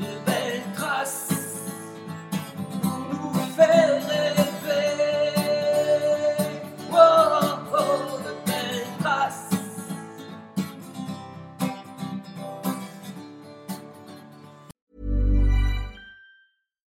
de 0.00 0.18
belles 0.26 0.62
traces 0.74 1.70
pour 2.82 2.98
nous 3.10 3.32
faire 3.56 4.06
rêver. 4.08 4.96
Oh, 6.92 7.58
oh, 7.72 8.20
de 8.24 8.34
belles 8.46 8.86
traces. 9.00 9.56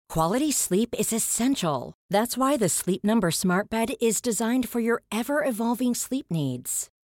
Quality 0.08 0.50
sleep 0.50 0.94
is 0.98 1.12
essential. 1.12 1.92
That's 2.08 2.38
why 2.38 2.56
the 2.56 2.70
Sleep 2.70 3.04
Number 3.04 3.30
Smart 3.30 3.68
Bed 3.68 3.94
is 4.00 4.22
designed 4.22 4.66
for 4.68 4.80
your 4.80 5.02
ever 5.12 5.44
evolving 5.44 5.94
sleep 5.94 6.26
needs. 6.30 6.88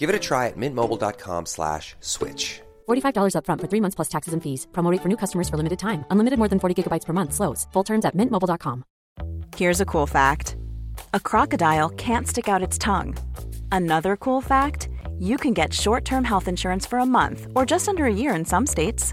Give 0.00 0.08
it 0.08 0.16
a 0.16 0.18
try 0.18 0.46
at 0.46 0.56
mintmobile.com 0.56 1.44
slash 1.44 1.94
switch. 2.00 2.62
$45 2.88 3.34
upfront 3.36 3.60
for 3.60 3.68
three 3.68 3.82
months 3.82 3.94
plus 3.94 4.08
taxes 4.08 4.32
and 4.32 4.42
fees. 4.42 4.66
Promo 4.72 4.90
rate 4.90 5.02
for 5.02 5.10
new 5.10 5.16
customers 5.16 5.48
for 5.50 5.58
limited 5.58 5.78
time. 5.78 6.04
Unlimited 6.10 6.38
more 6.38 6.48
than 6.48 6.58
40 6.58 6.74
gigabytes 6.74 7.04
per 7.04 7.12
month. 7.12 7.34
Slows. 7.34 7.66
Full 7.74 7.84
terms 7.84 8.04
at 8.06 8.16
mintmobile.com. 8.16 8.84
Here's 9.56 9.80
a 9.82 9.90
cool 9.92 10.06
fact 10.06 10.56
a 11.12 11.20
crocodile 11.20 11.90
can't 11.90 12.26
stick 12.26 12.48
out 12.48 12.66
its 12.66 12.78
tongue. 12.78 13.14
Another 13.72 14.16
cool 14.16 14.40
fact 14.40 14.88
you 15.18 15.36
can 15.36 15.54
get 15.54 15.74
short 15.74 16.04
term 16.04 16.24
health 16.24 16.48
insurance 16.48 16.88
for 16.88 16.98
a 16.98 17.06
month 17.06 17.46
or 17.54 17.66
just 17.66 17.88
under 17.88 18.06
a 18.06 18.14
year 18.22 18.34
in 18.34 18.44
some 18.44 18.66
states. 18.66 19.12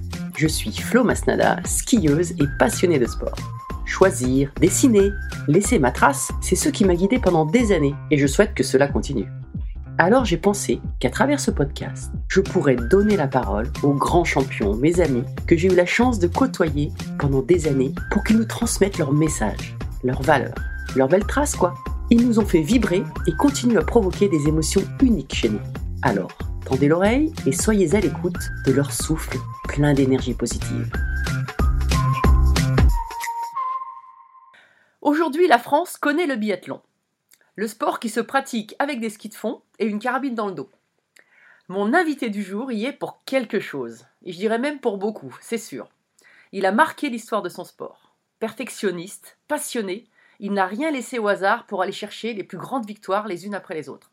Je 0.41 0.47
suis 0.47 0.71
Flo 0.71 1.03
Masnada, 1.03 1.57
skieuse 1.65 2.31
et 2.31 2.47
passionnée 2.57 2.97
de 2.97 3.05
sport. 3.05 3.35
Choisir, 3.85 4.51
dessiner, 4.59 5.11
laisser 5.47 5.77
ma 5.77 5.91
trace, 5.91 6.31
c'est 6.41 6.55
ce 6.55 6.69
qui 6.69 6.83
m'a 6.83 6.95
guidée 6.95 7.19
pendant 7.19 7.45
des 7.45 7.71
années 7.71 7.93
et 8.09 8.17
je 8.17 8.25
souhaite 8.25 8.55
que 8.55 8.63
cela 8.63 8.87
continue. 8.87 9.27
Alors 9.99 10.25
j'ai 10.25 10.37
pensé 10.37 10.81
qu'à 10.99 11.11
travers 11.11 11.39
ce 11.39 11.51
podcast, 11.51 12.11
je 12.27 12.41
pourrais 12.41 12.75
donner 12.75 13.17
la 13.17 13.27
parole 13.27 13.67
aux 13.83 13.93
grands 13.93 14.23
champions, 14.23 14.75
mes 14.75 14.99
amis, 14.99 15.21
que 15.45 15.55
j'ai 15.55 15.71
eu 15.71 15.75
la 15.75 15.85
chance 15.85 16.17
de 16.17 16.25
côtoyer 16.25 16.91
pendant 17.19 17.43
des 17.43 17.67
années 17.67 17.93
pour 18.09 18.23
qu'ils 18.23 18.37
nous 18.37 18.45
transmettent 18.45 18.97
leurs 18.97 19.13
messages, 19.13 19.77
leurs 20.03 20.23
valeurs, 20.23 20.55
leurs 20.95 21.07
belles 21.07 21.27
traces 21.27 21.55
quoi. 21.55 21.75
Ils 22.09 22.27
nous 22.27 22.39
ont 22.39 22.47
fait 22.47 22.63
vibrer 22.63 23.03
et 23.27 23.31
continuent 23.33 23.77
à 23.77 23.83
provoquer 23.83 24.27
des 24.27 24.47
émotions 24.47 24.81
uniques 25.03 25.35
chez 25.35 25.49
nous. 25.49 25.61
Alors, 26.01 26.31
tendez 26.65 26.87
l'oreille 26.87 27.33
et 27.45 27.51
soyez 27.51 27.95
à 27.95 27.99
l'écoute 27.99 28.49
de 28.65 28.71
leur 28.71 28.91
souffle 28.91 29.37
plein 29.67 29.93
d'énergie 29.93 30.33
positive. 30.33 30.91
Aujourd'hui, 35.01 35.47
la 35.47 35.59
France 35.59 35.97
connaît 35.97 36.27
le 36.27 36.35
biathlon. 36.35 36.81
Le 37.55 37.67
sport 37.67 37.99
qui 37.99 38.09
se 38.09 38.19
pratique 38.19 38.75
avec 38.79 38.99
des 38.99 39.09
skis 39.09 39.29
de 39.29 39.35
fond 39.35 39.61
et 39.79 39.85
une 39.85 39.99
carabine 39.99 40.35
dans 40.35 40.47
le 40.47 40.53
dos. 40.53 40.69
Mon 41.67 41.93
invité 41.93 42.29
du 42.29 42.43
jour 42.43 42.71
y 42.71 42.85
est 42.85 42.93
pour 42.93 43.23
quelque 43.25 43.59
chose, 43.59 44.05
et 44.23 44.31
je 44.31 44.37
dirais 44.37 44.59
même 44.59 44.79
pour 44.79 44.97
beaucoup, 44.97 45.35
c'est 45.41 45.57
sûr. 45.57 45.89
Il 46.51 46.65
a 46.65 46.71
marqué 46.71 47.09
l'histoire 47.09 47.41
de 47.41 47.49
son 47.49 47.63
sport. 47.63 48.13
Perfectionniste, 48.39 49.37
passionné, 49.47 50.05
il 50.39 50.53
n'a 50.53 50.65
rien 50.65 50.91
laissé 50.91 51.19
au 51.19 51.27
hasard 51.27 51.65
pour 51.67 51.81
aller 51.81 51.91
chercher 51.91 52.33
les 52.33 52.43
plus 52.43 52.57
grandes 52.57 52.87
victoires 52.87 53.27
les 53.27 53.45
unes 53.45 53.55
après 53.55 53.75
les 53.75 53.89
autres. 53.89 54.11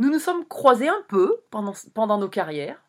Nous 0.00 0.10
nous 0.10 0.20
sommes 0.20 0.46
croisés 0.46 0.88
un 0.88 1.02
peu 1.08 1.40
pendant, 1.50 2.18
nos 2.18 2.28
carrières, 2.28 2.80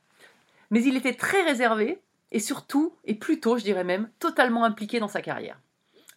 mais 0.69 0.83
il 0.83 0.95
était 0.95 1.15
très 1.15 1.41
réservé 1.41 1.99
et 2.31 2.39
surtout, 2.39 2.93
et 3.03 3.15
plutôt 3.15 3.57
je 3.57 3.63
dirais 3.63 3.83
même, 3.83 4.09
totalement 4.19 4.63
impliqué 4.63 4.99
dans 4.99 5.07
sa 5.07 5.23
carrière. 5.23 5.59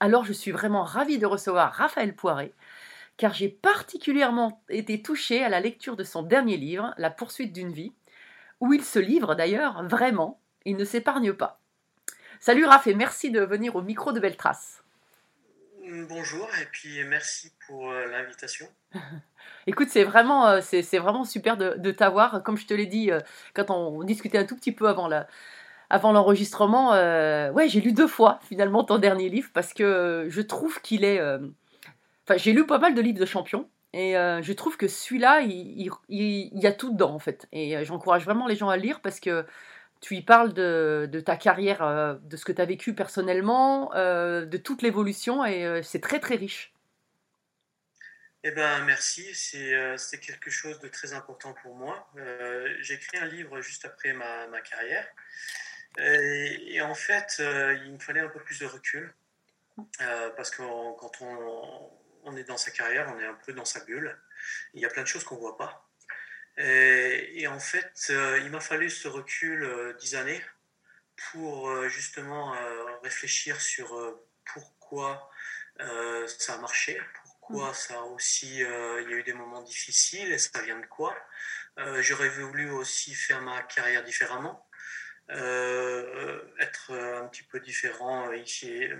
Alors 0.01 0.27
je 0.27 0.35
suis 0.35 0.51
vraiment 0.51 0.83
ravie 0.83 1.19
de 1.19 1.25
recevoir 1.25 1.73
Raphaël 1.73 2.15
Poiré, 2.15 2.53
car 3.17 3.33
j'ai 3.33 3.49
particulièrement 3.49 4.63
été 4.69 5.01
touchée 5.01 5.43
à 5.43 5.49
la 5.49 5.61
lecture 5.61 5.97
de 5.97 6.05
son 6.05 6.23
dernier 6.23 6.59
livre, 6.59 6.93
La 6.99 7.09
poursuite 7.09 7.55
d'une 7.55 7.73
vie, 7.73 7.93
où 8.61 8.75
il 8.75 8.85
se 8.85 8.99
livre 8.99 9.35
d'ailleurs 9.35 9.83
vraiment, 9.85 10.41
il 10.67 10.77
ne 10.77 10.85
s'épargne 10.85 11.33
pas. 11.33 11.59
Salut 12.39 12.67
Raph 12.67 12.87
et 12.87 12.95
merci 12.95 13.31
de 13.31 13.41
venir 13.41 13.77
au 13.77 13.83
micro 13.83 14.13
de 14.13 14.21
Belle 14.21 14.37
Trace. 14.37 14.82
Bonjour 16.09 16.49
et 16.61 16.67
puis 16.71 17.03
merci 17.05 17.51
pour 17.67 17.91
euh, 17.91 18.07
l'invitation. 18.07 18.67
Écoute, 19.67 19.89
c'est 19.91 20.05
vraiment, 20.05 20.47
euh, 20.47 20.61
vraiment 20.95 21.25
super 21.25 21.57
de, 21.57 21.75
de 21.77 21.91
t'avoir. 21.91 22.43
Comme 22.43 22.57
je 22.57 22.67
te 22.67 22.75
l'ai 22.75 22.87
dit 22.87 23.11
euh, 23.11 23.19
quand 23.55 23.71
on 23.71 24.03
discutait 24.05 24.39
un 24.39 24.45
tout 24.45 24.55
petit 24.57 24.73
peu 24.73 24.89
avant, 24.89 25.09
la, 25.09 25.27
avant 25.91 26.13
l'enregistrement, 26.13 26.91
ouais, 27.53 27.69
j'ai 27.69 27.81
lu 27.81 27.93
deux 27.93 28.07
fois 28.07 28.39
finalement 28.49 28.85
ton 28.85 28.99
dernier 28.99 29.29
livre 29.29 29.51
parce 29.53 29.75
que 29.75 30.27
je 30.29 30.41
trouve 30.41 30.81
qu'il 30.83 31.05
est. 31.05 31.21
Enfin, 31.21 32.37
j'ai 32.37 32.53
lu 32.53 32.65
pas 32.67 32.79
mal 32.79 32.95
de 32.95 33.01
livres 33.01 33.19
de 33.21 33.27
champions 33.27 33.69
et 33.93 34.13
je 34.15 34.53
trouve 34.53 34.77
que 34.77 34.89
celui-là, 34.89 35.41
il, 35.41 35.51
il- 35.81 35.91
il- 36.09 36.61
y 36.61 36.67
a 36.67 36.73
tout 36.73 36.93
dedans 36.93 37.15
en 37.15 37.19
fait. 37.19 37.47
Et 37.53 37.85
j'encourage 37.85 38.25
vraiment 38.25 38.47
les 38.47 38.57
gens 38.57 38.69
à 38.69 38.77
le 38.77 38.83
lire 38.83 39.01
parce 39.01 39.21
que 39.21 39.45
tu 40.03 40.17
y 40.17 40.23
parles 40.23 40.53
de, 40.53 41.23
ta 41.25 41.37
carrière, 41.37 41.83
euh, 41.83 42.15
de 42.23 42.37
ce 42.37 42.45
que 42.45 42.53
tu 42.53 42.61
as 42.61 42.67
vécu 42.67 42.93
personnellement, 42.93 43.95
euh, 43.95 44.45
de 44.45 44.59
toute 44.59 44.83
l'évolution 44.83 45.47
et 45.47 45.65
euh, 45.65 45.81
c'est 45.83 46.01
très 46.01 46.19
très 46.19 46.35
riche. 46.35 46.75
Eh 48.45 48.51
ben 48.51 48.85
merci, 48.85 49.33
c'est 49.33 50.19
quelque 50.21 50.51
chose 50.51 50.81
de 50.81 50.89
très 50.89 51.13
important 51.13 51.55
pour 51.63 51.77
moi. 51.77 52.11
J'ai 52.81 52.95
écrit 52.95 53.19
un 53.19 53.27
livre 53.27 53.61
juste 53.61 53.85
après 53.85 54.13
ma, 54.13 54.61
carrière 54.63 55.07
et, 55.97 56.83
en 56.83 56.95
fait, 56.95 57.37
il 57.39 57.93
me 57.93 58.01
fallait 58.01 58.19
un 58.19 58.29
peu 58.29 58.41
plus 58.41 58.59
de 58.59 58.67
recul 58.67 59.15
parce 60.37 60.51
que 60.51 60.57
quand 60.99 61.23
on, 62.25 62.37
est 62.37 62.43
dans 62.43 62.57
sa 62.57 62.73
carrière, 62.73 63.15
on 63.15 63.21
est 63.21 63.27
un 63.27 63.39
peu 63.47 63.53
dans 63.53 63.65
sa 63.65 63.85
bulle. 63.85 64.19
Il 64.75 64.81
y 64.81 64.87
a 64.87 64.89
plein 64.89 65.03
de 65.03 65.09
choses 65.09 65.23
qu'on 65.23 65.37
voit 65.37 65.57
pas. 65.57 65.89
Et, 66.59 67.41
et 67.43 67.47
en 67.47 67.59
fait, 67.61 67.93
euh, 68.11 68.39
il 68.45 68.51
m'a 68.51 68.61
fallu 68.61 68.91
ce 68.91 69.09
recul 69.09 69.65
euh, 69.65 69.95
dix 69.95 70.15
années 70.15 70.43
pour 71.31 71.71
euh, 71.71 71.89
justement 71.89 72.55
euh, 72.55 72.97
réfléchir 73.03 73.61
sur 73.61 73.97
euh, 73.97 74.27
pourquoi 74.45 75.31
euh, 75.81 76.27
ça 76.27 76.55
a 76.55 76.59
marché, 76.59 77.01
pourquoi 77.23 77.73
ça 77.75 77.95
a 78.01 78.03
aussi, 78.03 78.63
euh, 78.63 79.03
il 79.03 79.11
y 79.11 79.15
a 79.15 79.17
eu 79.19 79.23
des 79.23 79.33
moments 79.33 79.63
difficiles 79.63 80.31
et 80.33 80.39
ça 80.39 80.61
vient 80.63 80.79
de 80.79 80.87
quoi. 80.87 81.17
Euh, 81.79 82.03
J'aurais 82.03 82.29
voulu 82.29 82.71
aussi 82.71 83.15
faire 83.15 83.41
ma 83.41 83.63
carrière 83.63 84.05
différemment, 84.05 84.69
euh, 85.31 86.43
être 86.61 86.93
un 86.93 87.27
petit 87.29 87.45
peu 87.45 87.61
différent 87.61 88.29
euh, 88.29 88.37
ici, 88.37 88.85
euh, 88.85 88.97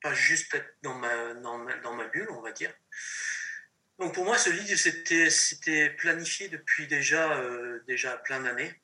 pas 0.00 0.14
juste 0.14 0.54
être 0.54 0.76
dans 0.82 0.94
ma, 0.94 1.34
dans 1.34 1.58
ma, 1.58 1.74
dans 1.78 1.94
ma 1.94 2.06
bulle, 2.08 2.30
on 2.30 2.40
va 2.40 2.52
dire. 2.52 2.72
Donc 4.02 4.14
pour 4.14 4.24
moi, 4.24 4.36
ce 4.36 4.50
livre, 4.50 4.76
c'était 4.76 5.30
c'était 5.30 5.88
planifié 5.90 6.48
depuis 6.48 6.88
déjà, 6.88 7.38
euh, 7.38 7.80
déjà 7.86 8.16
plein 8.16 8.40
d'années. 8.40 8.74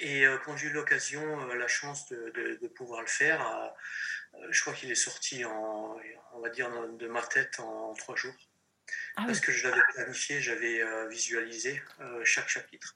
Et 0.00 0.26
euh, 0.26 0.36
quand 0.44 0.54
j'ai 0.54 0.66
eu 0.68 0.72
l'occasion, 0.72 1.22
euh, 1.48 1.54
la 1.54 1.66
chance 1.66 2.06
de, 2.10 2.30
de- 2.36 2.58
de 2.60 2.68
pouvoir 2.68 3.00
le 3.00 3.06
faire, 3.06 3.40
je 4.50 4.60
crois 4.60 4.74
qu'il 4.74 4.90
est 4.90 4.94
sorti 4.94 5.46
en, 5.46 5.96
on 6.34 6.40
va 6.40 6.50
dire, 6.50 6.68
de 7.02 7.08
ma 7.08 7.22
tête 7.22 7.58
en 7.60 7.94
trois 7.94 8.16
jours. 8.16 8.34
Ah 9.16 9.24
Parce 9.26 9.40
que 9.40 9.50
je 9.50 9.66
l'avais 9.66 9.80
planifié, 9.94 10.42
j'avais 10.42 10.82
visualisé 11.08 11.82
chaque 12.24 12.50
chapitre. 12.50 12.94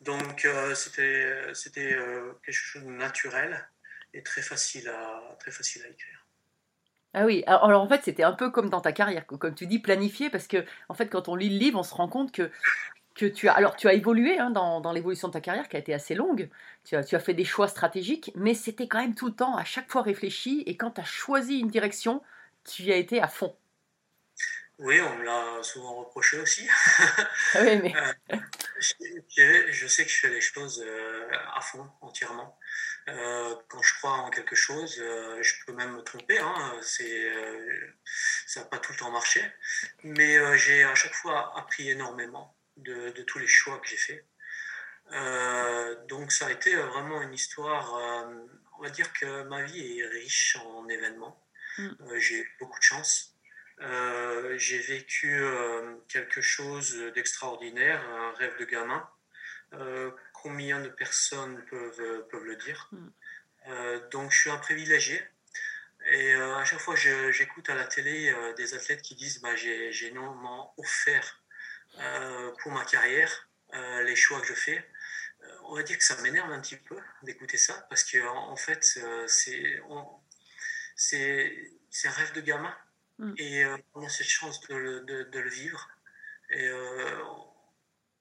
Donc 0.00 0.46
c'était 0.76 1.52
c'était 1.52 1.96
quelque 2.44 2.54
chose 2.54 2.84
de 2.84 2.90
naturel 2.90 3.68
et 4.14 4.22
très 4.22 4.42
facile 4.42 4.88
à, 4.88 5.36
très 5.40 5.50
facile 5.50 5.82
à 5.84 5.88
écrire. 5.88 6.19
Ah 7.12 7.26
oui, 7.26 7.42
alors, 7.46 7.82
en 7.82 7.88
fait 7.88 8.02
c'était 8.04 8.22
un 8.22 8.32
peu 8.32 8.50
comme 8.50 8.70
dans 8.70 8.80
ta 8.80 8.92
carrière, 8.92 9.26
co- 9.26 9.36
comme 9.36 9.54
tu 9.54 9.66
dis, 9.66 9.80
planifié, 9.80 10.30
parce 10.30 10.46
que 10.46 10.64
en 10.88 10.94
fait 10.94 11.08
quand 11.08 11.28
on 11.28 11.34
lit 11.34 11.48
le 11.50 11.58
livre, 11.58 11.78
on 11.78 11.82
se 11.82 11.92
rend 11.94 12.06
compte 12.08 12.30
que, 12.30 12.50
que 13.14 13.26
tu 13.26 13.48
as, 13.48 13.54
alors 13.54 13.76
tu 13.76 13.88
as 13.88 13.94
évolué 13.94 14.38
hein, 14.38 14.50
dans, 14.50 14.80
dans 14.80 14.92
l'évolution 14.92 15.28
de 15.28 15.34
ta 15.34 15.40
carrière 15.42 15.68
qui 15.68 15.76
a 15.76 15.80
été 15.80 15.94
assez 15.94 16.14
longue, 16.16 16.50
tu 16.84 16.96
as, 16.96 17.04
tu 17.04 17.16
as 17.16 17.20
fait 17.20 17.34
des 17.34 17.44
choix 17.44 17.68
stratégiques, 17.68 18.32
mais 18.36 18.54
c'était 18.54 18.88
quand 18.88 19.00
même 19.00 19.14
tout 19.16 19.28
le 19.28 19.34
temps, 19.34 19.56
à 19.56 19.64
chaque 19.64 19.90
fois 19.90 20.02
réfléchi, 20.02 20.62
et 20.66 20.76
quand 20.76 20.92
tu 20.92 21.02
as 21.02 21.04
choisi 21.04 21.60
une 21.60 21.68
direction, 21.68 22.22
tu 22.64 22.84
y 22.84 22.92
as 22.92 22.96
été 22.96 23.20
à 23.22 23.28
fond. 23.28 23.54
Oui, 24.80 24.98
on 25.00 25.16
me 25.18 25.24
l'a 25.24 25.62
souvent 25.62 25.94
reproché 25.96 26.38
aussi. 26.38 26.66
Ah 27.54 27.60
oui, 27.62 27.76
mais 27.82 27.92
Je, 28.80 28.94
je- 29.36 29.72
je 29.72 29.86
sais 29.86 30.04
que 30.06 30.10
je 30.10 30.16
fais 30.20 30.30
les 30.30 30.40
choses 30.40 30.82
euh, 30.86 31.30
à 31.54 31.60
fond, 31.60 31.86
entièrement. 32.00 32.58
Euh, 33.08 33.54
quand 33.68 33.82
je 33.82 33.94
crois 33.98 34.12
en 34.12 34.30
quelque 34.30 34.56
chose, 34.56 34.96
euh, 35.00 35.42
je 35.42 35.54
peux 35.66 35.72
même 35.74 35.92
me 35.96 36.02
tromper. 36.02 36.38
Hein, 36.38 36.72
c'est, 36.82 37.28
euh, 37.30 37.90
ça 38.46 38.60
n'a 38.60 38.66
pas 38.66 38.78
tout 38.78 38.92
le 38.92 38.98
temps 38.98 39.10
marché. 39.10 39.42
Mais 40.04 40.36
euh, 40.38 40.56
j'ai 40.56 40.82
à 40.84 40.94
chaque 40.94 41.14
fois 41.14 41.52
appris 41.58 41.90
énormément 41.90 42.56
de, 42.78 43.10
de 43.10 43.22
tous 43.22 43.38
les 43.38 43.48
choix 43.48 43.78
que 43.80 43.88
j'ai 43.88 43.98
faits. 43.98 44.26
Euh, 45.12 46.04
donc 46.06 46.32
ça 46.32 46.46
a 46.46 46.52
été 46.52 46.74
vraiment 46.76 47.22
une 47.22 47.34
histoire, 47.34 47.96
euh, 47.96 48.46
on 48.78 48.82
va 48.82 48.90
dire 48.90 49.12
que 49.12 49.42
ma 49.44 49.62
vie 49.64 49.98
est 50.00 50.06
riche 50.06 50.56
en 50.64 50.88
événements. 50.88 51.44
Mm. 51.78 51.88
Euh, 52.02 52.18
j'ai 52.20 52.36
eu 52.40 52.56
beaucoup 52.60 52.78
de 52.78 52.84
chance. 52.84 53.29
Euh, 53.82 54.58
j'ai 54.58 54.78
vécu 54.78 55.40
euh, 55.40 55.96
quelque 56.08 56.40
chose 56.40 56.94
d'extraordinaire, 57.14 58.02
un 58.10 58.32
rêve 58.32 58.58
de 58.58 58.64
gamin. 58.64 59.08
Euh, 59.72 60.10
combien 60.34 60.80
de 60.80 60.88
personnes 60.88 61.64
peuvent, 61.70 62.26
peuvent 62.28 62.44
le 62.44 62.56
dire? 62.56 62.88
Mm. 62.92 63.08
Euh, 63.68 64.08
Donc, 64.10 64.32
je 64.32 64.38
suis 64.38 64.50
un 64.50 64.58
privilégié. 64.58 65.22
Et 66.06 66.32
à 66.32 66.64
chaque 66.64 66.80
fois, 66.80 66.96
j'écoute 66.96 67.68
à 67.68 67.74
la 67.74 67.84
télé 67.84 68.34
des 68.56 68.72
athlètes 68.74 69.02
qui 69.02 69.14
disent 69.14 69.42
bah, 69.42 69.54
j'ai 69.54 70.06
énormément 70.06 70.72
offert 70.78 71.42
pour 72.58 72.72
ma 72.72 72.86
carrière 72.86 73.50
les 74.04 74.16
choix 74.16 74.40
que 74.40 74.46
je 74.46 74.54
fais. 74.54 74.82
On 75.64 75.74
va 75.74 75.82
dire 75.82 75.98
que 75.98 76.04
ça 76.04 76.16
m'énerve 76.22 76.50
un 76.50 76.60
petit 76.60 76.78
peu 76.78 76.96
d'écouter 77.22 77.58
ça 77.58 77.86
parce 77.90 78.02
que 78.02 78.18
en, 78.26 78.48
en 78.48 78.56
fait, 78.56 78.82
c'est 79.26 79.78
un 82.08 82.10
rêve 82.12 82.32
de 82.32 82.40
gamin. 82.40 82.74
Mm. 83.20 83.34
Et 83.36 83.64
euh, 83.64 83.76
on 83.94 84.04
a 84.04 84.08
cette 84.08 84.26
chance 84.28 84.60
de 84.68 84.74
le, 84.74 85.00
de, 85.02 85.24
de 85.24 85.38
le 85.40 85.50
vivre. 85.50 85.88
Et 86.50 86.66
euh, 86.68 87.16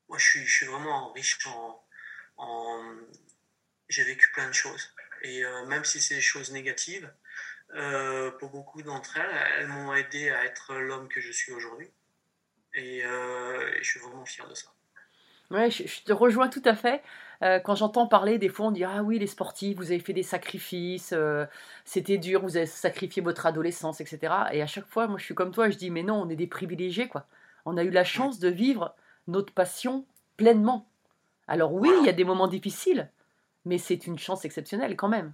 moi, 0.09 0.17
je 0.17 0.25
suis, 0.25 0.45
je 0.45 0.55
suis 0.57 0.65
vraiment 0.67 1.11
riche 1.13 1.39
en. 1.47 1.83
en- 2.37 2.95
J'ai 3.89 4.03
vécu 4.03 4.31
plein 4.33 4.47
de 4.47 4.53
choses. 4.53 4.93
Et 5.23 5.43
euh, 5.45 5.65
même 5.65 5.85
si 5.85 6.01
c'est 6.01 6.15
des 6.15 6.21
choses 6.21 6.51
négatives, 6.51 7.11
euh, 7.75 8.31
pour 8.39 8.51
beaucoup 8.51 8.81
d'entre 8.83 9.17
elles, 9.17 9.47
elles 9.59 9.67
m'ont 9.67 9.93
aidé 9.95 10.29
à 10.31 10.45
être 10.45 10.75
l'homme 10.75 11.09
que 11.09 11.21
je 11.21 11.31
suis 11.31 11.51
aujourd'hui. 11.53 11.91
Et, 12.75 13.05
euh, 13.05 13.73
et 13.75 13.83
je 13.83 13.89
suis 13.91 13.99
vraiment 14.01 14.25
fier 14.25 14.47
de 14.47 14.55
ça. 14.55 14.69
Ouais, 15.51 15.71
je, 15.71 15.87
je 15.87 16.01
te 16.03 16.13
rejoins 16.13 16.49
tout 16.49 16.61
à 16.65 16.75
fait. 16.75 17.01
Euh, 17.41 17.59
quand 17.59 17.75
j'entends 17.75 18.07
parler, 18.07 18.37
des 18.37 18.49
fois 18.49 18.67
on 18.67 18.71
dit 18.71 18.83
Ah 18.83 19.01
oui, 19.01 19.17
les 19.17 19.27
sportifs, 19.27 19.77
vous 19.77 19.91
avez 19.91 19.99
fait 19.99 20.13
des 20.13 20.23
sacrifices, 20.23 21.13
euh, 21.13 21.45
c'était 21.85 22.17
dur, 22.17 22.41
vous 22.41 22.57
avez 22.57 22.65
sacrifié 22.65 23.21
votre 23.21 23.45
adolescence, 23.45 24.01
etc. 24.01 24.33
Et 24.51 24.61
à 24.61 24.67
chaque 24.67 24.87
fois, 24.87 25.07
moi 25.07 25.17
je 25.17 25.23
suis 25.23 25.35
comme 25.35 25.51
toi, 25.51 25.69
je 25.69 25.77
dis 25.77 25.89
Mais 25.89 26.03
non, 26.03 26.21
on 26.21 26.29
est 26.29 26.35
des 26.35 26.47
privilégiés, 26.47 27.07
quoi. 27.07 27.27
On 27.65 27.77
a 27.77 27.83
eu 27.83 27.91
la 27.91 28.03
chance 28.03 28.39
de 28.39 28.49
vivre 28.49 28.93
notre 29.27 29.53
passion 29.53 30.05
pleinement. 30.37 30.89
Alors 31.47 31.73
oui, 31.73 31.89
il 31.99 32.05
y 32.05 32.09
a 32.09 32.13
des 32.13 32.23
moments 32.23 32.47
difficiles, 32.47 33.09
mais 33.65 33.77
c'est 33.77 34.05
une 34.05 34.19
chance 34.19 34.45
exceptionnelle 34.45 34.95
quand 34.95 35.09
même. 35.09 35.33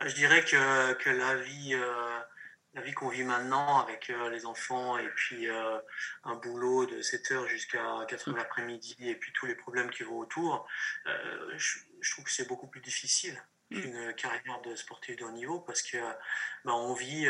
Je 0.00 0.14
dirais 0.14 0.42
que, 0.44 0.92
que 0.94 1.10
la 1.10 1.36
vie, 1.36 1.74
euh, 1.74 2.20
la 2.74 2.82
vie 2.82 2.92
qu'on 2.92 3.08
vit 3.08 3.22
maintenant 3.22 3.80
avec 3.80 4.10
euh, 4.10 4.30
les 4.30 4.46
enfants 4.46 4.98
et 4.98 5.08
puis 5.10 5.48
euh, 5.48 5.78
un 6.24 6.34
boulot 6.34 6.86
de 6.86 7.00
7 7.00 7.30
heures 7.32 7.46
jusqu'à 7.46 8.04
4 8.08 8.28
heures 8.28 8.36
l'après-midi 8.36 8.96
et 9.00 9.14
puis 9.14 9.32
tous 9.32 9.46
les 9.46 9.54
problèmes 9.54 9.90
qui 9.90 10.02
vont 10.02 10.18
autour, 10.18 10.66
euh, 11.06 11.52
je, 11.56 11.78
je 12.00 12.10
trouve 12.12 12.24
que 12.24 12.32
c'est 12.32 12.48
beaucoup 12.48 12.66
plus 12.66 12.80
difficile 12.80 13.40
qu'une 13.70 14.12
carrière 14.14 14.60
de 14.62 14.74
sportif 14.74 15.16
de 15.16 15.24
haut 15.24 15.30
niveau 15.30 15.60
parce 15.60 15.82
que 15.82 15.96
ben, 16.64 16.72
on 16.72 16.94
vit, 16.94 17.26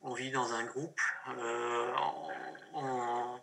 on 0.00 0.12
vit 0.12 0.30
dans 0.30 0.52
un 0.52 0.64
groupe, 0.64 1.00
on 2.74 3.40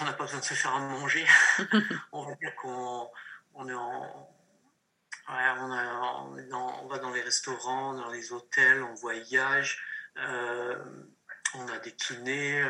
on 0.00 0.04
n'a 0.04 0.12
pas 0.12 0.24
besoin 0.24 0.40
de 0.40 0.44
se 0.44 0.54
faire 0.54 0.74
à 0.74 0.80
manger. 0.80 1.26
on 2.12 2.24
va 2.24 2.34
dire 2.36 2.54
qu'on 2.56 3.10
on 3.54 3.68
est 3.68 3.74
en, 3.74 4.35
Ouais, 5.28 5.34
on, 5.60 5.72
a- 5.72 6.24
on 6.28 6.38
est 6.38 6.46
dans- 6.48 6.82
on 6.84 6.86
va 6.86 6.98
dans 6.98 7.10
les 7.10 7.20
restaurants, 7.22 7.94
dans 7.94 8.10
les 8.10 8.32
hôtels, 8.32 8.82
on 8.82 8.94
voyage, 8.94 9.82
euh, 10.18 10.76
on 11.56 11.66
a 11.68 11.78
des 11.78 11.92
kinés, 11.92 12.60
euh, 12.62 12.68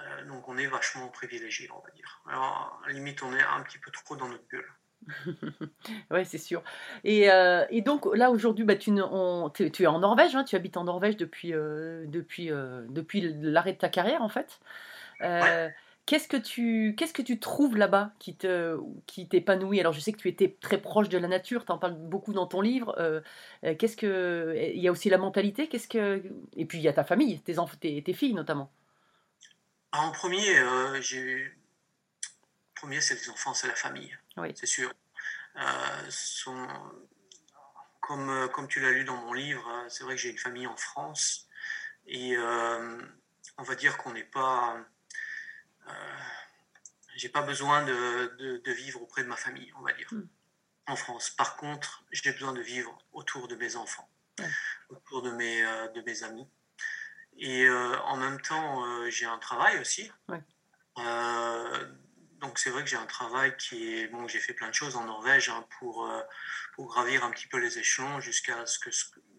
euh, 0.00 0.24
donc 0.26 0.48
on 0.48 0.56
est 0.58 0.66
vachement 0.66 1.08
privilégié, 1.08 1.70
on 1.74 1.80
va 1.80 1.90
dire. 1.94 2.20
Alors, 2.28 2.80
à 2.84 2.88
la 2.88 2.92
limite, 2.92 3.22
on 3.22 3.34
est 3.34 3.42
un 3.42 3.62
petit 3.62 3.78
peu 3.78 3.90
trop 3.90 4.16
dans 4.16 4.28
notre 4.28 4.46
bulle. 4.48 4.70
Ouais, 6.10 6.24
c'est 6.24 6.38
sûr. 6.38 6.62
Et, 7.04 7.30
euh, 7.30 7.64
et 7.70 7.80
donc 7.80 8.04
là 8.14 8.30
aujourd'hui, 8.30 8.64
bah, 8.64 8.76
tu, 8.76 8.90
ne- 8.92 9.02
on- 9.02 9.48
tu, 9.50 9.70
tu 9.72 9.82
es 9.84 9.86
en 9.86 9.98
Norvège, 9.98 10.36
hein, 10.36 10.44
tu 10.44 10.54
habites 10.56 10.76
en 10.76 10.84
Norvège 10.84 11.16
depuis, 11.16 11.52
euh, 11.54 12.04
depuis, 12.06 12.50
euh, 12.52 12.84
depuis 12.90 13.20
l'arrêt 13.40 13.72
de 13.72 13.78
ta 13.78 13.88
carrière 13.88 14.22
en 14.22 14.28
fait. 14.28 14.60
Qu'est-ce 16.04 16.26
que 16.26 16.36
tu 16.36 16.94
qu'est-ce 16.96 17.12
que 17.12 17.22
tu 17.22 17.38
trouves 17.38 17.76
là-bas 17.76 18.12
qui 18.18 18.36
te 18.36 18.76
qui 19.06 19.28
t'épanouit? 19.28 19.78
Alors 19.78 19.92
je 19.92 20.00
sais 20.00 20.12
que 20.12 20.18
tu 20.18 20.28
étais 20.28 20.56
très 20.60 20.80
proche 20.82 21.08
de 21.08 21.16
la 21.16 21.28
nature, 21.28 21.64
tu 21.64 21.70
en 21.72 21.78
parles 21.78 21.96
beaucoup 21.96 22.32
dans 22.32 22.46
ton 22.46 22.60
livre. 22.60 22.94
Euh, 22.98 23.20
euh, 23.64 23.76
qu'est-ce 23.76 23.96
que 23.96 24.54
il 24.74 24.80
y 24.80 24.88
a 24.88 24.92
aussi 24.92 25.10
la 25.10 25.18
mentalité, 25.18 25.68
qu'est-ce 25.68 25.86
que 25.86 26.22
et 26.56 26.66
puis 26.66 26.78
il 26.78 26.82
y 26.82 26.88
a 26.88 26.92
ta 26.92 27.04
famille, 27.04 27.40
tes 27.40 27.58
enfants, 27.60 27.76
tes, 27.80 28.02
tes 28.02 28.12
filles 28.14 28.34
notamment. 28.34 28.72
En 29.92 30.10
premier, 30.10 30.58
euh, 30.58 31.00
j'ai 31.00 31.52
premier, 32.74 33.00
c'est 33.00 33.14
les 33.14 33.30
enfants, 33.30 33.54
c'est 33.54 33.68
la 33.68 33.76
famille, 33.76 34.16
Oui. 34.36 34.48
c'est 34.56 34.66
sûr. 34.66 34.92
Euh, 35.56 35.60
sont- 36.10 36.66
comme, 38.00 38.48
comme 38.52 38.66
tu 38.66 38.80
l'as 38.80 38.90
lu 38.90 39.04
dans 39.04 39.16
mon 39.16 39.32
livre, 39.32 39.68
euh, 39.68 39.88
c'est 39.88 40.02
vrai 40.02 40.16
que 40.16 40.20
j'ai 40.20 40.30
une 40.30 40.38
famille 40.38 40.66
en 40.66 40.76
France 40.76 41.46
et 42.08 42.36
on 43.58 43.62
va 43.62 43.74
dire 43.76 43.96
qu'on 43.98 44.12
n'est 44.12 44.24
pas. 44.24 44.76
Euh, 45.88 45.92
j'ai 47.16 47.28
pas 47.28 47.42
besoin 47.42 47.84
de, 47.84 48.34
de- 48.38 48.56
de 48.58 48.72
vivre 48.72 49.02
auprès 49.02 49.22
de 49.22 49.28
ma 49.28 49.36
famille, 49.36 49.72
on 49.78 49.82
va 49.82 49.92
dire, 49.92 50.08
Mm. 50.12 50.22
en 50.88 50.96
France. 50.96 51.30
Par 51.30 51.56
contre, 51.56 52.04
j'ai 52.12 52.32
besoin 52.32 52.52
de 52.52 52.60
vivre 52.62 52.96
autour 53.12 53.48
de 53.48 53.54
mes 53.56 53.76
enfants, 53.76 54.08
autour 54.88 55.22
de 55.22 55.30
mes, 55.30 55.64
euh, 55.64 55.88
de 55.88 56.00
mes 56.02 56.22
amis. 56.24 56.48
Et 57.38 57.64
euh, 57.66 57.98
en 58.02 58.16
même 58.16 58.40
temps, 58.40 58.84
euh, 58.86 59.08
j'ai 59.10 59.26
un 59.26 59.38
travail 59.38 59.78
aussi. 59.80 60.10
Donc 62.40 62.58
c'est 62.58 62.70
vrai 62.70 62.82
que 62.82 62.90
j'ai 62.90 62.96
un 62.96 63.06
travail 63.06 63.56
qui 63.56 63.94
est 64.00 64.08
bon. 64.08 64.26
J'ai 64.26 64.40
fait 64.40 64.52
plein 64.52 64.68
de 64.68 64.74
choses 64.74 64.96
en 64.96 65.04
Norvège 65.04 65.48
hein, 65.48 65.64
pour 65.78 66.10
pour 66.74 66.86
gravir 66.88 67.24
un 67.24 67.30
petit 67.30 67.46
peu 67.46 67.58
les 67.58 67.78
échelons 67.78 68.18
jusqu'à 68.20 68.66
ce 68.66 68.80
que 68.80 68.90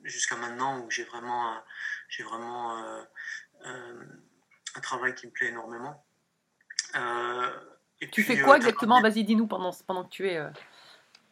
jusqu'à 0.05 0.37
maintenant 0.37 0.79
où 0.79 0.89
j'ai 0.89 1.03
vraiment 1.03 1.61
j'ai 2.07 2.23
vraiment 2.23 2.71
un 3.61 4.81
travail 4.81 5.13
qui 5.15 5.27
me 5.27 5.31
plaît 5.31 5.47
énormément. 5.47 6.05
Euh, 6.95 7.49
et 8.01 8.05
Tu 8.09 8.23
puis, 8.23 8.35
fais 8.35 8.41
euh, 8.41 8.45
quoi 8.45 8.55
exactement 8.57 8.95
travailler- 8.95 9.15
Vas-y, 9.21 9.25
dis-nous 9.25 9.47
pendant 9.47 9.71
pendant 9.87 10.03
que 10.03 10.09
tu 10.09 10.27
es 10.29 10.37
euh, 10.37 10.49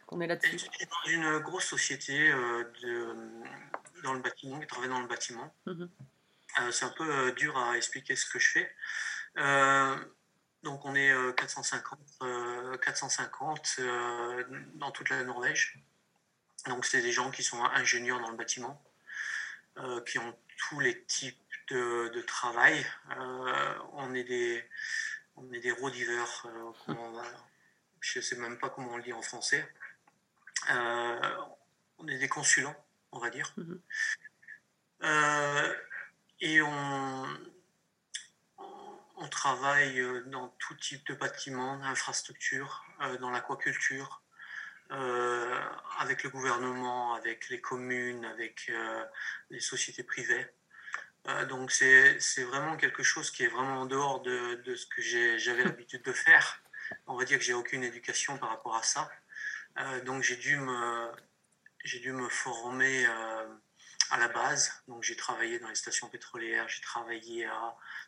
qu'on 0.07 0.19
est 0.21 0.25
je 0.25 0.29
là-dessus. 0.29 0.59
suis 0.59 0.69
dans 0.87 1.09
une 1.11 1.39
grosse 1.39 1.65
société 1.65 2.31
euh, 2.31 2.63
de, 2.81 3.15
dans 4.03 4.13
le 4.13 4.19
bâtiment, 4.19 4.59
qui 4.59 4.67
travaille 4.67 4.89
dans 4.89 4.99
le 5.01 5.07
bâtiment. 5.07 5.53
Mhm. 5.65 5.89
Euh, 6.59 6.71
c'est 6.71 6.85
un 6.85 6.89
peu 6.89 7.09
euh, 7.09 7.31
dur 7.33 7.57
à 7.57 7.77
expliquer 7.77 8.15
ce 8.15 8.25
que 8.29 8.39
je 8.39 8.49
fais. 8.51 8.75
Euh, 9.37 9.95
donc 10.63 10.83
on 10.85 10.95
est 10.95 11.11
euh, 11.11 11.31
450, 11.33 11.99
euh, 12.23 12.77
450 12.77 13.75
euh, 13.79 14.43
dans 14.75 14.91
toute 14.91 15.09
la 15.09 15.23
Norvège. 15.23 15.79
Donc 16.67 16.85
c'est 16.85 17.01
des 17.01 17.11
gens 17.11 17.31
qui 17.31 17.41
sont 17.43 17.63
ingénieurs 17.63 18.19
dans 18.19 18.29
le 18.29 18.37
bâtiment, 18.37 18.81
euh, 19.77 20.01
qui 20.01 20.19
ont 20.19 20.37
tous 20.57 20.79
les 20.79 21.03
types 21.05 21.37
de, 21.69 22.09
de 22.09 22.21
travail. 22.21 22.85
Euh, 23.17 23.73
on 23.93 24.13
est 24.13 24.25
des, 24.25 24.63
on 25.35 25.51
est 25.53 25.59
des 25.59 25.71
roadivers, 25.71 26.45
euh, 26.45 27.21
je 27.99 28.19
ne 28.19 28.23
sais 28.23 28.35
même 28.35 28.57
pas 28.57 28.69
comment 28.69 28.93
on 28.93 28.97
le 28.97 29.03
dit 29.03 29.13
en 29.13 29.21
français. 29.21 29.67
Euh, 30.69 31.35
on 31.97 32.07
est 32.07 32.17
des 32.17 32.27
consulants, 32.27 32.75
on 33.11 33.19
va 33.19 33.29
dire. 33.29 33.53
Mhm. 33.57 33.81
Euh, 35.03 35.75
et 36.39 36.61
on, 36.61 37.39
on 39.17 39.27
travaille 39.29 39.99
euh, 39.99 40.21
dans 40.25 40.49
tout 40.59 40.75
type 40.75 41.05
de 41.07 41.15
bâtiments, 41.15 41.77
d'infrastructures, 41.77 42.83
dans 43.19 43.31
l'aquaculture, 43.31 44.21
avec 45.99 46.23
le 46.23 46.29
gouvernement, 46.29 47.15
avec 47.15 47.49
les 47.49 47.61
communes, 47.61 48.25
avec 48.25 48.69
les 49.49 49.59
sociétés 49.61 50.03
privées. 50.03 50.45
Euh, 51.27 51.45
donc 51.45 51.71
c'est 51.71 52.43
vraiment 52.43 52.77
quelque 52.77 53.03
chose 53.03 53.29
qui 53.31 53.43
est 53.43 53.47
vraiment 53.47 53.81
en 53.81 53.85
dehors 53.85 54.21
de, 54.21 54.55
de 54.65 54.75
ce 54.75 54.85
que 54.87 55.01
j'avais 55.37 55.63
l'habitude 55.63 56.01
de 56.03 56.13
faire. 56.13 56.61
On 57.07 57.15
va 57.15 57.25
dire 57.25 57.37
que 57.37 57.43
j'ai 57.43 57.53
aucune 57.53 57.83
éducation 57.83 58.37
par 58.37 58.49
rapport 58.49 58.75
à 58.75 58.83
ça. 58.83 59.09
Euh, 59.79 60.01
donc 60.01 60.23
j'ai 60.23 60.35
dû 60.35 60.57
me 60.57 61.11
dû 61.83 62.11
me 62.11 62.29
former 62.29 63.05
euh, 63.05 63.47
à 64.11 64.17
la 64.17 64.27
base. 64.27 64.71
Donc 64.87 65.03
j'ai 65.03 65.15
travaillé 65.15 65.59
dans 65.59 65.69
les 65.69 65.75
stations 65.75 66.09
pétrolières, 66.09 66.67
j'ai 66.67 66.81
travaillé 66.81 67.47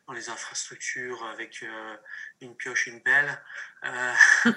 dans 0.08 0.13
les 0.13 0.29
infrastructures 0.29 1.25
avec 1.25 1.63
euh, 1.63 1.98
une 2.41 2.55
pioche, 2.55 2.88
une 2.88 3.01
pelle. 3.01 3.41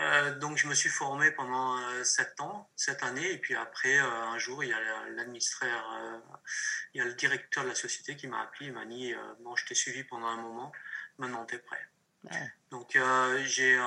Euh, 0.00 0.34
donc 0.38 0.56
je 0.56 0.66
me 0.66 0.74
suis 0.74 0.88
formé 0.88 1.30
pendant 1.32 1.76
euh, 1.76 2.02
sept 2.04 2.40
ans, 2.40 2.70
sept 2.76 3.02
années, 3.02 3.32
et 3.32 3.38
puis 3.38 3.54
après 3.54 3.98
euh, 3.98 4.10
un 4.10 4.38
jour 4.38 4.64
il 4.64 4.70
y 4.70 4.72
a 4.72 4.78
l'administrateur, 5.10 6.22
il 6.94 6.98
y 6.98 7.00
a 7.02 7.04
le 7.04 7.12
directeur 7.12 7.64
de 7.64 7.68
la 7.68 7.74
société 7.74 8.16
qui 8.16 8.26
m'a 8.26 8.40
appelé, 8.40 8.66
il 8.66 8.72
m'a 8.72 8.86
dit 8.86 9.14
bon 9.40 9.54
je 9.54 9.66
t'ai 9.66 9.74
suivi 9.74 10.02
pendant 10.04 10.28
un 10.28 10.40
moment, 10.40 10.72
maintenant 11.18 11.44
t'es 11.44 11.58
prêt. 11.58 11.88
Ouais. 12.24 12.52
Donc 12.70 12.98
j'ai 13.44 13.78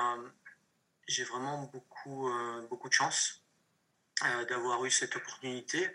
j'ai 1.08 1.24
vraiment 1.24 1.62
beaucoup 1.64 2.30
beaucoup 2.70 2.88
de 2.88 2.94
chance 2.94 3.42
d'avoir 4.48 4.84
eu 4.84 4.90
cette 4.90 5.16
opportunité, 5.16 5.90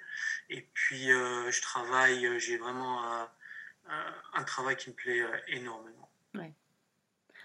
et 0.50 0.62
puis 0.74 1.08
je 1.08 1.62
travaille, 1.62 2.38
j'ai 2.40 2.58
vraiment 2.58 3.30
un 3.88 4.44
travail 4.44 4.76
qui 4.76 4.90
me 4.90 4.96
plaît 4.96 5.24
énormément. 5.48 6.10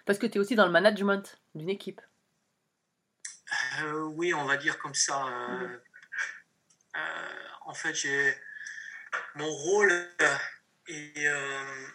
Parce 0.05 0.21
que 0.21 0.27
tu 0.27 0.39
es 0.39 0.41
aussi 0.41 0.55
dans 0.55 0.67
le 0.67 0.73
management 0.73 1.41
d'une 1.57 1.69
équipe. 1.69 2.01
Euh, 3.83 4.03
oui, 4.15 4.33
on 4.35 4.45
va 4.45 4.57
dire 4.57 4.79
comme 4.79 4.95
ça. 4.95 5.27
euh, 5.27 5.79
euh, 6.97 7.49
en 7.63 7.75
fait, 7.75 7.95
j'ai 7.95 8.35
mon 9.35 9.51
rôle 9.51 9.93
est 10.89 11.27
euh, 11.27 11.87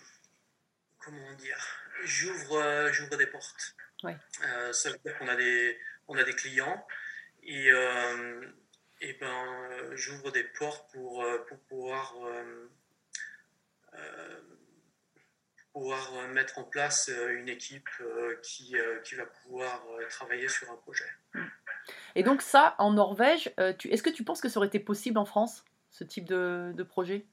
comment 1.00 1.34
dire 1.34 1.58
J'ouvre, 2.04 2.90
j'ouvre 2.92 3.16
des 3.16 3.28
portes. 3.28 3.76
Ça 4.72 4.90
veut 4.90 4.98
dire 5.06 5.18
qu'on 5.20 5.28
a 5.28 5.36
des, 5.36 5.80
on 6.08 6.18
a 6.18 6.24
des 6.24 6.34
clients 6.34 6.88
et, 7.44 7.68
et 9.02 9.14
ben 9.14 9.96
j'ouvre 9.96 10.32
des 10.32 10.44
portes 10.44 10.92
pour, 10.92 11.24
pour 11.48 11.60
pouvoir 11.66 12.16
pouvoir 15.74 16.28
mettre 16.30 16.58
en 16.58 16.64
place 16.64 17.12
une 17.30 17.50
équipe 17.50 17.90
qui, 18.42 18.76
qui 19.04 19.16
va 19.16 19.26
pouvoir 19.28 19.86
travailler 20.10 20.48
sur 20.48 20.72
un 20.72 20.78
projet. 20.78 21.10
Et 22.16 22.24
donc 22.24 22.42
ça, 22.42 22.76
en 22.78 22.94
Norvège, 22.94 23.52
euh, 23.60 23.74
tu... 23.74 23.88
est-ce 23.90 24.04
que 24.04 24.10
tu 24.10 24.24
penses 24.24 24.42
que 24.42 24.50
ça 24.50 24.58
aurait 24.58 24.68
été 24.68 24.80
possible 24.80 25.18
en 25.18 25.26
France, 25.26 25.64
ce 25.92 26.04
type 26.04 26.26
de, 26.26 26.72
de 26.76 26.84
projet? 26.84 27.26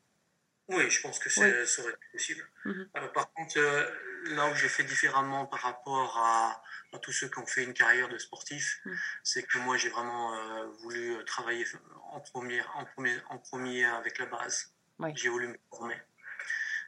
Oui, 0.68 0.90
je 0.90 1.00
pense 1.00 1.18
que 1.18 1.28
Oui. 1.28 1.66
ça 1.66 1.82
aurait 1.82 1.92
été 1.92 2.06
possible. 2.12 2.44
Mhm. 2.64 2.88
Euh, 2.96 3.08
par 3.08 3.32
contre, 3.32 3.58
euh, 3.58 3.88
là 4.36 4.50
où 4.50 4.54
j'ai 4.54 4.68
fait 4.68 4.84
différemment 4.84 5.46
par 5.46 5.60
rapport 5.60 6.18
à, 6.18 6.62
à 6.92 6.98
tous 6.98 7.12
ceux 7.12 7.28
qui 7.28 7.38
ont 7.38 7.46
fait 7.46 7.64
une 7.64 7.72
carrière 7.72 8.08
de 8.08 8.18
sportif, 8.18 8.80
Mhm. 8.84 8.96
c'est 9.22 9.42
que 9.44 9.58
moi 9.58 9.76
j'ai 9.76 9.88
vraiment 9.88 10.36
voulu 10.82 11.16
travailler 11.24 11.64
en 12.12 12.20
premier, 12.20 12.60
en, 12.74 12.84
premier, 12.84 13.16
en 13.30 13.38
premier 13.38 13.84
avec 13.84 14.18
la 14.18 14.26
base. 14.26 14.74
Oui. 14.98 15.10
J'ai 15.14 15.28
voulu 15.30 15.48
me 15.48 15.56
former. 15.70 15.96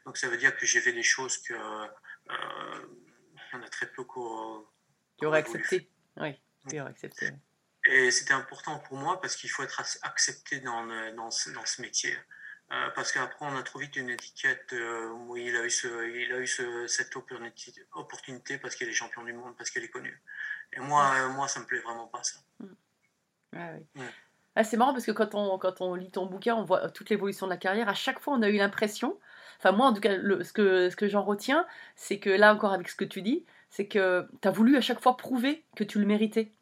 Donc 0.05 0.17
ça 0.19 0.29
veut 0.29 0.37
dire 0.37 0.57
que 0.57 0.67
j'ai 0.67 0.81
fait 0.81 0.93
des 0.93 1.03
choses 1.03 1.39
que 1.39 1.55
il 3.53 3.55
y 3.55 3.57
en 3.57 3.63
a 3.63 3.69
très 3.69 3.87
peu 3.87 4.05
aurais 5.27 5.43
voulu 5.43 5.61
accepté 5.61 5.91
Oui, 6.17 6.41
tu 6.69 6.81
aurais 6.81 6.91
accepté. 6.91 7.31
Oui. 7.87 7.93
Et 7.93 8.11
c'était 8.11 8.35
important 8.35 8.79
pour 8.81 8.97
moi 8.97 9.21
parce 9.21 9.37
qu'il 9.37 9.51
faut 9.51 9.63
être 9.63 9.81
ac- 9.81 9.99
accepté 10.03 10.61
dans, 10.61 10.85
dans, 11.15 11.31
ce, 11.31 11.51
dans 11.51 11.65
ce 11.65 11.81
métier. 11.83 12.17
Euh, 12.73 12.89
parce 12.95 13.11
qu'après, 13.11 13.47
on 13.47 13.57
a 13.57 13.63
trop 13.65 13.81
vite 13.81 13.97
une 13.97 14.11
étiquette 14.11 14.73
euh, 14.73 15.09
où 15.11 15.37
il 15.37 15.57
a 15.57 15.65
eu, 15.65 15.71
ce, 15.71 15.89
il 16.09 16.33
a 16.33 16.39
eu 16.39 16.47
ce- 16.47 16.87
cette 16.87 17.17
opportunité, 17.17 18.59
parce 18.59 18.77
qu'il 18.77 18.89
est 18.89 18.93
champion 18.93 19.25
du 19.25 19.33
monde, 19.33 19.57
parce 19.57 19.71
qu'il 19.71 19.83
est 19.83 19.89
connu. 19.89 20.23
Et 20.73 20.79
moi, 20.79 21.13
euh, 21.17 21.29
moi, 21.31 21.49
ça 21.49 21.59
me 21.59 21.67
plaît 21.67 21.81
vraiment 21.81 22.07
pas 22.07 22.23
ça. 22.23 22.39
Ah, 23.57 23.71
oui. 23.75 24.01
Ouais. 24.01 24.11
Ah, 24.57 24.65
c'est 24.65 24.77
marrant 24.77 24.93
parce 24.93 25.07
que 25.07 25.11
quand 25.13 25.35
on, 25.35 25.59
quand 25.59 25.81
on 25.81 25.95
lit 25.95 26.11
ton 26.11 26.27
bouquin, 26.27 26.55
on 26.55 26.65
voit 26.65 26.91
toute 26.91 27.11
l'évolution 27.11 27.47
de 27.47 27.51
la 27.51 27.57
carrière. 27.57 27.89
À 27.89 27.95
chaque 27.95 28.21
fois, 28.21 28.35
on 28.35 28.43
a 28.43 28.49
eu 28.49 28.57
l'impression, 28.57 29.19
enfin 29.59 29.73
moi 29.73 29.87
en 29.87 29.93
tout 29.93 30.01
cas, 30.01 30.17
le- 30.17 30.45
ce 30.45 30.53
que, 30.53 30.91
ce 30.91 30.97
que 30.97 31.09
j'en 31.09 31.23
retiens, 31.25 31.67
c'est 31.97 32.19
que 32.19 32.31
là 32.31 32.55
encore 32.55 32.73
avec 32.73 32.89
ce 32.89 32.97
que 32.97 33.05
tu 33.05 33.23
dis, 33.23 33.45
c'est 33.69 33.87
que 33.89 34.29
tu 34.43 34.49
as 34.49 34.51
voulu 34.51 34.77
à 34.77 34.81
chaque 34.81 35.01
fois 35.01 35.17
prouver 35.17 35.65
que 35.77 35.85
tu 35.85 35.99
le 36.01 36.07
méritais. 36.07 36.53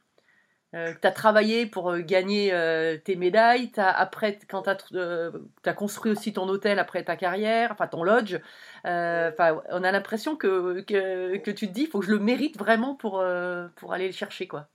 Euh, 0.74 0.92
tu 1.00 1.06
as 1.06 1.12
travaillé 1.12 1.64
pour 1.64 1.90
euh, 1.90 2.00
gagner 2.00 2.52
euh, 2.52 2.98
tes 2.98 3.16
médailles, 3.16 3.70
t'as- 3.70 3.90
après, 3.90 4.38
quand 4.50 4.64
tu 4.64 4.98
as, 4.98 5.72
construit 5.72 6.12
aussi 6.12 6.34
ton 6.34 6.46
hôtel 6.48 6.78
après 6.78 7.02
ta 7.04 7.16
carrière, 7.16 7.72
enfin 7.72 7.86
ton 7.86 8.04
lodge, 8.04 8.38
euh, 8.84 9.30
enfin, 9.32 9.62
on 9.70 9.82
a 9.82 9.90
l'impression 9.92 10.36
que, 10.36 10.80
que, 10.82 11.38
que 11.38 11.50
tu 11.50 11.68
te 11.68 11.72
dis, 11.72 11.82
il 11.82 11.88
faut 11.88 12.00
que 12.00 12.06
je 12.06 12.10
le 12.10 12.18
mérite 12.18 12.58
vraiment 12.58 12.94
pour, 12.94 13.18
euh, 13.18 13.66
pour 13.76 13.94
aller 13.94 14.06
le 14.08 14.12
chercher. 14.12 14.46
quoi. 14.46 14.68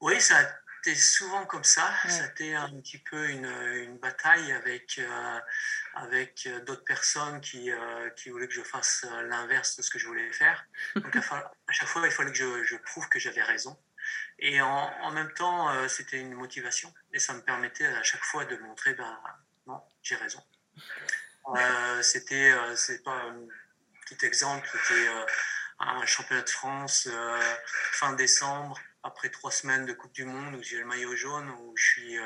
Oui, 0.00 0.20
ça 0.20 0.38
a 0.38 0.42
été 0.80 0.96
souvent 0.96 1.44
comme 1.46 1.62
ça. 1.62 1.88
Ouais. 2.04 2.10
Ça 2.10 2.24
a 2.24 2.26
été 2.26 2.56
un 2.56 2.70
petit 2.80 2.98
peu 2.98 3.28
une, 3.28 3.46
une 3.74 3.98
bataille 3.98 4.50
avec, 4.50 4.98
euh, 4.98 5.38
avec 5.94 6.48
euh, 6.48 6.60
d'autres 6.64 6.84
personnes 6.84 7.40
qui, 7.40 7.70
euh, 7.70 8.10
qui 8.16 8.30
voulaient 8.30 8.48
que 8.48 8.54
je 8.54 8.62
fasse 8.62 9.06
euh, 9.08 9.22
l'inverse 9.28 9.76
de 9.76 9.82
ce 9.82 9.90
que 9.90 10.00
je 10.00 10.06
voulais 10.08 10.32
faire. 10.32 10.64
Donc 10.96 11.14
à, 11.14 11.20
à 11.20 11.72
chaque 11.72 11.88
fois, 11.88 12.02
il 12.06 12.10
fallait 12.10 12.32
que 12.32 12.36
je, 12.36 12.64
je 12.64 12.76
prouve 12.76 13.08
que 13.08 13.20
j'avais 13.20 13.42
raison. 13.42 13.78
Et 14.40 14.60
en, 14.60 15.10
même 15.12 15.32
temps, 15.34 15.70
euh, 15.70 15.86
c'était 15.88 16.18
une 16.18 16.34
motivation. 16.34 16.92
Et 17.12 17.18
ça 17.18 17.34
me 17.34 17.42
permettait 17.42 17.86
à 17.86 18.02
chaque 18.02 18.24
fois 18.24 18.44
de 18.46 18.56
montrer, 18.56 18.94
ben 18.94 19.20
non, 19.66 19.82
j'ai 20.02 20.16
raison. 20.16 20.42
Euh, 21.56 22.02
c'était, 22.02 22.52
euh, 22.52 22.76
c'est 22.76 23.02
pas 23.02 23.14
un 23.14 23.36
petit 24.06 24.24
exemple, 24.26 24.68
c'était 24.72 25.08
euh, 25.08 25.26
un 25.78 26.04
championnat 26.06 26.42
de 26.42 26.50
France 26.50 27.08
fin 27.92 28.12
décembre, 28.12 28.78
après 29.02 29.30
trois 29.30 29.50
semaines 29.50 29.86
de 29.86 29.92
Coupe 29.94 30.12
du 30.12 30.24
Monde 30.24 30.54
où 30.56 30.62
j'ai 30.62 30.78
le 30.78 30.84
maillot 30.84 31.16
jaune, 31.16 31.48
où 31.48 31.74
je 31.76 31.84
suis, 31.84 32.18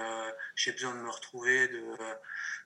j'ai 0.56 0.73
besoin 0.73 0.92
de 0.92 0.99
me 0.99 1.09
retrouver, 1.09 1.68
de, 1.68 1.85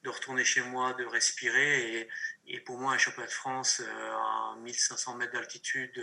de 0.02 0.09
retourner 0.09 0.45
chez 0.45 0.62
moi, 0.62 0.95
de 0.95 1.05
respirer. 1.05 2.09
Et, 2.47 2.61
pour 2.61 2.78
moi, 2.78 2.95
un 2.95 2.99
championnat 2.99 3.26
de 3.26 3.33
France 3.33 3.83
à 3.83 4.55
1500 4.61 5.17
mètres 5.17 5.35
d'altitude, 5.35 6.02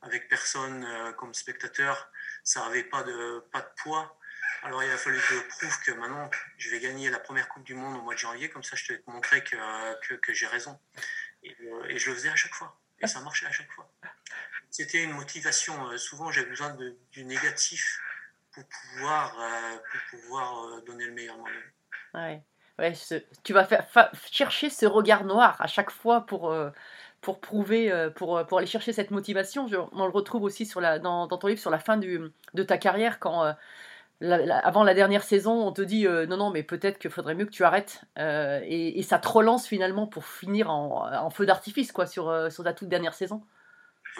avec 0.00 0.28
personne 0.28 1.14
comme 1.18 1.34
spectateur, 1.34 2.10
ça 2.44 2.60
n'avait 2.60 2.84
pas 2.84 3.02
de, 3.02 3.42
pas 3.50 3.62
de 3.62 3.68
poids. 3.82 4.16
Alors 4.62 4.82
il 4.82 4.90
a 4.90 4.96
fallu 4.96 5.18
que 5.18 5.34
je 5.34 5.40
prouve 5.40 5.80
que 5.82 5.90
maintenant 5.92 6.30
je 6.58 6.70
vais 6.70 6.80
gagner 6.80 7.10
la 7.10 7.18
première 7.18 7.48
Coupe 7.48 7.64
du 7.64 7.74
Monde 7.74 7.98
au 7.98 8.02
mois 8.02 8.14
de 8.14 8.18
janvier, 8.18 8.48
comme 8.48 8.62
ça 8.62 8.76
je 8.76 8.94
te 8.94 9.10
montrer 9.10 9.42
que, 9.42 10.14
que, 10.16 10.32
j'ai 10.32 10.46
raison. 10.46 10.78
Et, 11.42 11.54
euh, 11.62 11.84
et 11.88 11.98
je 11.98 12.10
le 12.10 12.16
faisais 12.16 12.28
à 12.28 12.36
chaque 12.36 12.54
fois. 12.54 12.78
Et 13.00 13.06
ça 13.06 13.20
marchait 13.20 13.46
à 13.46 13.50
chaque 13.50 13.70
fois. 13.72 13.90
C'était 14.70 15.02
une 15.02 15.12
motivation. 15.12 15.88
Euh, 15.88 15.98
Souvent 15.98 16.30
j'avais 16.30 16.48
besoin 16.48 16.76
du 17.10 17.24
négatif 17.24 18.00
pour 18.52 18.64
pouvoir, 18.66 19.38
euh, 19.40 19.76
pour 19.90 20.20
pouvoir 20.20 20.82
donner 20.82 21.06
le 21.06 21.12
meilleur 21.12 21.36
moi-même. 21.38 21.72
Ouais. 22.14 22.42
Ouais, 22.76 22.92
tu 23.44 23.52
vas 23.52 23.68
chercher 24.32 24.68
ce 24.68 24.84
regard 24.84 25.24
noir 25.24 25.56
à 25.60 25.68
chaque 25.68 25.90
fois 25.90 26.26
pour, 26.26 26.52
pour 27.24 27.40
prouver, 27.40 27.90
euh, 27.90 28.10
pour, 28.10 28.36
euh, 28.36 28.44
pour 28.44 28.58
aller 28.58 28.66
chercher 28.66 28.92
cette 28.92 29.10
motivation. 29.10 29.66
Je- 29.66 29.76
on 29.92 30.04
le 30.04 30.12
retrouve 30.12 30.42
aussi 30.42 30.66
sur 30.66 30.80
la, 30.80 30.98
dans, 30.98 31.26
dans 31.26 31.38
ton 31.38 31.48
livre 31.48 31.60
sur 31.60 31.70
la 31.70 31.78
fin 31.78 31.96
du, 31.96 32.20
de 32.52 32.62
ta 32.62 32.76
carrière, 32.76 33.18
quand 33.18 33.44
euh, 33.44 33.52
la- 34.20 34.44
la- 34.44 34.58
avant 34.58 34.84
la 34.84 34.92
dernière 34.92 35.22
saison, 35.24 35.66
on 35.66 35.72
te 35.72 35.80
dit 35.82 36.06
euh, 36.06 36.26
non, 36.26 36.36
non, 36.36 36.50
mais 36.50 36.62
peut-être 36.62 36.98
qu'il 36.98 37.10
faudrait 37.10 37.34
mieux 37.34 37.46
que 37.46 37.50
tu 37.50 37.64
arrêtes. 37.64 38.02
Euh, 38.18 38.60
et, 38.64 38.98
et 38.98 39.02
ça 39.02 39.18
te 39.18 39.26
relance 39.26 39.66
finalement 39.66 40.06
pour 40.06 40.26
finir 40.26 40.70
en, 40.70 41.10
en 41.12 41.30
feu 41.30 41.46
d'artifice 41.46 41.92
quoi, 41.92 42.06
sur, 42.06 42.52
sur 42.52 42.62
ta 42.62 42.74
toute 42.74 42.88
dernière 42.88 43.14
saison. 43.14 43.42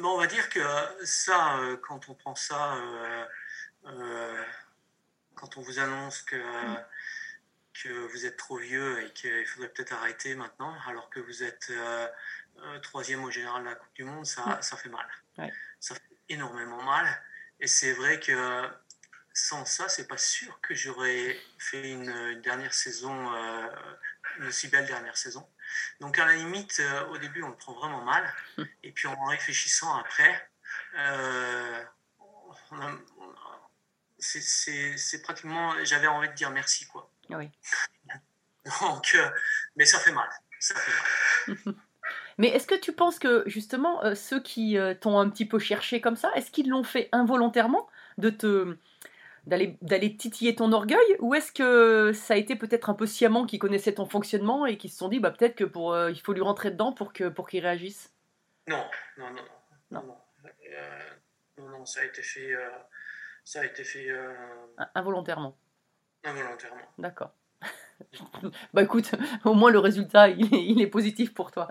Bon, 0.00 0.08
on 0.08 0.18
va 0.18 0.26
dire 0.26 0.48
que 0.48 0.60
ça, 1.04 1.58
quand 1.86 2.08
on 2.08 2.14
prend 2.14 2.34
ça, 2.34 2.72
quand 5.34 5.56
on 5.56 5.60
vous 5.60 5.78
annonce 5.78 6.22
que, 6.22 6.36
que 7.82 7.88
vous 8.12 8.24
êtes 8.24 8.36
trop 8.36 8.56
vieux 8.56 9.02
et 9.04 9.10
qu'il 9.10 9.44
faudrait 9.46 9.68
peut-être 9.68 9.92
arrêter 9.92 10.34
maintenant, 10.34 10.72
alors 10.88 11.10
que 11.10 11.20
vous 11.20 11.42
êtes 11.42 11.68
euh, 11.70 12.06
euh, 12.62 12.78
troisième 12.80 13.24
au 13.24 13.30
général 13.30 13.62
de 13.64 13.68
la 13.68 13.74
Coupe 13.74 13.94
du 13.94 14.04
Monde, 14.04 14.26
ça, 14.26 14.60
ça 14.62 14.76
fait 14.76 14.88
mal. 14.88 15.06
Ouais. 15.38 15.52
Ça 15.80 15.94
fait 15.94 16.02
énormément 16.28 16.82
mal. 16.82 17.06
Et 17.60 17.66
c'est 17.66 17.92
vrai 17.92 18.18
que 18.20 18.68
sans 19.32 19.64
ça, 19.64 19.88
c'est 19.88 20.06
pas 20.06 20.16
sûr 20.18 20.60
que 20.60 20.74
j'aurais 20.74 21.38
fait 21.58 21.90
une, 21.90 22.08
une 22.10 22.40
dernière 22.40 22.72
saison, 22.74 23.34
euh, 23.34 23.68
une 24.38 24.46
aussi 24.46 24.68
belle 24.68 24.86
dernière 24.86 25.16
saison. 25.16 25.48
Donc 26.00 26.18
à 26.18 26.26
la 26.26 26.34
limite, 26.34 26.78
euh, 26.80 27.06
au 27.08 27.18
début, 27.18 27.42
on 27.42 27.48
le 27.50 27.56
prend 27.56 27.72
vraiment 27.74 28.02
mal. 28.04 28.32
Et 28.82 28.92
puis 28.92 29.08
en 29.08 29.24
réfléchissant 29.26 29.94
après, 29.96 30.50
on 30.94 32.80
a- 32.80 32.98
on 33.18 33.30
a- 33.30 33.70
c'est- 34.18 35.22
pratiquement, 35.22 35.74
j'avais 35.84 36.06
envie 36.06 36.28
de 36.28 36.34
dire 36.34 36.50
merci 36.50 36.86
quoi. 36.86 37.10
Oui. 37.30 37.50
Donc, 38.80 39.16
mais 39.76 39.84
ça 39.84 39.98
fait 39.98 40.12
mal. 40.12 40.28
Ça 40.60 40.74
fait 40.74 40.92
mal. 41.52 41.74
Mais 42.38 42.48
est-ce 42.48 42.66
que 42.66 42.74
tu 42.74 42.92
penses 42.92 43.18
que 43.18 43.42
justement 43.46 44.02
euh, 44.04 44.14
ceux 44.14 44.40
qui 44.40 44.78
euh, 44.78 44.94
t'ont 44.94 45.18
un 45.18 45.28
petit 45.30 45.46
peu 45.46 45.58
cherché 45.58 46.00
comme 46.00 46.16
ça, 46.16 46.30
est-ce 46.34 46.50
qu'ils 46.50 46.68
l'ont 46.68 46.82
fait 46.84 47.08
involontairement 47.12 47.88
de 48.18 48.30
te 48.30 48.76
d'aller 49.46 49.76
d'aller 49.82 50.16
titiller 50.16 50.54
ton 50.54 50.72
orgueil 50.72 50.98
ou 51.20 51.34
est-ce 51.34 51.52
que 51.52 52.12
ça 52.14 52.34
a 52.34 52.36
été 52.38 52.56
peut-être 52.56 52.88
un 52.90 52.94
peu 52.94 53.06
sciemment 53.06 53.44
qui 53.46 53.58
connaissait 53.58 53.94
ton 53.94 54.06
fonctionnement 54.06 54.66
et 54.66 54.78
qui 54.78 54.88
se 54.88 54.96
sont 54.98 55.08
dit 55.08 55.20
bah 55.20 55.30
peut-être 55.30 55.54
que 55.56 55.64
pour 55.64 55.92
euh, 55.92 56.10
il 56.10 56.20
faut 56.20 56.32
lui 56.32 56.40
rentrer 56.42 56.70
dedans 56.70 56.92
pour 56.92 57.12
que 57.12 57.28
pour 57.28 57.48
qu'il 57.48 57.60
réagisse? 57.60 58.12
Non, 58.68 58.84
non, 59.18 59.30
non, 59.30 59.42
non. 59.90 60.00
Non. 60.02 60.02
Non, 60.06 60.16
non, 61.58 61.78
non, 61.78 61.84
ça 61.84 62.00
a 62.00 62.04
été 62.04 62.22
fait, 62.22 62.52
ça 63.44 63.60
a 63.60 63.64
été 63.64 63.84
fait 63.84 64.10
In- 64.78 64.88
involontairement 64.94 65.56
involontairement. 66.24 66.80
d'accord 66.98 67.32
bah 68.74 68.82
écoute 68.82 69.10
au 69.44 69.54
moins 69.54 69.70
le 69.70 69.78
résultat 69.78 70.28
il 70.28 70.52
est, 70.54 70.64
il 70.64 70.80
est 70.80 70.86
positif 70.86 71.34
pour 71.34 71.50
toi 71.50 71.68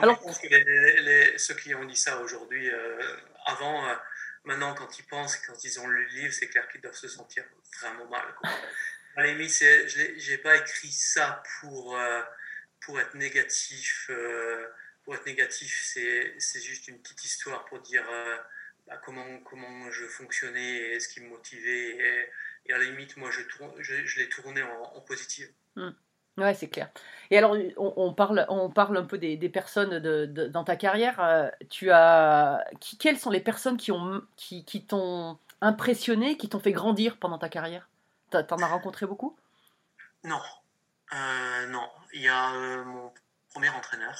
Alors, 0.00 0.16
je 0.16 0.22
pense 0.22 0.38
que 0.38 0.48
les, 0.48 1.38
ceux 1.38 1.54
qui 1.54 1.74
ont 1.74 1.84
dit 1.84 1.96
ça 1.96 2.20
aujourd'hui, 2.20 2.70
euh, 2.70 3.16
avant, 3.46 3.86
euh, 3.86 3.94
maintenant, 4.44 4.74
quand 4.74 4.98
ils 4.98 5.04
pensent, 5.04 5.36
quand 5.38 5.64
ils 5.64 5.80
ont 5.80 5.88
lu 5.88 6.04
le 6.04 6.20
livre, 6.20 6.32
c'est 6.32 6.48
clair 6.48 6.68
qu'ils 6.68 6.80
doivent 6.80 6.94
se 6.94 7.08
sentir 7.08 7.44
vraiment 7.80 8.08
mal. 8.08 8.24
Quoi. 8.40 8.50
À 9.16 9.22
la 9.22 9.32
limite, 9.32 9.52
je 9.52 10.30
n'ai 10.30 10.38
pas 10.38 10.56
écrit 10.56 10.90
ça 10.90 11.42
pour, 11.60 11.96
euh, 11.96 12.22
pour 12.80 12.98
être 13.00 13.14
négatif. 13.14 14.10
pour 15.04 15.14
être 15.14 15.26
négatif, 15.26 15.82
c'est 15.84 16.34
c'est 16.38 16.60
juste 16.60 16.88
une 16.88 17.00
petite 17.00 17.24
histoire 17.24 17.64
pour 17.66 17.80
dire 17.80 18.04
bah, 18.86 19.00
comment, 19.04 19.38
comment 19.40 19.90
je 19.90 20.06
fonctionnais 20.06 20.94
et 20.94 21.00
ce 21.00 21.08
qui 21.08 21.20
me 21.20 21.28
motivait. 21.28 21.96
Et, 21.96 22.30
et 22.66 22.72
à 22.72 22.78
la 22.78 22.84
limite, 22.84 23.16
moi, 23.16 23.30
je, 23.30 23.40
tourne- 23.42 23.72
je, 23.78 24.04
je 24.04 24.20
l'ai 24.20 24.28
tourné 24.28 24.62
en, 24.62 24.82
en 24.96 25.00
positif. 25.00 25.48
Ouais, 26.38 26.54
c'est 26.54 26.68
clair. 26.68 26.90
Et 27.30 27.36
alors, 27.36 27.54
on, 27.76 27.92
on 27.96 28.14
parle, 28.14 28.46
on 28.48 28.70
parle 28.70 28.96
un 28.96 29.04
peu 29.04 29.18
des, 29.18 29.36
des 29.36 29.48
personnes 29.50 29.98
de, 29.98 30.26
de- 30.26 30.46
dans 30.46 30.64
ta 30.64 30.76
carrière. 30.76 31.20
euh, 31.20 31.48
tu 31.68 31.90
as, 31.90 32.64
qui, 32.80 32.96
quelles 32.96 33.18
sont 33.18 33.30
les 33.30 33.40
personnes 33.40 33.76
qui 33.76 33.92
ont, 33.92 34.22
qui, 34.36 34.64
qui 34.64 34.84
t'ont 34.84 35.38
impressionné, 35.60 36.36
qui 36.38 36.48
t'ont 36.48 36.58
fait 36.60 36.72
grandir 36.72 37.18
pendant 37.18 37.38
ta 37.38 37.48
carrière? 37.50 37.88
T'en 38.30 38.56
as 38.58 38.66
rencontré 38.66 39.04
beaucoup? 39.04 39.36
Non, 40.24 40.40
Euh, 41.12 41.66
non. 41.66 41.86
Il 42.14 42.22
y 42.22 42.28
a 42.28 42.54
euh, 42.54 42.84
mon 42.84 43.12
premier 43.52 43.68
entraîneur, 43.68 44.14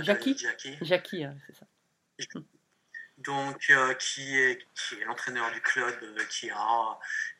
Jackie 0.00 0.36
Jackie, 0.38 0.78
Jackie, 0.80 1.24
euh, 1.26 1.32
c'est 1.46 1.56
ça. 1.56 1.66
donc 3.18 3.66
euh, 3.70 3.94
qui 3.94 4.36
est 4.38 4.66
qui 4.74 4.94
est 5.00 5.04
l'entraîneur 5.04 5.50
du 5.52 5.60
club, 5.60 5.94
euh, 6.02 6.24
qui 6.30 6.50
a 6.50 6.98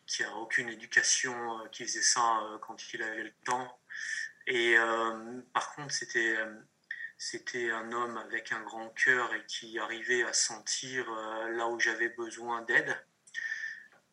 qui 0.08 0.24
a 0.24 0.34
aucune 0.36 0.70
éducation, 0.70 1.60
euh, 1.60 1.68
qui 1.68 1.84
faisait 1.84 2.02
ça 2.02 2.40
euh, 2.40 2.58
quand 2.58 2.92
il 2.92 3.02
avait 3.02 3.24
le 3.24 3.32
temps. 3.44 3.78
Et 4.46 4.76
euh, 4.76 5.40
par 5.52 5.74
contre, 5.74 5.92
c'était 5.92 6.36
c'était 7.18 7.70
un 7.70 7.92
homme 7.92 8.16
avec 8.16 8.52
un 8.52 8.62
grand 8.62 8.88
cœur 8.90 9.34
et 9.34 9.44
qui 9.46 9.78
arrivait 9.78 10.22
à 10.22 10.32
sentir 10.32 11.10
là 11.10 11.66
où 11.66 11.78
j'avais 11.80 12.08
besoin 12.10 12.62
d'aide. 12.62 12.96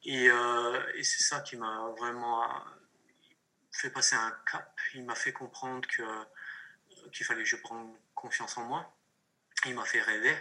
Et, 0.04 0.28
c'est 1.04 1.24
ça 1.24 1.42
qui 1.42 1.56
m'a 1.56 1.94
vraiment 2.00 2.44
fait 3.72 3.92
passer 3.92 4.16
un 4.16 4.36
cap. 4.52 4.76
Il 4.96 5.06
m'a 5.06 5.14
fait 5.14 5.32
comprendre 5.32 5.88
que 5.88 6.04
qu'il 7.12 7.28
fallait 7.28 7.44
que 7.44 7.50
je 7.50 7.58
prenne 7.58 7.96
confiance 8.16 8.58
en 8.58 8.64
moi. 8.64 8.98
Il 9.68 9.76
m'a 9.76 9.86
fait 9.86 10.02
rêver. 10.02 10.36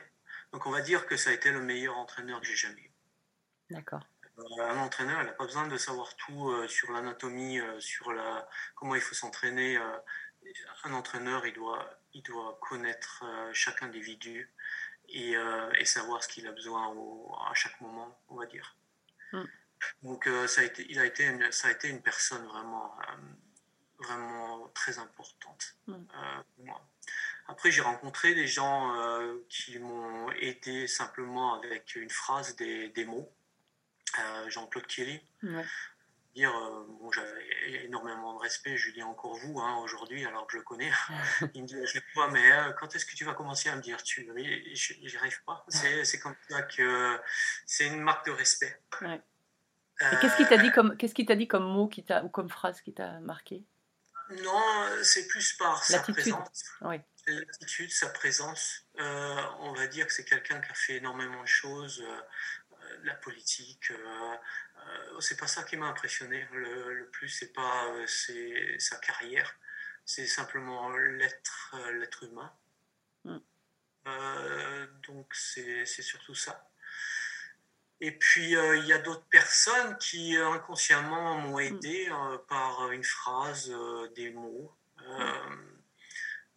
Donc 0.53 0.65
on 0.65 0.71
va 0.71 0.81
dire 0.81 1.05
que 1.05 1.19
ça 1.19 1.31
a 1.31 1.33
été 1.35 1.51
le 1.51 1.61
meilleur 1.61 1.99
entraîneur 1.99 2.41
que 2.41 2.47
j'ai 2.47 2.57
jamais 2.57 2.81
eu. 2.81 2.93
D'accord. 3.69 4.07
Un 4.39 4.79
entraîneur, 4.79 5.21
il 5.23 5.27
n'a 5.27 5.33
pas 5.33 5.45
besoin 5.45 5.69
de 5.69 5.77
savoir 5.77 6.15
tout 6.17 6.51
euh, 6.51 6.67
sur 6.67 6.91
l'anatomie, 6.93 7.61
euh, 7.61 7.79
sur 7.81 8.13
la, 8.13 8.49
comment 8.75 8.95
il 8.97 9.01
faut 9.01 9.15
s'entraîner. 9.15 9.77
euh. 9.77 9.99
un 10.85 10.93
entraîneur, 10.93 11.47
il 11.47 11.55
doit, 11.55 11.89
il 12.13 12.23
doit 12.23 12.59
connaître 12.61 13.25
chaque 13.53 13.83
individu 13.83 14.53
et, 15.09 15.35
et 15.79 15.85
savoir 15.85 16.23
ce 16.23 16.29
qu'il 16.29 16.47
a 16.47 16.53
besoin 16.53 16.89
au- 16.89 17.35
à 17.51 17.55
chaque 17.55 17.81
moment, 17.81 18.19
on 18.29 18.37
va 18.37 18.47
dire. 18.47 18.77
Mm. 19.33 19.45
Donc 20.03 20.29
ça, 20.47 20.61
a 20.61 20.65
été, 20.65 20.85
il 20.91 20.99
a 20.99 21.07
été 21.07 21.25
une, 21.25 21.51
ça 21.53 21.69
a 21.69 21.71
été 21.71 21.89
une 21.89 22.03
personne 22.03 22.45
vraiment, 22.47 22.95
vraiment 23.99 24.69
très 24.75 24.99
importante 24.99 25.77
Mm. 25.87 25.93
euh, 25.95 26.43
pour 26.57 26.65
moi. 26.67 26.87
Après, 27.47 27.71
j'ai 27.71 27.83
rencontré 27.83 28.35
des 28.35 28.47
gens 28.47 28.95
qui 29.49 29.79
m'ont 29.79 30.31
aidé 30.33 30.87
simplement 30.87 31.55
avec 31.55 31.95
une 31.97 32.11
phrase, 32.11 32.57
des, 32.57 32.89
des 32.91 33.05
mots. 33.05 33.31
Jean-Claude 34.49 34.87
Thierry, 34.87 35.21
Ouais. 35.43 35.65
dire, 36.35 36.51
euh, 36.57 36.85
bon, 37.01 37.13
j'avais 37.13 37.85
énormément 37.85 38.35
de 38.35 38.41
respect, 38.41 38.77
je 38.77 38.87
lui 38.87 38.93
dis 38.95 39.03
encore 39.03 39.37
vous 39.37 39.61
hein, 39.61 39.77
aujourd'hui, 39.79 40.25
alors 40.27 40.47
que 40.47 40.53
je 40.55 40.59
le 40.59 40.65
connais. 40.65 40.91
Il 41.55 41.63
me 41.63 41.67
dit 41.67 41.79
à 41.81 41.87
chaque 41.87 42.05
fois, 42.13 42.29
mais 42.31 42.51
euh, 42.53 42.73
quand 42.73 42.95
est-ce 42.95 43.07
que 43.07 43.15
tu 43.15 43.25
vas 43.25 43.35
commencer 43.35 43.69
à 43.69 43.77
me 43.77 43.83
dire 43.83 44.03
tu 44.03 44.29
J'y 44.75 45.17
arrive 45.17 45.43
pas. 45.45 45.65
C'est 45.69 46.05
c'est 46.05 46.19
comme 46.19 46.35
ça 46.49 46.63
que 46.63 47.21
c'est 47.67 47.87
une 47.87 48.01
marque 48.01 48.27
de 48.27 48.33
respect. 48.33 48.81
Ouais. 49.01 49.21
Euh, 50.03 50.11
Et 50.11 50.17
qu'est-ce 50.21 50.37
qu'il 50.37 50.49
t'a 50.49 50.59
dit 50.59 50.73
comme, 50.73 50.97
qu'est-ce 50.97 51.15
qu'il 51.15 51.27
t'a 51.27 51.37
dit 51.37 51.47
comme 51.47 51.65
mot 51.65 51.87
qui 51.87 52.05
t'a, 52.05 52.25
ou 52.25 52.29
comme 52.29 52.51
phrase 52.51 52.81
qui 52.81 52.93
t'a 52.93 53.21
marqué? 53.21 53.63
Non, 54.43 54.89
c'est 55.03 55.29
plus 55.29 55.53
par 55.53 55.85
sa 55.85 56.01
présence. 56.01 56.65
Oui. 56.81 56.97
L'attitude, 57.27 57.91
sa 57.93 58.09
présence. 58.09 58.83
Euh, 58.99 59.43
on 59.61 59.73
va 59.73 59.87
dire 59.87 60.07
que 60.07 60.13
c'est 60.13 60.25
quelqu'un 60.25 60.61
qui 60.61 60.71
a 60.71 60.75
fait 60.75 60.95
énormément 60.97 61.43
de 61.43 61.47
choses. 61.49 62.03
La 63.03 63.15
politique, 63.15 63.91
euh, 63.91 64.37
euh, 64.79 65.21
c'est 65.21 65.37
pas 65.39 65.47
ça 65.47 65.65
qui 65.65 65.77
m'a 65.77 65.87
impressionné. 65.87 66.47
Le, 66.53 66.95
le 66.95 67.07
plus, 67.09 67.29
c'est 67.29 67.53
pas 67.53 67.87
euh, 67.87 68.07
c'est 68.07 68.79
sa 68.79 68.97
carrière, 68.97 69.55
c'est 70.05 70.27
simplement 70.27 70.89
l'être, 70.97 71.77
l'être 71.93 72.25
humain. 72.25 72.53
Mm. 73.25 73.39
Euh, 74.07 74.87
donc 75.09 75.35
c'est 75.35 75.87
surtout 75.87 76.35
ça. 76.35 76.71
Et 78.01 78.13
puis 78.13 78.55
euh, 78.55 78.77
il 78.77 78.87
y 78.87 78.93
a 78.93 78.99
d'autres 78.99 79.27
personnes 79.27 79.97
qui 79.99 80.37
inconsciemment 80.37 81.39
m'ont 81.39 81.59
aidé 81.59 82.09
euh, 82.11 82.39
par 82.49 82.91
une 82.91 83.05
phrase, 83.05 83.71
euh, 83.71 84.09
des 84.15 84.31
mots. 84.31 84.75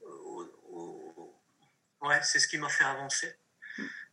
Au- 0.02 1.38
ouais, 2.02 2.22
c'est 2.24 2.40
ce 2.40 2.48
qui 2.48 2.58
m'a 2.58 2.70
fait 2.70 2.84
avancer. 2.84 3.36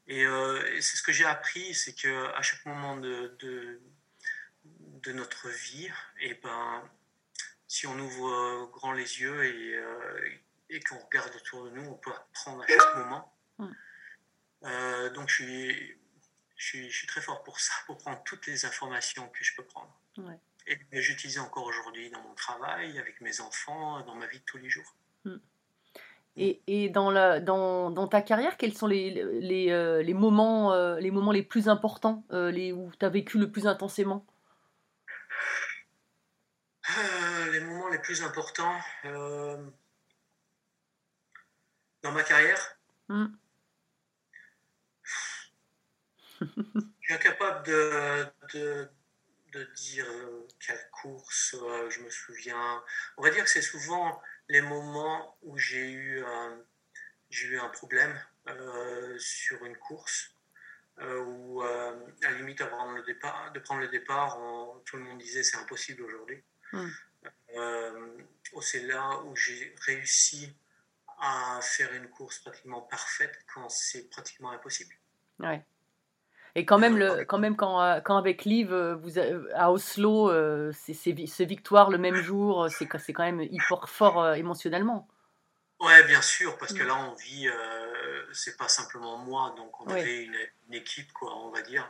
Et, 0.07 0.25
euh, 0.25 0.63
et 0.75 0.81
c'est 0.83 0.97
ce 0.97 1.03
que 1.03 1.13
j'ai 1.13 1.25
appris, 1.25 1.75
c'est 1.75 1.95
que 1.95 2.33
à 2.35 2.43
chaque 2.43 2.65
moment 2.67 2.97
de, 2.97 3.37
de, 3.39 3.81
de 4.65 5.13
notre 5.13 5.49
vie, 5.49 5.91
et 6.21 6.35
ben, 6.35 6.83
si 7.67 7.87
on 7.87 7.99
ouvre 7.99 8.29
euh, 8.29 8.67
grand 8.67 8.93
les 8.93 9.21
yeux 9.21 9.45
et, 9.45 9.75
euh, 9.75 10.31
et 10.71 10.81
qu'on 10.81 10.99
regarde 10.99 11.35
autour 11.35 11.65
de 11.65 11.71
nous, 11.71 11.83
on 11.83 11.95
peut 11.95 12.13
apprendre 12.13 12.63
à 12.63 12.67
chaque 12.67 12.97
moment. 12.97 13.35
Mm. 13.59 13.69
Euh, 14.65 15.11
donc 15.11 15.29
je 15.29 15.35
suis, 15.35 15.99
je, 16.57 16.67
suis, 16.67 16.91
je 16.91 16.97
suis 16.97 17.07
très 17.07 17.21
fort 17.21 17.43
pour 17.43 17.59
ça, 17.59 17.75
pour 17.87 17.99
prendre 17.99 18.23
toutes 18.25 18.47
les 18.47 18.65
informations 18.65 19.29
que 19.31 19.43
je 19.43 19.55
peux 19.57 19.65
prendre. 19.65 19.95
Ouais. 20.19 20.39
Et 20.67 21.03
j'utilise 21.03 21.39
encore 21.39 21.65
aujourd'hui 21.65 22.09
dans 22.11 22.23
mon 22.23 22.35
travail, 22.35 22.99
avec 22.99 23.21
mes 23.21 23.41
enfants, 23.41 24.01
dans 24.03 24.15
ma 24.15 24.27
vie 24.27 24.39
de 24.39 24.45
tous 24.45 24.57
les 24.57 24.71
jours. 24.71 24.95
Et, 26.37 26.63
et 26.67 26.89
dans, 26.89 27.11
la, 27.11 27.39
dans, 27.41 27.91
dans 27.91 28.09
ta 28.09 28.21
carrière, 28.21 28.57
quels 28.57 28.75
sont 28.77 28.89
les, 28.89 29.11
les, 29.41 29.71
euh, 29.71 30.03
les, 30.03 30.15
moments, 30.15 30.73
euh, 30.73 30.99
les 30.99 31.13
moments 31.13 31.31
les 31.31 31.45
plus 31.45 31.69
importants, 31.69 32.25
euh, 32.33 32.51
les, 32.51 32.73
où 32.73 32.91
tu 32.99 33.07
as 33.07 33.09
vécu 33.09 33.39
le 33.39 33.53
plus 33.53 33.67
intensément? 33.67 34.27
Les 37.53 37.61
moments 37.61 37.89
les 37.89 37.99
plus 37.99 38.23
importants 38.23 38.77
dans 42.03 42.13
ma 42.13 42.23
carrière, 42.23 42.77
Mm. 43.09 43.27
je 46.41 46.47
suis 47.03 47.13
incapable 47.13 47.67
de, 47.67 48.27
de, 48.55 48.89
de 49.53 49.65
dire 49.77 50.07
quelle 50.59 50.89
course 50.91 51.55
je 51.91 52.01
me 52.01 52.09
souviens. 52.09 52.83
On 53.19 53.23
va 53.23 53.31
dire 53.31 53.45
que 53.45 53.51
c'est 53.51 53.63
souvent 53.63 54.21
les 54.49 54.61
moments 54.61 55.37
où 55.43 55.57
j'ai 55.59 55.91
eu, 55.91 56.25
un- 56.25 56.61
j'ai 57.31 57.49
eu 57.49 57.59
un 57.59 57.69
problème 57.69 58.19
euh, 58.49 59.17
sur 59.19 59.65
une 59.65 59.77
course. 59.77 60.31
euh, 61.01 61.19
où 61.25 61.61
euh, 61.65 62.07
à 62.23 62.31
la 62.31 62.37
limite 62.39 62.61
avant 62.61 62.93
le 62.93 63.03
départ, 63.03 63.51
de 63.51 63.59
prendre 63.59 63.81
le 63.81 63.89
départ, 63.89 64.39
on- 64.39 64.79
tout 64.87 64.97
le 64.97 65.03
monde 65.03 65.19
disait 65.19 65.43
c'est 65.43 65.57
impossible 65.57 66.03
aujourd'hui. 66.03 66.41
Mm. 66.73 66.89
Euh, 67.57 68.19
oh, 68.53 68.61
c'est 68.63 68.83
là 68.83 69.19
où 69.25 69.35
j'ai 69.35 69.75
réussi 69.87 70.55
à 71.19 71.59
faire 71.63 71.93
une 71.95 72.09
course 72.11 72.39
pratiquement 72.39 72.83
parfaite 72.83 73.37
quand 73.53 73.69
c'est 73.71 74.09
pratiquement 74.09 74.53
impossible. 74.53 74.95
Ouais. 75.41 75.65
Et 76.57 76.65
quand 76.65 76.79
même, 76.79 76.97
le, 76.97 77.25
quand, 77.25 77.39
même 77.39 77.57
quand, 77.57 77.81
euh, 77.83 78.01
quand 78.01 78.17
avec 78.17 78.45
Liv, 78.45 78.73
euh, 78.73 78.95
vous, 78.95 79.19
à 79.55 79.73
Oslo, 79.73 80.31
euh, 80.31 80.71
c'est 80.73 80.95
c'est 80.95 81.11
vi- 81.13 81.27
ces 81.27 81.45
victoires 81.45 81.91
le 81.91 81.99
même 81.99 82.21
jour, 82.21 82.69
c'est 82.71 82.87
quand 82.87 83.25
même 83.25 83.41
hyper 83.41 83.89
fort 83.89 84.35
émotionnellement. 84.35 85.09
Ouais, 85.81 86.05
bien 86.05 86.23
sûr, 86.23 86.57
parce 86.59 86.73
que 86.73 86.83
Mm. 86.85 86.87
là 86.87 86.97
on 86.97 87.15
vit, 87.15 87.49
euh, 87.49 88.25
c'est 88.33 88.57
pas 88.57 88.69
simplement 88.69 89.19
moi, 89.19 89.53
donc 89.57 89.81
on 89.81 89.87
Oui. 89.87 89.99
avait 90.01 90.23
une, 90.25 90.39
une 90.69 90.75
équipe, 90.75 91.13
quoi, 91.13 91.37
on 91.37 91.51
va 91.51 91.63
dire. 91.63 91.89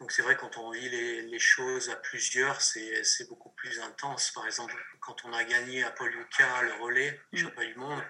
Donc 0.00 0.12
c'est 0.12 0.22
vrai 0.22 0.36
quand 0.36 0.56
on 0.58 0.70
vit 0.70 0.88
les, 0.88 1.22
les 1.22 1.38
choses 1.40 1.90
à 1.90 1.96
plusieurs, 1.96 2.60
c'est 2.60 3.28
beaucoup 3.28 3.50
plus 3.50 3.80
intense. 3.80 4.30
Par 4.30 4.46
exemple, 4.46 4.74
quand 5.00 5.24
on 5.24 5.32
a 5.32 5.42
gagné 5.42 5.82
à 5.82 5.90
Paul 5.90 6.12
le 6.12 6.82
relais, 6.82 7.20
Mm. 7.32 7.36
championnat 7.38 7.66
du 7.72 7.74
monde, 7.78 8.02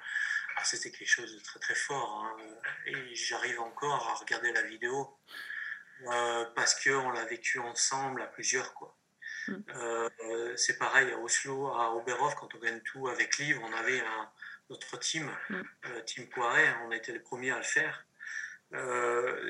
ah, 0.57 0.64
c'était 0.64 0.90
quelque 0.90 1.09
chose 1.09 1.35
de 1.35 1.40
très 1.40 1.59
très 1.61 1.74
fort. 1.74 2.24
hein. 2.24 2.37
Et 2.87 3.14
j'arrive 3.14 3.61
encore 3.61 4.07
à 4.11 4.14
regarder 4.14 4.53
la 4.53 4.62
vidéo 4.62 5.16
euh, 6.07 6.45
parce 6.55 6.83
qu'on 6.83 7.11
l'a 7.11 7.25
vécu 7.25 7.59
ensemble 7.59 8.23
à 8.23 8.27
plusieurs, 8.27 8.73
quoi. 8.75 8.97
Mm. 9.49 9.55
Euh, 9.75 10.57
c'est 10.57 10.79
pareil 10.79 11.11
à 11.13 11.19
Oslo, 11.19 11.69
à 11.69 11.95
Oberhof, 11.95 12.35
quand 12.37 12.55
on 12.55 12.59
gagne 12.59 12.81
tout 12.81 13.09
avec 13.09 13.39
Livre, 13.39 13.63
on 13.65 13.73
avait 13.73 14.01
un, 14.01 14.31
notre 14.71 14.99
team, 14.99 15.31
Mm. 15.49 15.63
euh, 15.87 16.01
Team 16.03 16.29
Poiret, 16.29 16.75
on 16.87 16.93
était 16.93 17.13
les 17.13 17.21
premiers 17.21 17.51
à 17.51 17.59
le 17.59 17.63
faire. 17.65 18.05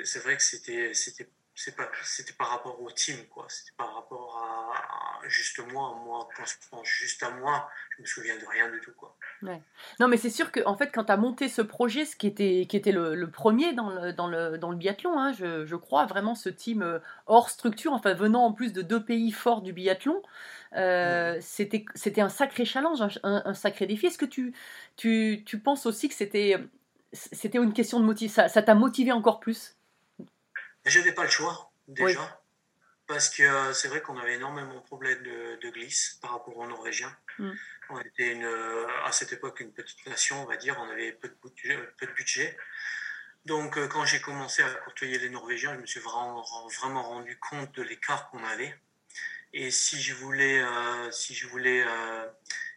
C'est 0.05 0.21
vrai 0.21 0.37
que 0.37 0.43
c'était 0.43 0.95
c'était 0.95 1.29
c'est 1.59 1.77
pas 1.77 1.88
c'était 2.05 2.33
par 2.35 2.49
rapport 2.51 2.81
au 2.81 2.90
team 2.90 3.16
quoi. 3.29 3.47
C'était 3.49 3.77
par 3.77 3.94
rapport 3.94 4.37
à, 4.38 5.25
à 5.25 5.29
juste 5.29 5.59
moi 5.73 6.01
moi 6.05 6.29
quand 6.37 6.44
je 6.44 6.55
pense 6.71 6.87
juste 6.87 7.23
à 7.23 7.31
moi 7.31 7.68
je 7.97 8.03
me 8.03 8.07
souviens 8.07 8.37
de 8.38 8.47
rien 8.47 8.71
du 8.71 8.81
tout 8.81 8.92
quoi. 8.97 9.16
Non, 10.01 10.09
mais 10.09 10.16
c'est 10.16 10.31
sûr 10.31 10.51
que 10.53 10.61
en 10.66 10.77
fait, 10.77 10.90
quand 10.92 11.05
tu 11.05 11.12
as 11.12 11.16
monté 11.16 11.49
ce 11.49 11.62
projet, 11.62 12.05
ce 12.05 12.16
qui 12.16 12.27
était, 12.27 12.66
qui 12.68 12.77
était 12.77 12.92
le, 12.92 13.14
le 13.14 13.31
premier 13.31 13.73
dans 13.73 13.88
le, 13.90 14.12
dans 14.12 14.27
le, 14.27 14.59
dans 14.59 14.71
le 14.71 14.77
biathlon, 14.77 15.16
hein, 15.18 15.33
je, 15.33 15.64
je 15.64 15.77
crois, 15.77 16.07
vraiment 16.07 16.35
ce 16.35 16.49
team 16.49 16.83
euh, 16.83 16.99
hors 17.27 17.49
structure, 17.51 17.92
enfin 17.92 18.14
venant 18.14 18.44
en 18.44 18.53
plus 18.53 18.73
de 18.73 18.83
deux 18.83 19.03
pays 19.05 19.31
forts 19.31 19.62
du 19.62 19.73
biathlon, 19.73 20.23
euh, 20.77 21.38
c'était 21.40 21.85
c'était 21.94 22.21
un 22.21 22.29
sacré 22.29 22.64
challenge, 22.64 23.01
un, 23.23 23.42
un- 23.44 23.55
sacré 23.55 23.87
défi. 23.87 24.07
Est-ce 24.07 24.18
que 24.18 24.27
tu, 24.27 24.55
tu, 24.97 25.42
tu 25.47 25.59
penses 25.61 25.87
aussi 25.87 26.09
que 26.09 26.14
c'était 26.14 26.57
c'était 27.12 27.59
une 27.59 27.73
question 27.73 28.01
de 28.01 28.05
motivation 28.05 28.49
Ça 28.49 28.62
t'a 28.62 28.75
motivé 28.75 29.12
encore 29.12 29.40
plus? 29.40 29.78
J'avais 30.88 31.12
pas 31.12 31.24
le 31.24 31.31
choix 31.31 31.70
déjà 31.87 32.20
Oui. 32.20 32.27
parce 33.07 33.31
que 33.31 33.42
euh, 33.42 33.72
c'est 33.72 33.88
vrai 33.88 34.01
qu'on 34.03 34.18
avait 34.18 34.35
énormément 34.35 34.74
de 34.74 34.81
problèmes 34.81 35.22
de, 35.22 35.57
de 35.62 35.70
glisse 35.70 36.18
par 36.20 36.33
rapport 36.33 36.57
aux 36.57 36.66
Norvégiens 36.66 37.16
Mm. 37.38 37.53
on 37.90 38.01
était 38.01 38.33
une, 38.33 38.44
euh, 38.44 38.87
à 39.05 39.12
cette 39.12 39.33
époque 39.33 39.61
une 39.61 39.72
petite 39.72 40.05
nation 40.07 40.42
on 40.42 40.46
va 40.46 40.57
dire 40.57 40.77
on 40.81 40.90
avait 40.90 41.12
peu 41.12 41.29
de 41.29 41.35
peu 41.98 42.07
de 42.07 42.12
budget. 42.12 42.57
donc 43.44 43.79
euh, 43.79 43.87
quand 43.87 44.05
j'ai 44.05 44.20
commencé 44.20 44.61
à 44.62 44.68
côtoyer 44.85 45.18
les 45.20 45.31
Norvégiens 45.31 45.72
je 45.77 45.81
me 45.81 45.87
suis 45.87 46.01
vraiment, 46.01 46.42
vraiment 46.81 47.03
rendu 47.05 47.38
compte 47.38 47.70
de 47.77 47.83
l'écart 47.83 48.29
qu'on 48.31 48.42
avait 48.44 48.74
et 49.53 49.70
si 49.70 50.03
je 50.03 50.14
voulais 50.14 50.61
euh, 50.61 51.11
si 51.12 51.33
je 51.37 51.46
voulais 51.46 51.85
euh, 51.87 52.27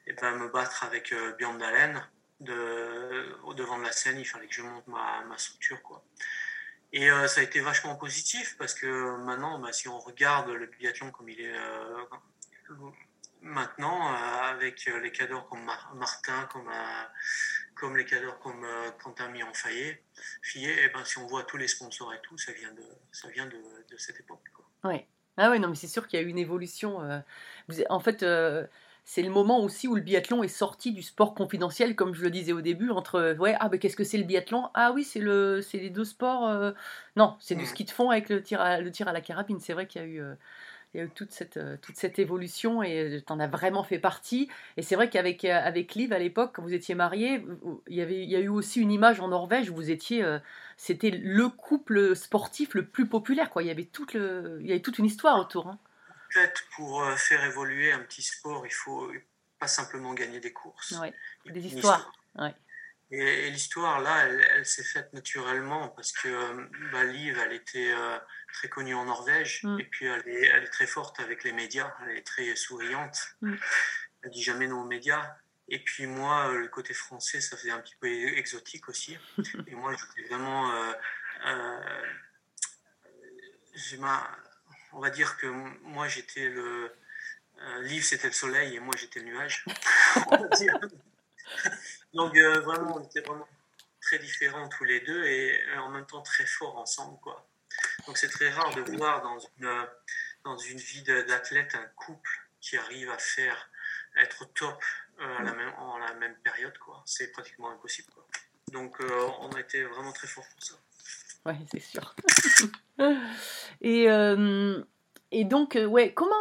eh 0.06 0.14
ben, 0.14 0.32
me 0.36 0.48
battre 0.48 0.84
avec 0.84 1.12
euh, 1.12 1.32
Björn 1.38 1.58
Dalen 1.58 2.08
de, 2.40 3.36
au 3.44 3.54
devant 3.56 3.80
de 3.80 3.84
la 3.84 3.92
scène 3.92 4.20
il 4.20 4.26
fallait 4.26 4.48
que 4.48 4.54
je 4.54 4.62
monte 4.62 4.86
ma, 4.88 5.24
ma 5.28 5.38
structure 5.40 5.82
quoi 5.82 6.04
et 6.94 7.10
euh, 7.10 7.28
ça 7.28 7.42
a 7.42 7.44
été 7.44 7.62
vachement 7.62 7.96
positif 7.96 8.56
parce 8.58 8.74
que 8.74 9.18
maintenant, 9.18 9.60
bah, 9.60 9.72
si 9.72 9.88
on 9.88 10.00
regarde 10.00 10.50
le 10.50 10.66
biathlon 10.66 11.12
comme 11.12 11.30
il 11.30 11.40
est 11.40 11.54
euh, 11.54 12.04
maintenant, 13.42 14.14
euh, 14.14 14.16
avec 14.52 14.88
euh, 14.88 15.00
les 15.00 15.12
cadors 15.12 15.48
comme 15.48 15.64
Mar- 15.64 15.94
Martin, 15.96 16.48
comme, 16.52 16.68
euh, 16.68 17.04
comme 17.76 17.98
les 17.98 18.06
cadors 18.06 18.40
comme 18.40 18.64
euh, 18.64 18.92
Quentin 19.04 19.30
Millon-Fayet, 19.30 20.04
Fillet, 20.42 20.86
et 20.86 20.90
ben, 20.90 21.04
si 21.06 21.18
on 21.18 21.28
voit 21.28 21.44
tous 21.44 21.58
les 21.58 21.68
sponsors 21.68 22.14
et 22.14 22.22
tout, 22.22 22.38
ça 22.38 22.52
vient 22.52 22.72
de, 22.74 22.84
ça 23.12 23.30
vient 23.30 23.48
de, 23.48 23.98
cette 23.98 24.20
époque. 24.20 24.42
Ah 25.38 25.50
oui, 25.50 25.60
non, 25.60 25.70
mais 25.70 25.76
c'est 25.76 25.88
sûr 25.88 26.08
qu'il 26.08 26.20
y 26.20 26.24
a 26.24 26.26
eu 26.26 26.30
une 26.30 26.38
évolution. 26.38 27.02
euh, 27.04 27.20
en 27.90 28.00
fait, 28.00 28.24
euh, 28.24 28.68
c'est 29.04 29.24
le 29.24 29.30
moment 29.30 29.60
aussi 29.62 29.88
où 29.88 29.96
le 29.96 30.02
biathlon 30.02 30.44
est 30.44 30.48
sorti 30.48 30.92
du 30.94 31.02
sport 31.04 31.34
confidentiel, 31.36 31.96
comme 31.96 32.14
je 32.14 32.22
le 32.24 32.30
disais 32.32 32.54
au 32.54 32.62
début, 32.62 32.90
entre 32.92 33.16
euh, 33.16 33.36
ouais, 33.36 33.56
ah 33.60 33.68
ben 33.70 33.80
qu'est-ce 33.80 33.96
que 33.98 34.04
c'est 34.04 34.18
le 34.18 34.24
biathlon? 34.24 34.70
Ah 34.74 34.92
oui, 34.94 35.04
c'est 35.04 35.20
le, 35.20 35.62
c'est 35.62 35.80
les 35.80 35.90
deux 35.90 36.06
sports. 36.06 36.48
euh, 36.48 36.72
Non, 37.16 37.36
c'est 37.40 37.56
du 37.56 37.66
ski 37.66 37.84
de 37.86 37.92
fond 37.92 38.10
avec 38.10 38.30
le 38.30 38.42
tir 38.42 38.62
à, 38.62 38.80
le 38.80 38.92
tir 38.92 39.08
à 39.08 39.14
la 39.14 39.22
carabine. 39.22 39.60
C'est 39.60 39.74
vrai 39.74 39.88
qu'il 39.88 40.02
y 40.02 40.06
a 40.06 40.08
eu, 40.08 40.22
euh, 40.22 40.36
il 40.94 40.98
y 41.00 41.02
a 41.02 41.06
eu 41.06 41.10
toute 41.10 41.32
cette, 41.32 41.58
euh, 41.58 41.78
toute 41.82 41.96
cette 41.98 42.20
évolution 42.20 42.84
et 42.84 43.24
tu 43.26 43.34
en 43.34 43.40
as 43.40 43.48
vraiment 43.48 43.84
fait 43.84 44.00
partie. 44.00 44.50
Et 44.78 44.82
c'est 44.82 44.96
vrai 44.96 45.10
qu'avec 45.10 45.46
avec 45.46 45.96
Liv 45.96 46.14
à 46.14 46.20
l'époque, 46.20 46.52
quand 46.56 46.62
vous 46.64 46.74
étiez 46.74 46.96
mariés, 46.96 47.46
il 47.88 47.96
y 47.96 48.02
avait, 48.02 48.24
il 48.24 48.30
y 48.30 48.36
a 48.36 48.40
eu 48.40 48.50
aussi 48.50 48.82
une 48.82 48.92
image 48.92 49.20
en 49.20 49.30
Norvège 49.30 49.70
où 49.70 49.76
vous 49.76 49.92
étiez, 49.92 50.26
c'était 50.78 51.12
le 51.12 51.50
couple 51.50 52.16
sportif 52.16 52.74
le 52.76 52.86
plus 52.86 53.08
populaire, 53.08 53.50
quoi. 53.50 53.64
Il 53.64 53.68
y 53.68 53.72
avait 53.72 53.86
toute 53.86 54.14
le, 54.14 54.60
il 54.62 54.68
y 54.68 54.72
avait 54.72 54.82
toute 54.82 55.00
une 55.00 55.06
histoire 55.06 55.40
autour. 55.40 55.68
hein. 55.68 55.80
Fait, 56.34 56.54
pour 56.76 57.04
euh, 57.04 57.16
faire 57.16 57.44
évoluer 57.44 57.92
un 57.92 58.00
petit 58.00 58.22
sport, 58.22 58.66
il 58.66 58.74
faut 58.74 59.12
pas 59.60 59.68
simplement 59.68 60.14
gagner 60.14 60.40
des 60.40 60.54
courses. 60.54 60.94
A 61.48 61.52
des 61.52 61.60
histoires. 61.78 62.12
Et, 63.12 63.48
et 63.48 63.52
l'histoire, 63.52 64.00
là, 64.00 64.26
elle, 64.26 64.48
elle 64.52 64.66
s'est 64.66 64.86
faite 64.86 65.12
naturellement 65.12 65.90
parce 65.90 66.14
que 66.14 66.30
euh, 66.30 66.66
bah, 66.94 67.04
Liv, 67.04 67.38
elle 67.44 67.52
était 67.54 67.92
euh, 67.92 68.18
très 68.54 68.70
connue 68.70 68.96
en 68.96 69.04
Norvège 69.06 69.64
Mm. 69.64 69.80
et 69.82 69.84
puis 69.84 70.06
elle 70.06 70.28
est, 70.28 70.46
elle 70.48 70.64
est 70.64 70.70
très 70.70 70.88
forte 70.88 71.20
avec 71.20 71.44
les 71.44 71.52
médias, 71.52 71.94
elle 72.08 72.18
est 72.18 72.26
très 72.26 72.56
souriante. 72.56 73.36
Mm. 73.42 73.56
Elle 74.24 74.32
dit 74.32 74.44
jamais 74.44 74.68
non 74.68 74.82
aux 74.82 74.86
médias. 74.88 75.36
Et 75.68 75.80
puis 75.84 76.08
moi, 76.08 76.52
le 76.54 76.68
côté 76.70 76.94
français, 76.94 77.42
ça 77.42 77.58
faisait 77.58 77.72
un 77.72 77.80
petit 77.82 77.96
peu 78.00 78.08
exotique 78.08 78.88
aussi. 78.88 79.18
et 79.68 79.76
moi, 79.76 79.94
j'étais 79.94 80.28
vraiment... 80.30 80.72
euh, 80.74 80.94
euh, 81.48 82.06
j'ai 83.74 83.98
ma- 83.98 84.30
on 84.94 85.00
va 85.00 85.10
dire 85.10 85.38
que 85.38 85.48
moi, 85.48 86.08
j'étais 86.08 86.50
le... 86.50 86.94
Euh, 87.60 87.82
Liv, 87.84 88.04
c'était 88.04 88.28
le 88.28 88.34
soleil 88.34 88.76
et 88.76 88.80
moi, 88.80 88.94
j'étais 88.98 89.20
le 89.20 89.28
nuage. 89.28 89.66
Donc 92.14 92.36
euh, 92.36 92.60
vraiment, 92.62 92.98
on 92.98 93.04
était 93.04 93.22
vraiment 93.22 93.48
très 94.02 94.20
différents 94.20 94.68
tous 94.70 94.84
les 94.84 95.00
deux 95.02 95.24
et 95.26 95.62
euh, 95.70 95.80
en 95.80 95.90
même 95.90 96.06
temps 96.06 96.22
très 96.22 96.46
forts 96.46 96.78
ensemble. 96.78 97.20
Quoi. 97.22 97.48
Donc 98.06 98.18
c'est 98.18 98.30
très 98.30 98.50
rare 98.50 98.74
de 98.76 98.82
voir 98.82 99.22
dans 99.22 99.40
une, 99.40 99.88
dans 100.44 100.58
une 100.58 100.78
vie 100.78 101.04
d'athlète 101.04 101.76
un 101.76 101.86
couple 101.96 102.30
qui 102.60 102.78
arrive 102.78 103.10
à 103.10 103.18
faire 103.18 103.70
être 104.18 104.46
top 104.54 104.84
euh, 105.20 105.38
à 105.38 105.44
la 105.44 105.54
même, 105.54 105.74
en 105.78 105.98
la 105.98 106.14
même 106.14 106.36
période. 106.38 106.78
quoi. 106.78 107.02
C'est 107.06 107.32
pratiquement 107.32 107.72
impossible. 107.72 108.12
Donc 108.72 108.98
on 109.02 109.50
a 109.50 109.60
été 109.60 109.84
vraiment 109.84 110.14
très 110.14 110.28
forts 110.28 110.48
pour 110.48 110.64
ça. 110.64 110.76
Ouais, 111.46 111.58
c'est 111.72 111.80
sûr. 111.80 112.16
et, 113.82 114.10
euh, 114.10 114.84
et 115.32 115.44
donc, 115.44 115.76
euh, 115.76 115.86
ouais, 115.86 116.14
comment. 116.14 116.36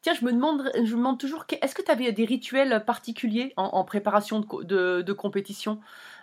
Tiens, 0.00 0.14
je 0.14 0.24
me 0.24 0.32
demande, 0.32 0.70
je 0.76 0.92
me 0.92 0.98
demande 0.98 1.18
toujours, 1.18 1.44
est-ce 1.60 1.74
que 1.74 1.82
tu 1.82 1.90
avais 1.90 2.12
des 2.12 2.24
rituels 2.24 2.84
particuliers 2.86 3.52
en, 3.56 3.82
préparation 3.82 4.38
de, 4.62 5.02
de, 5.02 5.12
compétition? 5.12 5.80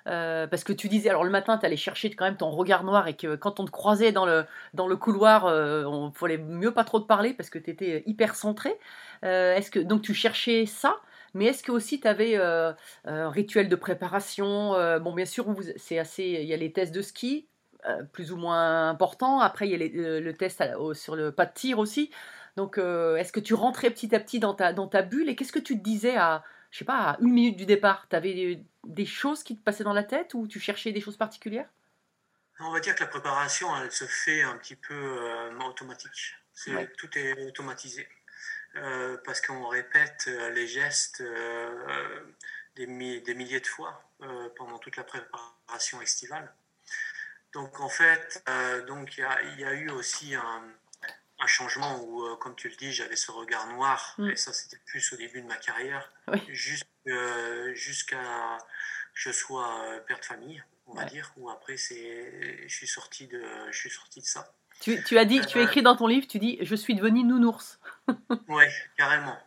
Euh, 0.07 0.47
Parce 0.47 0.63
que 0.63 0.71
tu 0.71 0.87
disais, 0.87 1.09
alors 1.09 1.25
le 1.25 1.29
matin, 1.29 1.57
tu 1.57 1.65
allais 1.65 1.75
chercher 1.75 2.09
quand 2.09 2.23
même 2.23 2.37
ton 2.37 2.51
regard 2.51 2.85
noir 2.85 3.09
et 3.09 3.17
que 3.17 3.35
quand 3.35 3.59
on 3.59 3.65
te 3.65 3.71
croisait 3.71 4.13
dans 4.13 4.25
le, 4.25 4.45
dans 4.73 4.87
le 4.87 4.95
couloir, 4.95 5.45
euh, 5.45 5.83
on 5.83 6.09
fallait 6.13 6.37
mieux 6.37 6.73
pas 6.73 6.85
trop 6.85 7.01
te 7.01 7.05
parler 7.05 7.33
parce 7.33 7.49
que 7.49 7.59
tu 7.59 7.69
étais 7.69 8.03
hyper 8.05 8.35
centré. 8.35 8.79
Est-ce 9.23 9.69
que, 9.69 9.79
donc 9.79 10.03
tu 10.03 10.13
cherchais 10.13 10.65
ça 10.65 11.01
mais 11.33 11.47
est-ce 11.47 11.63
que 11.63 11.71
aussi 11.73 11.99
tu 11.99 12.07
avais 12.07 12.37
un 12.37 13.29
rituel 13.29 13.67
de 13.67 13.75
préparation? 13.75 14.71
Bon, 15.01 15.13
bien 15.13 15.25
sûr. 15.25 15.53
Il 15.91 16.45
y 16.45 16.53
a 16.53 16.57
les 16.57 16.71
tests 16.71 16.95
de 16.95 17.01
ski, 17.01 17.49
euh, 17.87 18.03
plus 18.03 18.31
ou 18.31 18.37
moins 18.37 18.89
importants. 18.89 19.39
Après, 19.39 19.67
il 19.67 19.71
y 19.71 19.75
a 19.75 19.77
les- 19.77 19.89
le, 19.89 20.19
le 20.19 20.33
test 20.33 20.61
à- 20.61 20.79
au- 20.79 20.93
sur 20.93 21.15
le 21.15 21.31
pas 21.31 21.45
de 21.45 21.53
tir 21.53 21.79
aussi. 21.79 22.11
Donc, 22.55 22.77
euh, 22.77 23.15
est-ce 23.17 23.31
que 23.31 23.39
tu 23.39 23.53
rentrais 23.53 23.89
petit 23.89 24.15
à 24.15 24.19
petit 24.19 24.39
dans 24.39 24.53
ta, 24.53 24.73
dans 24.73 24.87
ta 24.87 25.01
bulle 25.01 25.29
et 25.29 25.35
qu'est-ce 25.35 25.51
que 25.51 25.59
tu 25.59 25.77
te 25.77 25.83
disais 25.83 26.15
à, 26.15 26.43
je 26.71 26.79
sais 26.79 26.85
pas, 26.85 27.11
à 27.11 27.17
une 27.19 27.33
minute 27.33 27.57
du 27.57 27.65
départ? 27.65 28.07
Tu 28.09 28.15
avais 28.15 28.33
des, 28.33 28.63
des 28.85 29.05
choses 29.05 29.43
qui 29.43 29.57
te 29.57 29.63
passaient 29.63 29.83
dans 29.83 29.93
la 29.93 30.03
tête 30.03 30.33
ou 30.33 30.47
tu 30.47 30.59
cherchais 30.59 30.91
des 30.91 31.01
choses 31.01 31.17
particulières? 31.17 31.69
On 32.59 32.71
va 32.71 32.79
dire 32.79 32.95
que 32.95 33.01
la 33.01 33.09
préparation, 33.09 33.67
elle 33.77 33.91
se 33.91 34.05
fait 34.05 34.41
un 34.41 34.57
petit 34.57 34.77
peu 34.77 34.93
euh, 34.93 35.59
automatique. 35.59 36.35
Ouais. 36.67 36.89
Tout 36.97 37.09
est 37.17 37.47
automatisé. 37.47 38.07
Parce 39.25 39.39
qu'on 39.41 39.67
répète 39.67 40.29
les 40.53 40.67
gestes 40.67 41.23
des, 42.75 42.87
mi- 42.87 43.21
des 43.21 43.33
milliers 43.33 43.61
de 43.61 43.67
fois 43.67 44.03
pendant 44.57 44.77
toute 44.79 44.97
la 44.97 45.03
préparation 45.03 46.01
estivale. 46.01 46.53
Donc 47.55 47.79
en 47.79 47.89
fait, 47.89 48.43
euh, 48.49 48.85
donc 48.85 49.17
il 49.17 49.21
y, 49.21 49.23
a- 49.23 49.41
il 49.41 49.59
y 49.59 49.65
a 49.65 49.73
eu 49.73 49.89
aussi 49.89 50.35
un, 50.35 50.63
un 51.39 51.47
changement 51.47 51.99
où, 52.03 52.23
euh, 52.25 52.35
comme 52.35 52.55
tu 52.55 52.69
le 52.69 52.75
dis, 52.75 52.91
j'avais 52.93 53.15
ce 53.15 53.31
regard 53.31 53.65
noir, 53.67 54.13
Mm. 54.19 54.29
et 54.29 54.35
ça 54.35 54.53
c'était 54.53 54.79
plus 54.85 55.11
au 55.13 55.15
début 55.17 55.41
de 55.41 55.47
ma 55.47 55.55
carrière, 55.57 56.11
Oui. 56.27 56.41
jusqu'- 56.49 56.85
euh, 57.07 57.73
jusqu'à 57.73 58.17
que 58.17 59.19
je 59.21 59.31
sois 59.31 59.67
euh, 59.85 59.99
père 60.01 60.19
de 60.19 60.25
famille, 60.25 60.61
on 60.87 60.93
va 60.93 61.05
dire, 61.05 61.31
où 61.37 61.49
après 61.49 61.77
c'est, 61.77 62.67
je 62.67 62.75
suis 62.75 62.87
sorti 62.87 63.27
de, 63.27 63.41
je 63.71 63.77
suis 63.77 63.89
sorti 63.89 64.19
de 64.21 64.25
ça. 64.27 64.53
tu, 64.81 65.01
tu 65.03 65.17
as 65.17 65.23
dit, 65.25 65.39
tu 65.41 65.57
as 65.59 65.63
écrit 65.63 65.81
dans 65.81 65.95
ton 65.95 66.07
livre, 66.07 66.27
tu 66.27 66.37
dis, 66.39 66.57
je 66.61 66.75
suis 66.75 66.93
devenu 66.95 67.23
nounours. 67.23 67.79
Oui, 68.49 68.65
carrément. 68.97 69.37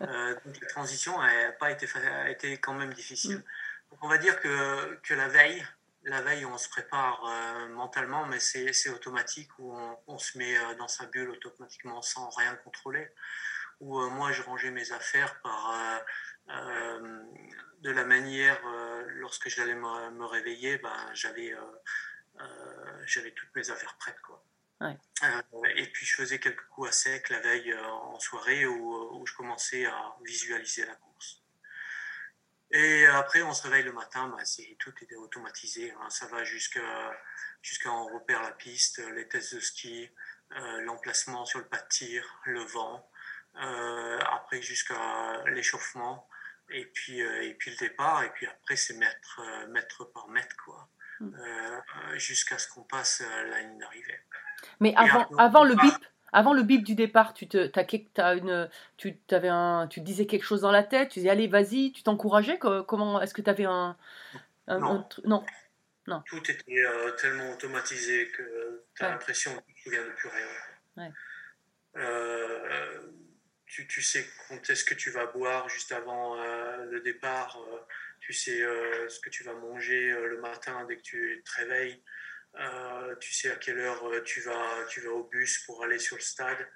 Donc 0.00 0.60
la 0.60 0.68
transition 0.68 1.18
a, 1.20 1.50
pas 1.58 1.70
été, 1.72 1.86
a 1.96 2.30
été 2.30 2.58
quand 2.58 2.74
même 2.74 2.92
difficile. 2.94 3.42
Donc 3.90 3.98
on 4.02 4.08
va 4.08 4.18
dire 4.18 4.38
que, 4.40 4.94
que 5.02 5.14
la 5.14 5.28
veille, 5.28 5.64
la 6.04 6.22
veille 6.22 6.44
on 6.44 6.58
se 6.58 6.68
prépare 6.68 7.24
euh, 7.26 7.68
mentalement, 7.68 8.26
mais 8.26 8.40
c'est 8.40 8.90
automatique, 8.90 9.50
où 9.58 9.76
on, 9.76 9.98
on 10.06 10.18
se 10.18 10.36
met 10.38 10.56
euh, 10.56 10.74
dans 10.74 10.88
sa 10.88 11.06
bulle 11.06 11.30
automatiquement 11.30 12.02
sans 12.02 12.28
rien 12.30 12.54
contrôler. 12.56 13.08
Où 13.80 14.00
euh, 14.00 14.08
moi 14.10 14.32
je 14.32 14.42
rangeais 14.42 14.70
mes 14.70 14.92
affaires 14.92 15.40
par, 15.40 16.02
euh, 16.50 17.22
de 17.80 17.90
la 17.90 18.04
manière, 18.04 18.60
lorsque 19.16 19.48
j'allais 19.48 19.74
me, 19.74 20.10
me 20.10 20.24
réveiller, 20.24 20.78
ben, 20.78 21.10
j'avais 21.14 21.54
toutes 23.32 23.54
mes 23.54 23.70
affaires 23.70 23.96
prêtes. 23.98 24.20
Quoi. 24.20 24.42
Ouais. 24.80 24.96
Et 25.76 25.86
puis 25.90 26.06
je 26.06 26.16
faisais 26.16 26.38
quelques 26.38 26.66
coups 26.68 26.88
à 26.88 26.92
sec 26.92 27.28
la 27.30 27.40
veille 27.40 27.74
en 27.74 28.18
soirée 28.20 28.66
où, 28.66 29.20
où 29.20 29.26
je 29.26 29.34
commençais 29.34 29.86
à 29.86 30.16
visualiser 30.24 30.86
la 30.86 30.94
course. 30.94 31.13
Et 32.74 33.06
après, 33.06 33.42
on 33.42 33.54
se 33.54 33.62
réveille 33.62 33.84
le 33.84 33.92
matin, 33.92 34.28
bah, 34.28 34.42
tout 34.78 34.92
était 35.00 35.14
automatisé. 35.14 35.92
hein. 35.92 36.10
Ça 36.10 36.26
va 36.26 36.42
jusqu'à 36.42 36.82
jusqu'à 37.62 37.90
on 37.90 38.06
repère 38.12 38.42
la 38.42 38.50
piste, 38.50 38.98
les 39.14 39.26
tests 39.28 39.54
de 39.54 39.60
ski, 39.60 40.10
euh, 40.52 40.80
l'emplacement 40.82 41.46
sur 41.46 41.60
le 41.60 41.64
pas 41.66 41.78
de 41.78 41.88
tir, 41.88 42.22
le 42.44 42.60
vent, 42.60 43.08
euh, 43.62 44.18
après 44.32 44.60
jusqu'à 44.60 45.42
l'échauffement, 45.46 46.28
et 46.68 46.84
puis, 46.84 47.22
euh, 47.22 47.44
et 47.44 47.54
puis 47.54 47.70
le 47.70 47.76
départ, 47.78 48.22
et 48.24 48.30
puis 48.30 48.46
après 48.46 48.76
c'est 48.76 48.94
mètre, 48.94 49.40
mètre 49.68 50.04
par 50.12 50.28
mètre, 50.28 50.56
quoi, 50.62 50.90
Mm. 51.20 51.30
Euh, 51.34 52.18
jusqu'à 52.18 52.58
ce 52.58 52.68
qu'on 52.68 52.82
passe 52.82 53.22
la 53.50 53.60
ligne 53.60 53.78
d'arrivée. 53.78 54.20
Mais 54.80 54.94
avant, 54.96 55.20
après, 55.20 55.34
avant 55.38 55.64
le 55.64 55.74
bip, 55.74 55.94
avant 56.34 56.52
le 56.52 56.62
bip 56.64 56.82
du 56.82 56.96
départ, 56.96 57.32
tu 57.32 57.46
te, 57.46 57.66
t'as, 57.66 57.84
t'as 58.12 58.36
une, 58.36 58.68
tu, 58.96 59.16
t'avais 59.16 59.48
un, 59.48 59.86
tu 59.86 60.00
disais 60.00 60.26
quelque 60.26 60.44
chose 60.44 60.62
dans 60.62 60.72
la 60.72 60.82
tête, 60.82 61.10
tu 61.10 61.20
disais 61.20 61.30
allez 61.30 61.46
vas-y, 61.46 61.92
tu 61.92 62.02
t'encourageais, 62.02 62.58
co- 62.58 62.82
comment, 62.82 63.22
est-ce 63.22 63.32
que 63.32 63.40
tu 63.40 63.48
avais 63.48 63.64
un, 63.64 63.96
un, 64.66 64.80
Non. 64.80 65.08
un 65.24 65.44
non, 66.06 66.22
Tout 66.26 66.50
était 66.50 66.84
euh, 66.84 67.12
tellement 67.12 67.52
automatisé 67.52 68.28
que 68.30 68.82
tu 68.94 69.04
as 69.04 69.06
Ouais. 69.06 69.12
l'impression 69.12 69.56
que 69.56 69.62
tu 69.68 69.74
te 69.74 69.80
souviens 69.82 70.04
de 70.04 70.10
plus 70.10 70.28
rien. 70.28 70.46
Ouais. 70.96 71.12
Euh, 71.96 73.00
tu, 73.66 73.86
tu 73.86 74.02
sais 74.02 74.26
quand 74.48 74.68
est-ce 74.68 74.84
que 74.84 74.94
tu 74.94 75.10
vas 75.10 75.26
boire 75.26 75.68
juste 75.68 75.92
avant 75.92 76.36
euh, 76.40 76.84
le 76.86 77.00
départ, 77.00 77.58
tu 78.18 78.32
sais 78.32 78.58
ce 79.08 79.20
que 79.20 79.30
tu 79.30 79.44
vas 79.44 79.54
manger 79.54 80.10
le 80.10 80.40
matin 80.40 80.84
dès 80.88 80.96
que 80.96 81.02
tu 81.02 81.42
te 81.44 81.60
réveilles, 81.60 82.02
Euh, 82.60 83.14
tu 83.20 83.34
sais 83.34 83.50
à 83.50 83.56
quelle 83.56 83.78
heure 83.78 84.04
euh, 84.06 84.22
tu 84.24 84.40
vas, 84.40 84.84
tu 84.88 85.00
vas 85.00 85.10
au 85.10 85.24
bus 85.24 85.64
pour 85.66 85.82
aller 85.82 85.98
sur 85.98 86.16
le 86.16 86.22
stade. 86.22 86.68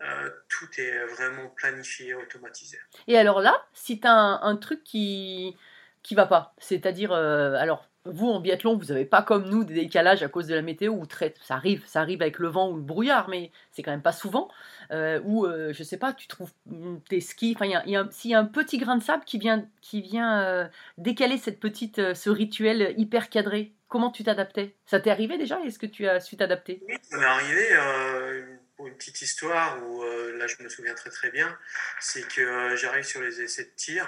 Euh, 0.00 0.28
tout 0.48 0.68
est 0.78 1.06
vraiment 1.06 1.48
planifié, 1.48 2.14
automatisé. 2.14 2.78
Et 3.06 3.16
alors 3.16 3.40
là, 3.40 3.64
si 3.72 4.00
tu 4.00 4.06
as 4.06 4.12
un, 4.12 4.56
truc 4.56 4.82
qui 4.84 5.56
qui 6.02 6.14
va 6.14 6.26
pas, 6.26 6.52
c'est-à-dire, 6.58 7.12
alors 7.12 7.88
vous 8.04 8.28
en 8.28 8.40
biathlon, 8.40 8.76
vous 8.76 8.86
n'avez 8.86 9.06
pas 9.06 9.22
comme 9.22 9.48
nous 9.48 9.64
des 9.64 9.72
décalages 9.72 10.22
à 10.22 10.28
cause 10.28 10.48
de 10.48 10.54
la 10.54 10.60
météo, 10.60 10.92
ou 10.92 11.06
très, 11.06 11.32
ça 11.40 11.54
arrive, 11.54 11.86
ça 11.86 12.00
arrive 12.00 12.20
avec 12.20 12.38
le 12.38 12.48
vent 12.48 12.70
ou 12.70 12.76
le 12.76 12.82
brouillard, 12.82 13.30
mais 13.30 13.50
c'est 13.70 13.82
quand 13.82 13.92
même 13.92 14.02
pas 14.02 14.12
souvent. 14.12 14.50
Ou 14.90 15.46
euh, 15.46 15.72
je 15.72 15.82
sais 15.82 15.96
pas, 15.96 16.12
tu 16.12 16.26
trouves 16.26 16.52
mm, 16.66 16.96
tes 17.08 17.20
skis, 17.20 17.56
enfin 17.58 17.82
s'il 18.10 18.30
y 18.32 18.34
a 18.34 18.38
un 18.38 18.44
petit 18.44 18.78
grain 18.78 18.96
de 18.96 19.02
sable 19.02 19.24
qui 19.24 19.38
vient 19.38 19.64
qui 19.80 20.02
vient 20.02 20.68
décaler 20.98 21.38
cette 21.38 21.60
petite 21.60 22.14
ce 22.14 22.28
rituel 22.28 22.94
hyper 22.98 23.30
cadré, 23.30 23.72
comment 23.94 24.10
tu 24.10 24.24
t'adaptais? 24.24 24.74
Ça 24.86 24.98
t'est 24.98 25.10
arrivé 25.10 25.38
déjà? 25.38 25.60
Est-ce 25.60 25.78
que 25.78 25.86
tu 25.86 26.08
as 26.08 26.18
su 26.18 26.36
t'adapter? 26.36 26.82
Oui, 26.88 26.96
ça 27.08 27.16
m'est 27.16 27.24
arrivé 27.24 27.68
euh, 27.70 28.44
pour 28.74 28.88
une 28.88 28.96
petite 28.96 29.22
histoire 29.22 29.80
où 29.86 30.02
euh, 30.02 30.36
là 30.36 30.48
je 30.48 30.60
me 30.64 30.68
souviens 30.68 30.94
très 30.94 31.10
très 31.10 31.30
bien, 31.30 31.56
c'est 32.00 32.26
que 32.26 32.40
euh, 32.40 32.76
j'arrive 32.76 33.04
sur 33.04 33.22
les 33.22 33.40
essais 33.40 33.62
de 33.62 33.70
tir 33.76 34.04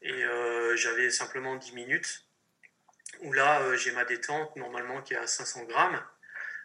et 0.00 0.24
euh, 0.24 0.74
j'avais 0.76 1.10
simplement 1.10 1.54
10 1.54 1.74
minutes 1.74 2.24
où 3.20 3.34
là 3.34 3.76
j'ai 3.76 3.92
ma 3.92 4.06
détente 4.06 4.56
normalement 4.56 5.02
qui 5.02 5.12
est 5.12 5.18
à 5.18 5.26
500 5.26 5.64
grammes. 5.64 6.02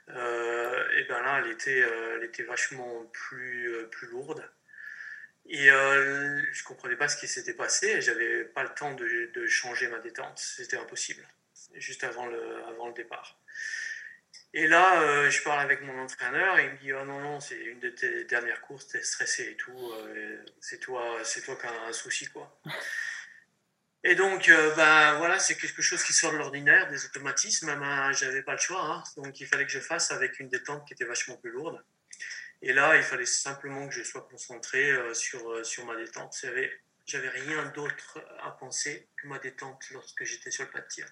Et 0.07 1.03
ben 1.09 1.21
là 1.21 1.41
elle 1.43 1.51
était, 1.51 1.79
elle 1.79 2.23
était 2.23 2.43
vachement 2.43 3.03
plus, 3.11 3.69
plus 3.91 4.07
lourde. 4.07 4.49
Et 5.45 5.67
je 5.67 6.63
comprenais 6.63 6.95
pas 6.95 7.09
ce 7.09 7.17
qui 7.17 7.27
s'était 7.27 7.53
passé 7.53 8.01
j'avais 8.01 8.45
pas 8.45 8.63
le 8.63 8.69
temps 8.69 8.93
de, 8.93 9.29
de 9.33 9.45
changer 9.47 9.89
ma 9.89 9.99
détente. 9.99 10.37
C'était 10.37 10.77
impossible, 10.77 11.25
juste 11.75 12.03
avant 12.03 12.25
le, 12.25 12.63
avant 12.65 12.87
le 12.87 12.93
départ. 12.93 13.37
Et 14.53 14.67
là, 14.67 15.01
euh, 15.01 15.29
je 15.29 15.41
parle 15.43 15.61
avec 15.61 15.81
mon 15.81 15.97
entraîneur 15.97 16.59
et 16.59 16.65
il 16.65 16.71
me 16.71 16.77
dit 16.77 16.93
Oh 16.93 17.05
non, 17.05 17.21
non, 17.21 17.39
c'est 17.39 17.57
une 17.57 17.79
de 17.79 17.89
tes 17.89 18.25
dernières 18.25 18.61
courses, 18.61 18.87
t'es 18.87 19.01
stressé 19.01 19.51
et 19.51 19.55
tout, 19.55 19.91
euh, 19.93 20.43
c'est 20.59 20.79
toi, 20.79 21.19
c'est 21.23 21.41
toi 21.41 21.55
qui 21.55 21.67
as 21.67 21.87
un 21.87 21.93
souci, 21.93 22.27
quoi. 22.27 22.59
Et 24.03 24.15
donc, 24.15 24.49
euh, 24.49 24.73
ben 24.73 25.13
voilà, 25.19 25.37
c'est 25.37 25.55
quelque 25.55 25.83
chose 25.83 26.03
qui 26.03 26.11
sort 26.11 26.31
de 26.31 26.37
l'ordinaire, 26.37 26.89
des 26.89 27.05
automatismes. 27.05 27.67
Ben, 27.79 28.11
j'avais 28.13 28.41
pas 28.41 28.53
le 28.53 28.57
choix, 28.57 28.83
hein. 28.83 29.03
donc 29.15 29.39
il 29.39 29.45
fallait 29.45 29.63
que 29.63 29.71
je 29.71 29.79
fasse 29.79 30.09
avec 30.09 30.39
une 30.39 30.49
détente 30.49 30.87
qui 30.87 30.93
était 30.93 31.05
vachement 31.05 31.37
plus 31.37 31.51
lourde. 31.51 31.79
Et 32.63 32.73
là, 32.73 32.97
il 32.97 33.03
fallait 33.03 33.27
simplement 33.27 33.87
que 33.87 33.93
je 33.93 34.01
sois 34.01 34.27
concentré 34.27 34.91
sur, 35.13 35.63
sur 35.63 35.85
ma 35.85 35.95
détente. 35.95 36.35
J'avais, 36.41 36.71
j'avais 37.05 37.29
rien 37.29 37.63
d'autre 37.75 38.19
à 38.39 38.49
penser 38.49 39.07
que 39.17 39.27
ma 39.27 39.37
détente 39.37 39.83
lorsque 39.91 40.23
j'étais 40.23 40.49
sur 40.49 40.63
le 40.63 40.71
pas 40.71 40.81
de 40.81 40.87
tir. 40.87 41.05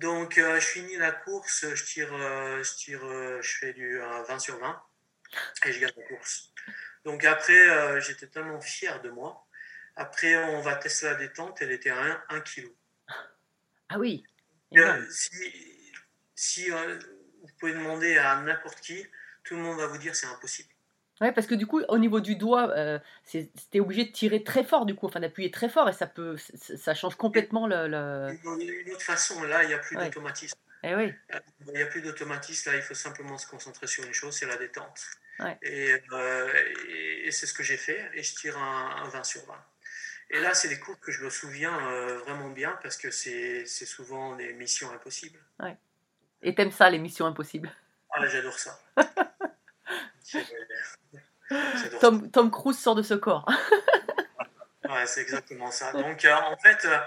Donc, 0.00 0.38
euh, 0.38 0.58
je 0.58 0.66
finis 0.66 0.96
la 0.96 1.12
course, 1.12 1.66
je 1.74 1.84
tire, 1.84 2.08
euh, 2.14 2.62
je 2.62 2.74
tire, 2.74 3.04
euh, 3.04 3.42
je 3.42 3.58
fais 3.58 3.74
du 3.74 4.00
un 4.00 4.22
20 4.22 4.38
sur 4.38 4.58
20 4.58 4.82
et 5.66 5.72
je 5.72 5.78
gagne 5.78 5.92
la 5.94 6.02
course. 6.04 6.54
Donc 7.04 7.22
après, 7.24 8.00
j'étais 8.00 8.26
tellement 8.26 8.60
fier 8.62 9.02
de 9.02 9.10
moi. 9.10 9.46
Après, 9.96 10.36
on 10.36 10.62
va 10.62 10.76
tester 10.76 11.04
la 11.04 11.16
détente, 11.16 11.60
elle 11.60 11.72
était 11.72 11.90
à 11.90 12.24
1, 12.30 12.40
kg. 12.40 12.72
Ah 13.90 13.98
oui. 13.98 14.24
Si 15.10 15.90
si 16.34 16.70
vous 16.70 17.48
pouvez 17.58 17.74
demander 17.74 18.16
à 18.16 18.40
n'importe 18.40 18.80
qui, 18.80 19.06
tout 19.44 19.54
le 19.56 19.60
monde 19.60 19.78
va 19.78 19.86
vous 19.86 19.98
dire 19.98 20.16
c'est 20.16 20.26
impossible. 20.26 20.70
Ouais, 21.20 21.32
parce 21.32 21.46
que 21.46 21.54
du 21.54 21.66
coup, 21.66 21.82
au 21.88 21.98
niveau 21.98 22.20
du 22.20 22.34
doigt, 22.36 22.70
euh, 22.70 22.98
t'es 23.70 23.80
obligé 23.80 24.04
de 24.04 24.10
tirer 24.12 24.42
très 24.42 24.64
fort, 24.64 24.86
du 24.86 24.94
coup, 24.94 25.06
enfin 25.06 25.20
d'appuyer 25.20 25.50
très 25.50 25.68
fort, 25.68 25.88
et 25.88 25.92
ça 25.92 26.06
peut, 26.06 26.36
ça 26.38 26.94
change 26.94 27.16
complètement 27.16 27.66
le. 27.66 27.88
le... 27.88 28.38
Une, 28.42 28.92
autre 28.92 29.02
façon, 29.02 29.42
là, 29.42 29.62
il 29.64 29.68
n'y 29.68 29.74
a 29.74 29.78
plus 29.78 29.96
Ouais. 29.96 30.06
d'automatisme. 30.06 30.56
Eh 30.82 30.94
oui. 30.94 31.12
Il 31.66 31.74
n'y 31.74 31.82
a 31.82 31.86
plus 31.86 32.00
d'automatisme, 32.00 32.70
là, 32.70 32.76
il 32.76 32.82
faut 32.82 32.94
simplement 32.94 33.36
se 33.36 33.46
concentrer 33.46 33.86
sur 33.86 34.02
une 34.04 34.14
chose, 34.14 34.34
c'est 34.34 34.46
la 34.46 34.56
détente. 34.56 35.00
Ouais. 35.40 35.58
Et, 35.62 35.92
euh, 36.12 36.48
et- 36.88 37.26
et 37.26 37.30
c'est 37.30 37.46
ce 37.46 37.52
que 37.52 37.62
j'ai 37.62 37.76
fait, 37.76 38.10
et 38.14 38.22
je 38.22 38.34
tire 38.34 38.56
un, 38.56 39.02
un 39.04 39.08
20 39.08 39.24
sur 39.24 39.44
20. 39.44 39.54
Et 40.30 40.40
là, 40.40 40.54
c'est 40.54 40.68
des 40.68 40.78
cours 40.78 40.98
que 41.00 41.12
je 41.12 41.22
me 41.24 41.28
souviens 41.28 41.76
euh, 41.90 42.18
vraiment 42.18 42.48
bien, 42.48 42.78
parce 42.82 42.96
que 42.96 43.10
c'est 43.10 43.66
souvent 43.66 44.36
des 44.36 44.52
missions 44.54 44.90
impossibles. 44.92 45.38
Et 46.42 46.54
t'aimes 46.54 46.70
ça, 46.70 46.88
les 46.88 46.98
missions 46.98 47.26
impossibles? 47.26 47.70
Ah, 48.12 48.26
j'adore 48.26 48.58
ça. 48.58 48.80
Tom, 52.00 52.30
Tom 52.30 52.50
Cruise 52.50 52.78
sort 52.78 52.94
de 52.94 53.02
ce 53.02 53.14
corps. 53.14 53.46
Ouais, 54.88 55.06
c'est 55.06 55.20
exactement 55.20 55.70
ça. 55.70 55.92
Donc, 55.92 56.24
euh, 56.24 56.34
en 56.34 56.56
fait, 56.56 56.84
euh, 56.84 56.98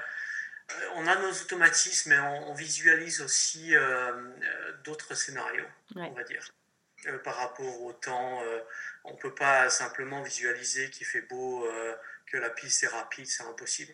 on 0.96 1.06
a 1.06 1.16
nos 1.18 1.32
automatismes, 1.32 2.12
mais 2.12 2.20
on, 2.20 2.52
on 2.52 2.54
visualise 2.54 3.22
aussi 3.22 3.76
euh, 3.76 4.14
d'autres 4.86 5.16
scénarios, 5.16 5.66
Ouais. 5.96 6.08
on 6.10 6.14
va 6.14 6.24
dire. 6.24 6.48
Par 7.26 7.36
rapport 7.36 7.82
au 7.82 7.92
temps, 7.92 8.42
on 9.04 9.12
ne 9.12 9.18
peut 9.18 9.36
pas 9.36 9.70
simplement 9.70 10.22
visualiser 10.22 10.90
qu'il 10.92 11.06
fait 11.06 11.24
beau, 11.24 11.68
que 12.26 12.38
la 12.38 12.50
piste 12.50 12.84
est 12.84 12.88
rapide, 12.88 13.28
c'est 13.28 13.44
impossible. 13.44 13.94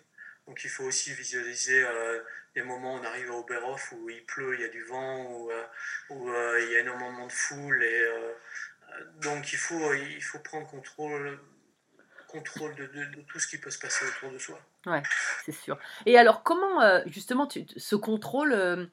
Donc, 0.49 0.63
il 0.63 0.69
faut 0.69 0.83
aussi 0.83 1.13
visualiser 1.13 1.83
euh, 1.83 2.19
des 2.55 2.63
moments 2.63 2.95
où 2.95 2.97
on 2.97 3.03
arrive 3.03 3.29
à 3.31 3.35
Oberhof 3.35 3.91
où 3.91 4.09
il 4.09 4.25
pleut, 4.25 4.55
il 4.55 4.61
y 4.61 4.65
a 4.65 4.69
du 4.69 4.83
vent, 4.83 5.25
où, 5.25 5.51
euh, 5.51 5.63
où, 6.09 6.29
euh, 6.29 6.59
il 6.61 6.71
y 6.71 6.75
a 6.75 6.79
énormément 6.79 7.27
de 7.27 7.31
foule. 7.31 7.83
Et, 7.83 8.07
donc, 9.21 9.51
il 9.53 9.57
faut, 9.57 9.93
il 9.93 10.23
faut 10.23 10.39
prendre 10.39 10.67
contrôle 10.67 11.39
contrôle 12.29 12.75
de, 12.75 13.21
tout 13.23 13.39
ce 13.39 13.47
qui 13.47 13.57
peut 13.57 13.71
se 13.71 13.79
passer 13.79 14.05
autour 14.05 14.31
de 14.31 14.37
soi. 14.37 14.59
c'est 15.45 15.51
sûr. 15.51 15.77
Et 16.05 16.17
alors, 16.17 16.43
comment, 16.43 16.81
euh, 16.81 17.01
justement, 17.07 17.47
ce 17.49 17.95
contrôle, 17.95 18.53
euh, 18.53 18.85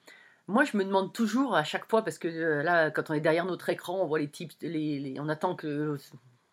moi, 0.49 0.65
je 0.65 0.77
me 0.77 0.85
demande 0.85 1.13
toujours 1.13 1.55
à 1.55 1.65
chaque 1.65 1.89
fois, 1.89 2.03
parce 2.03 2.19
que 2.19 2.29
euh, 2.29 2.63
là, 2.63 2.91
quand 2.91 3.11
on 3.11 3.15
est 3.15 3.21
derrière 3.21 3.45
notre 3.45 3.69
écran, 3.69 4.01
on 4.01 4.07
voit 4.07 4.19
les 4.19 4.31
types, 4.31 4.53
les- 4.63 5.17
on 5.19 5.29
attend 5.29 5.55
que 5.55 5.97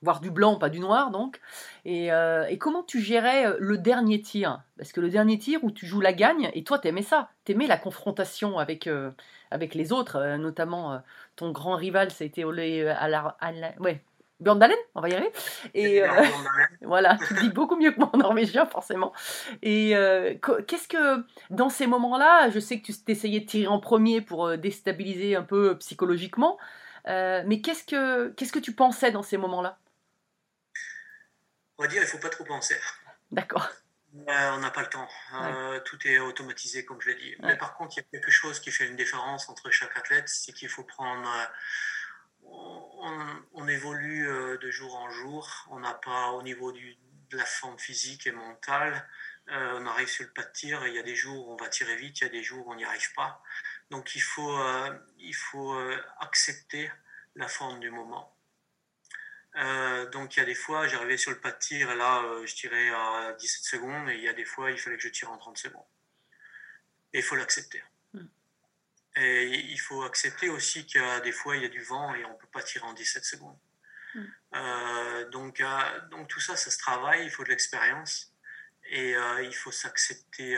voir 0.03 0.19
du 0.19 0.29
blanc, 0.29 0.57
pas 0.57 0.69
du 0.69 0.79
noir, 0.79 1.09
donc. 1.09 1.39
Et, 1.85 2.11
euh, 2.11 2.45
et 2.47 2.57
comment 2.57 2.83
tu 2.83 2.99
gérais 3.01 3.47
euh, 3.47 3.55
le 3.59 3.77
dernier 3.77 4.21
tir? 4.21 4.61
Parce 4.77 4.91
que 4.91 5.01
le 5.01 5.09
dernier 5.09 5.39
tir 5.39 5.63
où 5.63 5.71
tu 5.71 5.87
joues 5.87 6.01
la 6.01 6.13
gagne, 6.13 6.51
et 6.53 6.63
toi, 6.63 6.77
t'aimais 6.77 7.01
ça, 7.01 7.29
t'aimais 7.45 7.67
la 7.67 7.77
confrontation 7.77 8.59
avec, 8.59 8.87
euh, 8.87 9.11
avec 9.49 9.73
les 9.73 9.91
autres, 9.93 10.17
euh, 10.17 10.37
notamment 10.37 11.01
ton 11.35 11.51
grand 11.51 11.75
rival, 11.75 12.11
ça 12.11 12.23
a 12.23 12.27
été 12.27 12.43
Ole 12.43 12.59
à 12.59 13.07
la, 13.07 13.37
à 13.39 13.51
la- 13.53 13.73
ouais, 13.79 14.01
Björn 14.41 14.59
Dalen, 14.59 14.77
on 14.93 14.99
va 15.01 15.07
y 15.09 15.13
arriver. 15.13 15.31
Et, 15.73 16.01
voilà, 16.81 17.17
tu 17.25 17.33
dis 17.35 17.49
beaucoup 17.49 17.77
mieux 17.77 17.91
que 17.91 17.99
moi 17.99 18.09
en 18.11 18.17
norvégien, 18.17 18.65
forcément. 18.65 19.13
Et 19.61 19.93
qu'est-ce 20.67 20.89
que, 20.89 21.23
dans 21.49 21.69
ces 21.69 21.87
moments-là, 21.87 22.49
je 22.49 22.59
sais 22.59 22.79
que 22.81 22.85
tu 22.87 22.93
t'essayais 22.93 23.39
de 23.39 23.45
tirer 23.45 23.67
en 23.67 23.79
premier 23.79 24.19
pour 24.19 24.57
déstabiliser 24.57 25.37
un 25.37 25.43
peu 25.43 25.77
psychologiquement, 25.77 26.57
mais 27.07 27.61
qu'est-ce 27.63 27.85
que, 27.85 28.29
qu'est-ce 28.29 28.51
que 28.51 28.59
tu 28.59 28.73
pensais 28.73 29.11
dans 29.11 29.23
ces 29.23 29.37
moments-là? 29.37 29.77
On 31.77 31.83
va 31.83 31.87
dire, 31.87 32.01
il 32.01 32.05
ne 32.05 32.09
faut 32.09 32.19
pas 32.19 32.29
trop 32.29 32.43
penser. 32.43 32.79
D'accord. 33.31 33.67
Euh, 34.15 34.51
on 34.51 34.57
n'a 34.59 34.69
pas 34.69 34.81
le 34.81 34.89
temps. 34.89 35.09
Euh, 35.33 35.79
Tout 35.81 35.97
est 36.07 36.19
automatisé, 36.19 36.85
comme 36.85 37.01
je 37.01 37.09
l'ai 37.09 37.15
dit. 37.15 37.31
Ouais. 37.37 37.47
Mais 37.47 37.57
par 37.57 37.75
contre, 37.75 37.97
il 37.97 38.01
y 38.01 38.03
a 38.03 38.07
quelque 38.11 38.29
chose 38.29 38.59
qui 38.59 38.71
fait 38.71 38.85
une 38.85 38.95
différence 38.95 39.49
entre 39.49 39.71
chaque 39.71 39.97
athlète, 39.97 40.29
c'est 40.29 40.53
qu'il 40.53 40.69
faut 40.69 40.83
prendre. 40.83 41.27
euh, 41.27 41.45
on, 42.43 43.41
on 43.53 43.67
évolue 43.67 44.27
euh, 44.29 44.57
de 44.59 44.69
jour 44.69 44.95
en 44.95 45.09
jour. 45.09 45.49
On 45.71 45.79
n'a 45.79 45.95
pas 45.95 46.27
au 46.31 46.43
niveau 46.43 46.71
du, 46.71 46.95
de 47.31 47.37
la 47.37 47.45
forme 47.45 47.79
physique 47.79 48.27
et 48.27 48.31
mentale. 48.31 49.07
on 49.47 49.85
arrive 49.87 50.07
sur 50.07 50.25
le 50.25 50.31
pas 50.31 50.43
de 50.43 50.51
tir. 50.51 50.85
Il 50.85 50.93
y 50.93 50.99
a 50.99 51.03
des 51.03 51.15
jours 51.15 51.47
où 51.47 51.53
on 51.53 51.57
va 51.57 51.69
tirer 51.69 51.95
vite, 51.95 52.19
il 52.21 52.23
y 52.25 52.27
a 52.27 52.29
des 52.29 52.43
jours 52.43 52.67
où 52.67 52.71
on 52.71 52.75
n'y 52.75 52.85
arrive 52.85 53.13
pas. 53.15 53.41
Donc 53.89 54.13
il 54.15 54.21
faut, 54.21 54.55
il 55.17 55.33
faut 55.35 55.75
accepter 56.19 56.91
la 57.35 57.47
forme 57.47 57.79
du 57.79 57.89
moment. 57.89 58.32
Euh, 59.55 60.09
donc 60.09 60.35
il 60.35 60.39
y 60.39 60.43
a 60.43 60.45
des 60.45 60.55
fois, 60.55 60.87
j'arrivais 60.87 61.17
sur 61.17 61.31
le 61.31 61.39
pas 61.39 61.51
de 61.51 61.59
tir 61.59 61.91
et 61.91 61.95
là, 61.95 62.23
euh, 62.23 62.45
je 62.45 62.55
tirais 62.55 62.89
à 62.89 63.33
17 63.33 63.63
secondes 63.63 64.09
et 64.09 64.15
il 64.15 64.23
y 64.23 64.27
a 64.27 64.33
des 64.33 64.45
fois, 64.45 64.71
il 64.71 64.77
fallait 64.77 64.97
que 64.97 65.03
je 65.03 65.09
tire 65.09 65.31
en 65.31 65.37
30 65.37 65.57
secondes. 65.57 65.85
Et 67.13 67.19
il 67.19 67.23
faut 67.23 67.35
l'accepter. 67.35 67.83
Mm. 68.13 68.25
Et 69.17 69.59
il 69.59 69.77
faut 69.77 70.01
accepter 70.03 70.49
aussi 70.49 70.85
qu'il 70.85 71.01
y 71.01 71.03
a 71.03 71.19
des 71.19 71.31
fois, 71.31 71.55
il 71.55 71.61
y 71.61 71.65
a 71.65 71.69
du 71.69 71.81
vent 71.81 72.15
et 72.15 72.25
on 72.25 72.33
ne 72.33 72.37
peut 72.37 72.47
pas 72.51 72.63
tirer 72.63 72.85
en 72.85 72.93
17 72.93 73.23
secondes. 73.23 73.57
Euh, 74.55 75.29
donc, 75.29 75.63
donc 76.11 76.27
tout 76.27 76.39
ça, 76.39 76.55
ça 76.55 76.69
se 76.69 76.77
travaille, 76.77 77.23
il 77.23 77.31
faut 77.31 77.43
de 77.43 77.49
l'expérience 77.49 78.31
et 78.85 79.15
il 79.41 79.53
faut 79.53 79.71
s'accepter 79.71 80.55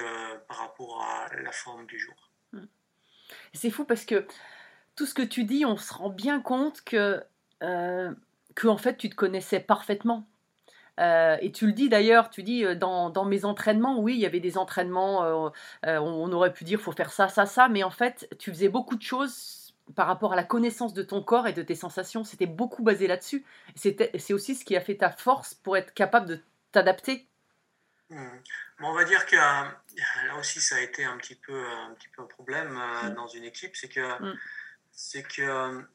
par 0.47 0.57
rapport 0.57 1.01
à 1.03 1.33
la 1.35 1.51
forme 1.53 1.85
du 1.85 1.97
jour. 1.97 2.31
C'est 3.53 3.69
fou 3.69 3.85
parce 3.85 4.03
que 4.03 4.27
tout 4.95 5.05
ce 5.05 5.13
que 5.13 5.21
tu 5.21 5.43
dis, 5.43 5.65
on 5.65 5.77
se 5.77 5.93
rend 5.93 6.09
bien 6.09 6.41
compte 6.41 6.81
que, 6.83 7.23
euh, 7.63 8.11
que 8.55 8.67
en 8.67 8.77
fait, 8.77 8.97
tu 8.97 9.09
te 9.09 9.15
connaissais 9.15 9.59
parfaitement. 9.59 10.27
Euh, 10.99 11.37
et 11.41 11.51
tu 11.51 11.67
le 11.67 11.73
dis 11.73 11.89
d'ailleurs, 11.89 12.29
tu 12.29 12.41
dis 12.41 12.63
euh, 12.63 12.73
dans, 12.73 13.09
dans 13.09 13.25
mes 13.25 13.43
entraînements, 13.43 13.99
oui, 13.99 14.13
il 14.13 14.19
y 14.19 14.25
avait 14.25 14.39
des 14.39 14.57
entraînements, 14.57 15.25
euh, 15.25 15.49
on, 15.83 16.31
aurait 16.31 16.53
pu 16.53 16.63
dire 16.63 16.79
faut 16.79 16.93
faire 16.93 17.11
ça, 17.11 17.27
ça, 17.27 17.45
ça, 17.45 17.67
mais 17.67 17.83
en 17.83 17.91
fait, 17.91 18.33
tu 18.39 18.51
faisais 18.51 18.69
beaucoup 18.69 18.95
de 18.95 19.01
choses 19.01 19.73
par 19.95 20.07
rapport 20.07 20.33
à 20.33 20.35
la 20.37 20.45
connaissance 20.45 20.93
de 20.93 21.03
ton 21.03 21.21
corps 21.21 21.47
et 21.47 21.53
de 21.53 21.61
tes 21.61 21.75
sensations. 21.75 22.23
C'était 22.23 22.47
beaucoup 22.47 22.81
basé 22.81 23.07
là-dessus. 23.07 23.45
C'est 23.75 24.33
aussi 24.33 24.55
ce 24.55 24.63
qui 24.65 24.75
a 24.75 24.81
fait 24.81 24.95
ta 24.95 25.11
force 25.11 25.53
pour 25.53 25.75
être 25.77 25.93
capable 25.93 26.27
de 26.27 26.39
t'adapter. 26.71 27.27
Hmm. 28.09 28.39
Bon, 28.79 28.89
on 28.89 28.93
va 28.93 29.03
dire 29.03 29.25
que 29.25 29.35
là 29.35 30.37
aussi, 30.39 30.59
ça 30.61 30.75
a 30.75 30.79
été 30.79 31.03
un 31.05 31.17
petit 31.17 31.35
peu 31.35 31.65
un, 31.65 31.93
petit 31.93 32.09
peu 32.09 32.21
un 32.21 32.25
problème 32.25 32.77
euh, 32.77 33.09
Mm. 33.09 33.13
dans 33.15 33.27
une 33.27 33.43
équipe, 33.43 33.75
c'est 33.75 33.87
que 33.87 34.01
Mm. 34.21 34.37
c'est 34.91 35.23
que 35.23 35.85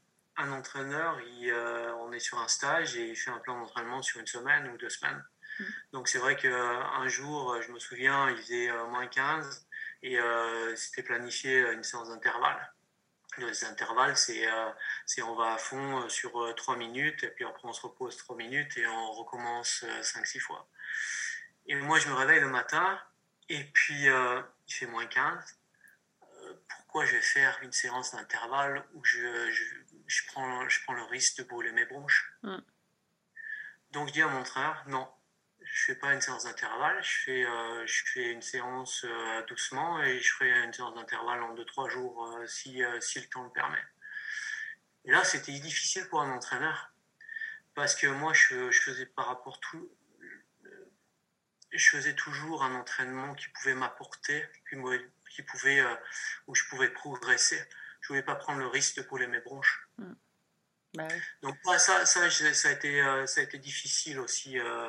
un 0.40 0.52
entraîneur, 0.52 1.20
il, 1.20 1.50
euh, 1.50 1.94
on 1.96 2.12
est 2.12 2.20
sur 2.20 2.38
un 2.38 2.48
stage 2.48 2.96
et 2.96 3.08
il 3.08 3.16
fait 3.16 3.30
un 3.30 3.38
plan 3.38 3.58
d'entraînement 3.60 4.02
sur 4.02 4.20
une 4.20 4.26
semaine 4.26 4.68
ou 4.68 4.76
deux 4.76 4.90
semaines. 4.90 5.22
Mm. 5.58 5.64
Donc 5.92 6.08
c'est 6.08 6.18
vrai 6.18 6.36
qu'un 6.36 7.08
jour, 7.08 7.52
euh, 7.52 7.62
je 7.62 7.72
me 7.72 7.78
souviens, 7.78 8.30
il 8.30 8.36
faisait 8.36 8.70
euh, 8.70 8.86
moins 8.86 9.06
15 9.06 9.66
et 10.02 10.18
euh, 10.18 10.74
c'était 10.76 11.02
planifié 11.02 11.60
euh, 11.60 11.74
une 11.74 11.84
séance 11.84 12.08
d'intervalle. 12.08 12.72
Les 13.38 13.64
intervalles, 13.64 14.16
c'est 14.16 14.50
euh, 14.50 14.70
on 15.24 15.34
va 15.36 15.54
à 15.54 15.58
fond 15.58 16.02
euh, 16.02 16.08
sur 16.08 16.42
euh, 16.42 16.52
3 16.52 16.76
minutes 16.76 17.22
et 17.22 17.28
puis 17.28 17.44
après 17.44 17.68
on 17.68 17.72
se 17.72 17.82
repose 17.82 18.16
3 18.16 18.36
minutes 18.36 18.76
et 18.76 18.86
on 18.86 19.12
recommence 19.12 19.84
5-6 20.02 20.40
fois. 20.40 20.68
Et 21.66 21.74
moi, 21.76 21.98
je 21.98 22.08
me 22.08 22.14
réveille 22.14 22.40
le 22.40 22.48
matin 22.48 23.00
et 23.48 23.62
puis 23.72 24.08
euh, 24.08 24.42
il 24.66 24.74
fait 24.74 24.86
moins 24.86 25.06
15. 25.06 25.58
Euh, 26.22 26.54
pourquoi 26.68 27.04
je 27.04 27.12
vais 27.12 27.22
faire 27.22 27.58
une 27.62 27.72
séance 27.72 28.12
d'intervalle 28.12 28.84
où 28.94 29.04
je, 29.04 29.50
je, 29.52 29.64
je 30.10 30.26
prends, 30.26 30.68
je 30.68 30.82
prends 30.82 30.94
le 30.94 31.04
risque 31.04 31.38
de 31.38 31.44
brûler 31.44 31.72
mes 31.72 31.86
bronches 31.86 32.34
Mm. 32.42 32.58
Donc 33.92 34.08
je 34.08 34.12
dis 34.12 34.22
à 34.22 34.28
mon 34.28 34.40
entraîneur, 34.40 34.82
non, 34.86 35.08
je 35.60 35.84
fais 35.86 35.94
pas 35.94 36.14
une 36.14 36.20
séance 36.20 36.44
d'intervalle, 36.44 37.02
je 37.02 37.18
fais, 37.24 37.44
euh, 37.44 37.86
je 37.86 38.04
fais 38.06 38.32
une 38.32 38.42
séance 38.42 39.04
euh, 39.04 39.42
doucement 39.46 40.02
et 40.02 40.20
je 40.20 40.32
ferai 40.32 40.50
une 40.64 40.72
séance 40.72 40.94
d'intervalle 40.94 41.42
en 41.42 41.54
2-3 41.54 41.90
jours 41.90 42.26
euh, 42.26 42.46
si, 42.46 42.82
si 43.00 43.20
le 43.20 43.26
temps 43.26 43.44
le 43.44 43.50
permet. 43.50 43.82
Et 45.04 45.10
là, 45.10 45.24
c'était 45.24 45.52
difficile 45.52 46.08
pour 46.08 46.20
un 46.20 46.30
entraîneur 46.30 46.92
parce 47.74 47.94
que 47.94 48.06
moi, 48.06 48.32
je, 48.32 48.70
je 48.70 48.80
faisais 48.80 49.06
par 49.06 49.26
rapport 49.26 49.58
tout, 49.60 49.90
je 51.72 51.88
faisais 51.90 52.14
toujours 52.14 52.62
un 52.62 52.74
entraînement 52.74 53.34
qui 53.34 53.48
pouvait 53.48 53.74
m'apporter, 53.74 54.44
qui, 54.68 55.42
pouvait, 55.42 55.84
où 56.46 56.54
je 56.54 56.64
pouvais 56.68 56.90
progresser. 56.90 57.62
Je 58.10 58.14
voulais 58.14 58.24
pas 58.24 58.34
prendre 58.34 58.58
le 58.58 58.66
risque 58.66 58.96
de 58.96 59.02
brûler 59.02 59.28
mes 59.28 59.38
bronches. 59.38 59.88
Bah 60.94 61.06
oui. 61.08 61.16
Donc 61.44 61.54
ouais, 61.64 61.78
ça, 61.78 62.04
ça, 62.04 62.22
a 62.22 62.72
été, 62.72 63.00
euh, 63.00 63.24
ça 63.24 63.40
a 63.40 63.44
été 63.44 63.56
difficile 63.56 64.18
aussi 64.18 64.58
euh, 64.58 64.88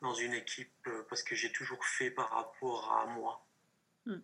dans 0.00 0.12
une 0.12 0.32
équipe 0.32 0.72
euh, 0.88 1.06
parce 1.08 1.22
que 1.22 1.36
j'ai 1.36 1.52
toujours 1.52 1.84
fait 1.84 2.10
par 2.10 2.30
rapport 2.30 2.92
à 3.00 3.06
moi. 3.06 3.46
Hmm. 4.06 4.22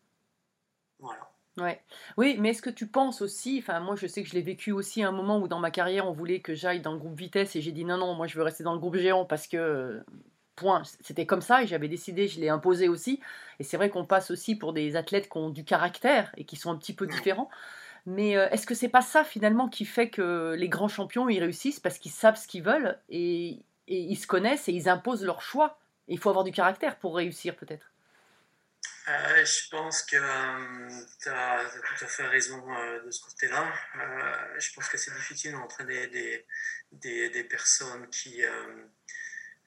Voilà. 0.99 1.31
Ouais. 1.59 1.81
Oui, 2.17 2.39
mais 2.41 2.49
est-ce 2.49 2.61
que 2.61 2.71
tu 2.71 2.89
penses 2.89 3.23
aussi, 3.23 3.61
enfin 3.63 3.79
moi 3.79 3.95
je 3.95 4.09
sais 4.09 4.25
que 4.25 4.29
je 4.29 4.35
l'ai 4.35 4.43
vécu 4.43 4.73
aussi 4.73 5.05
à 5.05 5.09
un 5.11 5.13
moment 5.13 5.39
où 5.39 5.47
dans 5.47 5.61
ma 5.61 5.71
carrière 5.71 6.09
on 6.09 6.13
voulait 6.13 6.41
que 6.41 6.55
j'aille 6.55 6.81
dans 6.81 6.95
le 6.95 6.99
groupe 6.99 7.17
vitesse 7.17 7.55
et 7.55 7.61
j'ai 7.61 7.71
dit 7.71 7.85
non 7.85 7.99
non 7.99 8.15
moi 8.15 8.27
je 8.27 8.37
veux 8.37 8.43
rester 8.43 8.65
dans 8.65 8.73
le 8.73 8.81
groupe 8.81 8.97
géant 8.97 9.25
parce 9.25 9.47
que 9.47 10.03
point 10.57 10.83
c'était 11.03 11.27
comme 11.27 11.41
ça 11.41 11.63
et 11.63 11.69
j'avais 11.69 11.89
décidé 11.89 12.27
je 12.27 12.41
l'ai 12.41 12.49
imposé 12.49 12.89
aussi 12.89 13.21
et 13.61 13.65
c'est 13.65 13.77
vrai 13.77 13.91
qu'on 13.91 14.05
passe 14.05 14.33
aussi 14.33 14.57
pour 14.57 14.73
des 14.73 14.97
athlètes 14.97 15.29
qui 15.29 15.37
ont 15.37 15.51
du 15.51 15.65
caractère 15.65 16.33
et 16.37 16.45
qui 16.45 16.57
sont 16.57 16.71
un 16.73 16.77
petit 16.77 16.95
peu 16.95 17.07
différents 17.07 17.51
mais 18.07 18.37
euh, 18.37 18.49
est-ce 18.51 18.67
que 18.67 18.75
c'est 18.75 18.89
pas 18.89 19.03
ça 19.03 19.25
finalement 19.25 19.69
qui 19.69 19.85
fait 19.85 20.11
que 20.11 20.55
les 20.59 20.69
grands 20.69 20.89
champions 20.89 21.29
ils 21.29 21.41
réussissent 21.41 21.81
parce 21.81 21.99
qu'ils 21.99 22.13
savent 22.13 22.37
ce 22.37 22.47
qu'ils 22.49 22.63
veulent 22.63 22.99
et, 23.09 23.61
et 23.89 23.99
ils 24.01 24.17
se 24.17 24.27
connaissent 24.27 24.69
et 24.69 24.73
ils 24.73 24.89
imposent 24.89 25.25
leur 25.25 25.43
choix? 25.43 25.79
Et 26.09 26.15
il 26.15 26.19
faut 26.19 26.31
avoir 26.31 26.45
du 26.45 26.53
caractère 26.53 26.99
pour 26.99 27.17
réussir 27.17 27.57
peut-être 27.57 27.93
Euh, 29.09 29.45
je 29.45 29.69
pense 29.71 30.03
que 30.03 30.17
tu 31.23 31.29
as, 31.29 31.65
tout 31.71 32.05
à 32.05 32.09
fait 32.09 32.27
raison 32.27 32.63
euh, 32.77 33.03
de 33.05 33.11
ce 33.11 33.23
côté-là. 33.25 33.73
Euh, 33.97 34.61
je 34.61 34.73
pense 34.75 34.89
que 34.89 34.99
c'est 34.99 35.15
difficile 35.15 35.53
d'entraîner 35.53 36.09
des, 36.09 36.47
des, 36.93 37.31
des 37.31 37.45
personnes 37.45 38.09
qui, 38.11 38.45
euh, 38.45 38.51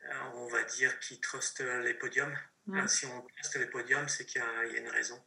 euh, 0.06 0.14
on 0.36 0.48
va 0.48 0.64
dire, 0.64 1.00
qui 1.00 1.20
trustent 1.20 1.62
les 1.62 1.96
podiums. 1.96 2.38
Euh, 2.76 2.88
si 2.88 3.06
on 3.08 3.22
truste 3.22 3.56
les 3.56 3.68
podiums, 3.68 4.08
c'est 4.08 4.26
qu'il 4.26 4.42
y 4.42 4.78
a 4.78 4.80
une 4.80 4.90
raison. 4.90 5.20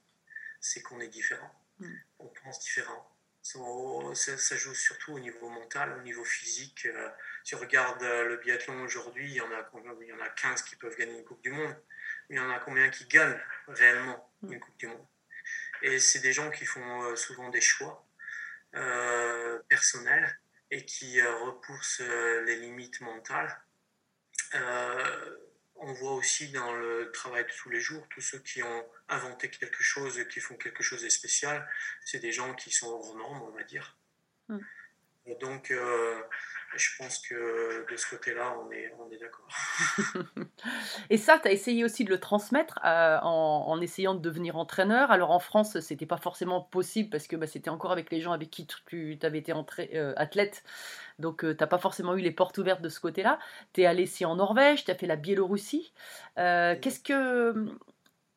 C'est 0.61 0.83
qu'on 0.83 1.01
est 1.01 1.09
différent. 1.09 1.51
Mm. 1.79 1.95
On 2.21 2.29
pense 2.29 2.61
différent. 2.61 3.11
So- 3.43 4.15
Ça, 4.15 4.39
ça 4.39 4.57
joue 4.57 4.75
surtout 4.75 5.13
au 5.15 5.19
niveau 5.19 5.49
mental, 5.49 5.93
au 5.99 6.03
niveau 6.03 6.25
physique. 6.25 6.87
Euh, 6.87 7.11
si 7.45 7.55
on 7.55 7.59
regarde 7.59 8.03
euh, 8.03 8.25
le 8.29 8.37
biathlon 8.39 8.83
aujourd'hui, 8.83 9.27
il 9.27 9.35
y, 9.35 9.41
en 9.41 9.51
a, 9.53 9.69
il 10.01 10.07
y 10.09 10.13
en 10.13 10.21
a 10.21 10.29
15 10.31 10.63
qui 10.63 10.77
peuvent 10.77 10.97
gagner 10.97 11.19
une 11.19 11.25
Coupe 11.25 11.43
du 11.43 11.51
Monde. 11.51 11.77
Mais 12.29 12.37
il 12.37 12.39
y 12.39 12.41
en 12.43 12.51
a 12.51 12.59
combien 12.61 12.89
qui 12.91 13.07
gagnent 13.07 13.39
réellement 13.69 14.31
une 14.43 14.61
Coupe 14.61 14.77
du 14.79 14.87
Monde? 14.87 15.07
Et 15.83 15.99
c'est 15.99 16.21
des 16.21 16.33
gens 16.33 16.51
qui 16.51 16.65
font 16.65 17.03
euh, 17.05 17.17
souvent 17.17 17.51
des 17.51 17.61
choix 17.61 18.07
personnels 19.69 20.37
et 20.73 20.85
qui 20.85 21.23
repoussent 21.23 22.01
les 22.01 22.57
limites 22.57 23.01
mentales. 23.03 23.57
On 25.77 25.93
voit 25.93 26.13
aussi 26.15 26.51
dans 26.51 26.73
le 26.73 27.11
travail 27.13 27.45
de 27.45 27.51
tous 27.51 27.69
les 27.69 27.81
jours, 27.81 28.07
tous 28.09 28.21
ceux 28.21 28.39
qui 28.39 28.63
ont 28.63 28.87
inventé 29.09 29.51
quelque 29.51 29.83
chose, 29.83 30.25
qui 30.29 30.41
font 30.41 30.57
quelque 30.57 30.83
chose 30.83 31.03
de 31.03 31.09
spécial, 31.09 31.69
c'est 32.05 32.21
des 32.21 32.33
gens 32.33 32.55
qui 32.55 32.71
sont 32.71 32.89
hors 32.89 33.15
normes, 33.17 33.43
on 33.43 33.51
va 33.51 33.65
dire. 33.65 33.97
Et 35.27 35.35
donc, 35.37 35.71
euh, 35.71 36.23
je 36.77 36.91
pense 36.99 37.19
que 37.19 37.91
de 37.91 37.97
ce 37.97 38.09
côté-là, 38.11 38.57
on 38.59 38.71
est, 38.73 38.93
on 38.99 39.11
est 39.13 39.19
d'accord. 39.19 39.47
Et 41.11 41.19
ça, 41.19 41.39
tu 41.39 41.49
as 41.49 41.53
essayé 41.53 41.85
aussi 41.85 42.05
de 42.05 42.11
le 42.11 42.19
transmettre 42.19 42.79
euh, 42.85 43.19
en, 43.23 43.65
en 43.69 43.81
essayant 43.81 44.15
de 44.15 44.21
devenir 44.21 44.57
entraîneur? 44.57 45.11
Alors 45.11 45.31
en 45.31 45.39
France, 45.39 45.79
c'était 45.81 46.07
pas 46.07 46.17
forcément 46.17 46.61
possible 46.61 47.11
parce 47.11 47.27
que 47.27 47.37
bah, 47.37 47.47
c'était 47.47 47.71
encore 47.71 47.93
avec 47.93 48.11
les 48.11 48.21
gens 48.21 48.33
avec 48.33 48.51
qui 48.51 48.67
tu 48.87 49.19
avais 49.23 49.39
été 49.39 49.53
entré- 49.53 49.91
euh, 49.95 50.13
athlète. 50.17 50.65
Donc 51.19 51.41
tu 51.41 51.57
n'as 51.59 51.67
pas 51.67 51.79
forcément 51.79 52.17
eu 52.17 52.21
les 52.21 52.33
portes 52.33 52.59
ouvertes 52.59 52.83
de 52.83 52.89
ce 52.89 53.01
côté-là. 53.01 53.39
Tu 53.73 53.83
es 53.83 53.87
allé 53.87 54.05
ici 54.05 54.25
en 54.25 54.37
Norvège, 54.37 54.85
tu 54.85 54.91
as 54.91 54.95
fait 54.95 55.07
la 55.07 55.17
Biélorussie. 55.17 55.93
Euh, 56.39 56.75
Qu'est-ce 56.81 57.01
que 57.01 57.55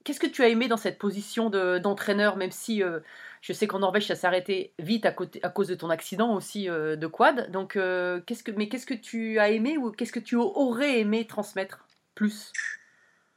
Qu'est-ce 0.04 0.22
que 0.22 0.28
tu 0.28 0.42
as 0.42 0.48
aimé 0.48 0.70
dans 0.70 0.78
cette 0.78 0.98
position 1.00 1.50
de- 1.50 1.80
d'entraîneur, 1.80 2.38
même 2.38 2.52
si 2.52 2.82
euh, 2.82 3.02
je 3.42 3.54
sais 3.54 3.68
qu'en 3.68 3.80
Norvège 3.80 4.08
ça 4.08 4.16
s'est 4.16 4.28
arrêté 4.28 4.74
vite 4.80 5.06
à, 5.06 5.12
côté, 5.12 5.40
à 5.44 5.50
cause 5.50 5.68
de 5.68 5.76
ton 5.76 5.90
accident 5.90 6.36
aussi 6.36 6.70
euh, 6.70 6.96
de 6.96 7.08
quad. 7.08 7.52
Donc, 7.52 7.76
euh, 7.76 8.22
qu'est-ce 8.26 8.44
que, 8.44 8.52
mais 8.52 8.70
qu'est-ce 8.70 8.86
que 8.86 8.94
tu 8.94 9.40
as 9.40 9.50
aimé 9.50 9.78
ou 9.78 9.92
qu'est-ce 9.92 10.12
que 10.12 10.20
tu 10.20 10.36
aurais 10.36 11.00
aimé 11.00 11.28
transmettre 11.28 11.88
plus? 12.16 12.52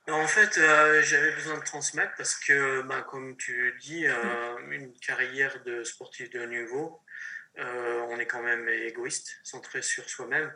En 0.08 0.26
fait, 0.26 0.58
euh, 0.58 1.02
j'avais 1.02 1.32
besoin 1.32 1.58
de 1.58 1.64
transmettre 1.64 2.12
parce 2.16 2.34
que, 2.34 2.82
ben, 2.82 3.02
comme 3.02 3.36
tu 3.36 3.76
dis, 3.80 4.06
euh, 4.06 4.14
une 4.70 4.92
carrière 4.94 5.62
de 5.64 5.84
sportif 5.84 6.30
de 6.30 6.44
niveau, 6.46 7.00
on 7.56 8.18
est 8.18 8.26
quand 8.26 8.42
même 8.42 8.68
égoïste, 8.68 9.38
centré 9.42 9.82
sur 9.82 10.08
soi-même. 10.08 10.50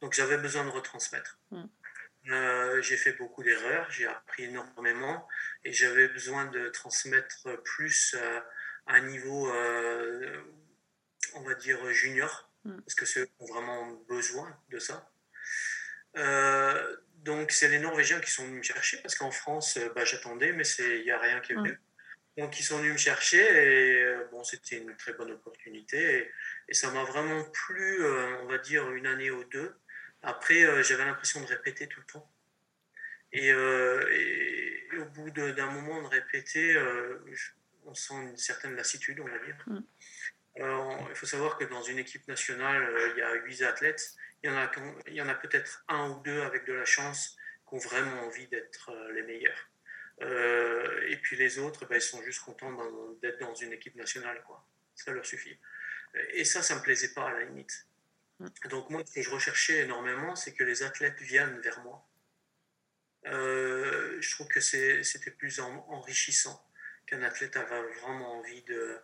Donc 0.00 0.12
j'avais 0.12 0.38
besoin 0.38 0.64
de 0.64 0.70
retransmettre. 0.70 1.38
Mm. 1.50 1.64
Euh, 2.30 2.82
j'ai 2.82 2.96
fait 2.96 3.12
beaucoup 3.12 3.42
d'erreurs, 3.42 3.90
j'ai 3.90 4.06
appris 4.06 4.44
énormément 4.44 5.26
et 5.64 5.72
j'avais 5.72 6.08
besoin 6.08 6.46
de 6.46 6.68
transmettre 6.68 7.48
plus 7.64 8.14
euh, 8.18 8.40
à 8.88 8.94
un 8.94 9.00
niveau, 9.02 9.48
euh, 9.52 10.42
on 11.34 11.42
va 11.42 11.54
dire, 11.54 11.78
junior, 11.92 12.50
Mm. 12.64 12.80
parce 12.80 12.94
que 12.96 13.06
ceux 13.06 13.28
ont 13.38 13.46
vraiment 13.46 13.92
besoin 14.08 14.48
de 14.70 14.78
ça. 14.80 15.08
Euh, 16.16 16.96
donc 17.18 17.52
c'est 17.52 17.68
les 17.68 17.78
Norvégiens 17.78 18.20
qui 18.20 18.30
sont 18.30 18.44
venus 18.44 18.58
me 18.58 18.62
chercher 18.62 18.98
parce 19.02 19.14
qu'en 19.14 19.30
France, 19.30 19.76
euh, 19.76 19.88
bah, 19.94 20.04
j'attendais, 20.04 20.52
mais 20.52 20.64
il 20.80 21.02
n'y 21.04 21.10
a 21.12 21.18
rien 21.20 21.40
qui 21.40 21.52
est 21.52 21.54
venu. 21.54 21.78
Donc 22.36 22.58
ils 22.58 22.62
sont 22.64 22.78
venus 22.78 22.92
me 22.94 22.98
chercher 22.98 23.38
et 23.38 24.02
euh, 24.02 24.24
bon, 24.32 24.42
c'était 24.42 24.78
une 24.78 24.96
très 24.96 25.12
bonne 25.12 25.30
opportunité 25.32 26.18
et, 26.18 26.30
et 26.68 26.74
ça 26.74 26.90
m'a 26.90 27.04
vraiment 27.04 27.44
plu, 27.44 28.04
on 28.42 28.46
va 28.46 28.58
dire, 28.58 28.90
une 28.92 29.06
année 29.06 29.30
ou 29.30 29.44
deux. 29.44 29.72
Après, 30.22 30.82
j'avais 30.82 31.04
l'impression 31.04 31.40
de 31.40 31.46
répéter 31.46 31.86
tout 31.86 32.00
le 32.00 32.06
temps. 32.06 32.28
Et, 33.32 33.48
et- 33.48 34.88
et 34.92 34.96
au 34.98 35.04
bout 35.06 35.30
d'un 35.30 35.70
moment 35.70 36.02
de 36.02 36.08
répéter, 36.08 36.72
je- 36.72 37.50
on 37.88 37.94
sent 37.94 38.14
une 38.14 38.36
certaine 38.36 38.74
lassitude, 38.76 39.18
on 39.20 39.24
va 39.26 39.38
dire. 39.38 39.56
Mm. 39.66 39.80
Alors, 40.56 41.06
il 41.10 41.16
faut 41.16 41.26
savoir 41.26 41.56
que 41.56 41.64
dans 41.64 41.82
une 41.82 41.98
équipe 41.98 42.26
nationale, 42.28 42.82
euh, 42.82 43.12
il 43.14 43.18
y 43.18 43.22
a 43.22 43.34
huit 43.34 43.62
athlètes. 43.62 44.14
Il 44.42 44.50
y 44.50 44.52
en 44.52 44.56
a, 44.56 44.66
qui 44.68 44.78
ont- 44.80 44.98
il 45.06 45.14
y 45.14 45.22
en 45.22 45.28
a 45.28 45.34
peut-être 45.34 45.84
un 45.88 46.10
ou 46.10 46.20
deux 46.22 46.40
avec 46.42 46.64
de 46.64 46.72
la 46.72 46.84
chance 46.84 47.36
qui 47.68 47.74
ont 47.74 47.78
vraiment 47.78 48.22
envie 48.26 48.46
d'être 48.48 48.90
euh, 48.90 49.12
les 49.12 49.22
meilleurs. 49.22 49.70
Euh, 50.20 51.06
et 51.08 51.16
puis 51.16 51.36
les 51.36 51.58
autres, 51.58 51.86
ben, 51.86 51.96
ils 51.96 52.02
sont 52.02 52.22
juste 52.22 52.40
contents 52.44 52.76
d'être 53.22 53.38
dans 53.38 53.54
une 53.54 53.72
équipe 53.72 53.94
nationale. 53.94 54.42
Quoi. 54.46 54.64
Ça 54.94 55.12
leur 55.12 55.24
suffit. 55.24 55.58
Et 56.32 56.44
ça, 56.44 56.62
ça 56.62 56.74
me 56.74 56.82
plaisait 56.82 57.12
pas 57.14 57.28
à 57.28 57.32
la 57.32 57.44
limite. 57.44 57.86
Donc 58.70 58.90
moi, 58.90 59.02
ce 59.06 59.12
que 59.14 59.22
je 59.22 59.30
recherchais 59.30 59.78
énormément, 59.80 60.34
c'est 60.34 60.54
que 60.54 60.64
les 60.64 60.82
athlètes 60.82 61.20
viennent 61.20 61.60
vers 61.60 61.80
moi. 61.80 62.04
Euh, 63.26 64.16
je 64.20 64.30
trouve 64.34 64.48
que 64.48 64.60
c'était 64.60 65.30
plus 65.32 65.60
en- 65.60 65.84
enrichissant 65.90 66.64
qu'un 67.08 67.22
athlète 67.22 67.56
avait 67.56 67.82
vraiment 68.00 68.38
envie 68.38 68.62
de, 68.62 68.98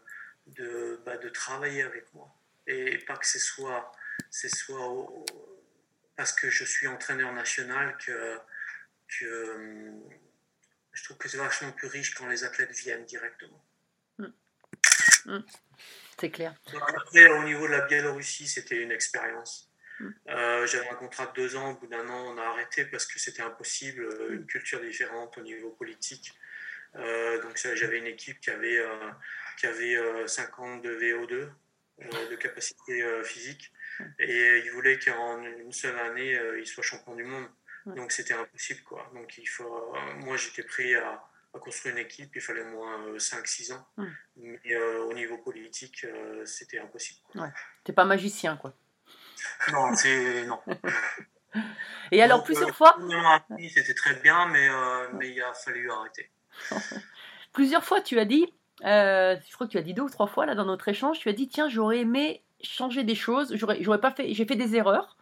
de, 0.49 1.01
bah, 1.05 1.17
de 1.17 1.29
travailler 1.29 1.83
avec 1.83 2.13
moi. 2.15 2.29
Et 2.67 2.99
pas 2.99 3.17
que 3.17 3.27
ce 3.27 3.39
soit, 3.39 3.93
ce 4.31 4.49
soit 4.49 4.89
au- 4.89 5.25
parce 6.17 6.33
que 6.33 6.49
je 6.51 6.65
suis 6.65 6.87
entraîneur 6.87 7.33
national 7.33 7.97
que, 7.99 8.39
que 9.09 9.93
je 10.93 11.05
trouve 11.05 11.19
que 11.19 11.29
c'est 11.29 11.39
vachement 11.39 11.73
plus 11.73 11.89
riche 11.89 12.15
quand 12.15 12.29
les 12.29 12.45
athlètes 12.45 12.71
viennent 12.71 13.05
directement. 13.05 13.65
C'est 16.21 16.31
clair. 16.31 16.55
Après, 16.97 17.27
au 17.31 17.43
niveau 17.45 17.67
de 17.67 17.73
la 17.73 17.87
Biélorussie, 17.87 18.47
c'était 18.47 18.77
une 18.77 18.93
expérience. 18.93 19.71
Mm. 19.99 20.09
Euh, 20.29 20.67
J'avais 20.67 20.89
un 20.89 20.95
contrat 20.95 21.27
de 21.27 21.33
deux 21.33 21.57
ans, 21.57 21.73
au 21.73 21.75
bout 21.75 21.87
d'un 21.87 22.09
an, 22.09 22.35
on 22.35 22.39
a 22.39 22.43
arrêté 22.43 22.85
parce 22.85 23.07
que 23.07 23.19
c'était 23.19 23.43
impossible, 23.43 24.07
une 24.31 24.47
culture 24.47 24.81
différente 24.81 25.37
au 25.39 25.41
niveau 25.41 25.71
politique. 25.71 26.33
Euh, 26.97 27.43
donc 27.43 27.59
j'avais 27.75 27.99
une 27.99 28.07
équipe 28.07 28.41
qui 28.41 28.51
avait, 28.51 28.79
euh, 28.79 29.11
qui 29.59 29.67
avait 29.67 29.97
euh, 29.97 30.27
50 30.27 30.83
de 30.83 30.97
VO2 30.97 31.33
euh, 31.33 32.31
de 32.31 32.37
capacité 32.37 33.03
euh, 33.03 33.23
physique 33.23 33.73
et 34.19 34.63
ils 34.65 34.71
voulaient 34.73 34.99
qu'en 34.99 35.43
une 35.43 35.73
seule 35.73 35.99
année, 35.99 36.37
euh, 36.37 36.61
ils 36.61 36.67
soient 36.67 36.83
champions 36.83 37.15
du 37.15 37.25
monde. 37.25 37.47
Donc 37.87 38.13
c'était 38.13 38.35
impossible. 38.35 38.83
Quoi. 38.83 39.11
Donc 39.15 39.37
il 39.39 39.47
faut, 39.47 39.95
euh, 39.95 40.15
moi, 40.17 40.37
j'étais 40.37 40.63
prêt 40.63 40.95
à, 40.95 41.23
à 41.55 41.59
construire 41.59 41.95
une 41.95 42.01
équipe, 42.01 42.35
il 42.35 42.41
fallait 42.41 42.65
moins 42.65 43.17
5-6 43.17 43.75
ans. 43.75 43.87
Mm. 43.97 44.07
Mais 44.37 44.75
euh, 44.75 45.05
au 45.05 45.13
niveau 45.13 45.39
politique, 45.39 46.05
euh, 46.05 46.45
c'était 46.47 46.79
impossible. 46.79 47.21
quoi. 47.31 47.51
T'es 47.85 47.93
pas 47.93 48.05
magicien, 48.05 48.57
quoi. 48.57 48.75
Non, 49.71 49.95
c'est 49.95 50.45
non. 50.47 50.61
Et 52.11 52.23
alors, 52.23 52.39
Donc, 52.39 52.47
plusieurs 52.47 52.69
euh, 52.69 52.73
fois, 52.73 52.99
C'était 53.73 53.95
très 53.95 54.15
bien, 54.15 54.47
mais, 54.49 54.69
euh, 54.69 55.09
mais 55.15 55.31
il 55.31 55.43
a 55.43 55.53
fallu 55.55 55.91
arrêter. 55.91 56.31
plusieurs 57.53 57.85
fois, 57.85 58.01
tu 58.01 58.19
as 58.19 58.25
dit, 58.25 58.53
euh, 58.85 59.37
je 59.49 59.55
crois 59.55 59.67
que 59.67 59.73
tu 59.73 59.79
as 59.79 59.83
dit 59.83 59.95
deux 59.95 60.03
ou 60.03 60.11
trois 60.11 60.27
fois 60.27 60.47
là 60.47 60.55
dans 60.55 60.65
notre 60.65 60.89
échange, 60.89 61.19
tu 61.19 61.29
as 61.29 61.33
dit 61.33 61.49
tiens, 61.49 61.69
j'aurais 61.69 62.01
aimé 62.01 62.43
changer 62.63 63.05
des 63.05 63.15
choses, 63.15 63.55
j'aurais, 63.57 64.01
pas 64.01 64.11
fait, 64.11 64.33
j'ai 64.33 64.47
fait 64.47 64.57
des 64.57 64.75
erreurs 64.77 65.17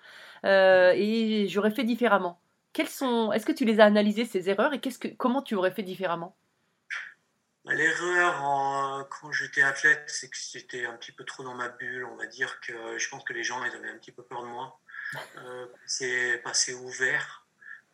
euh, 0.44 0.92
et 0.94 1.46
j'aurais 1.48 1.70
fait 1.70 1.84
différemment. 1.84 2.40
Quelles 2.72 2.88
sont, 2.88 3.32
est-ce 3.32 3.44
que 3.44 3.52
tu 3.52 3.64
les 3.64 3.80
as 3.80 3.84
analysées 3.84 4.24
ces 4.24 4.48
erreurs 4.48 4.72
et 4.72 4.80
comment 5.18 5.42
tu 5.42 5.54
aurais 5.54 5.72
fait 5.72 5.82
différemment? 5.82 6.36
L'erreur 7.64 9.08
quand 9.08 9.30
j'étais 9.30 9.62
athlète, 9.62 10.04
c'est 10.08 10.28
que 10.28 10.36
j'étais 10.36 10.84
un 10.84 10.94
petit 10.94 11.12
peu 11.12 11.24
trop 11.24 11.44
dans 11.44 11.54
ma 11.54 11.68
bulle. 11.68 12.04
On 12.06 12.16
va 12.16 12.26
dire 12.26 12.60
que 12.60 12.98
je 12.98 13.08
pense 13.08 13.22
que 13.22 13.32
les 13.32 13.44
gens 13.44 13.60
avaient 13.60 13.88
un 13.88 13.98
petit 13.98 14.10
peu 14.10 14.22
peur 14.24 14.42
de 14.42 14.48
moi. 14.48 14.80
Euh, 15.36 15.66
c'est 15.86 16.38
passé 16.38 16.74
ouvert. 16.74 17.41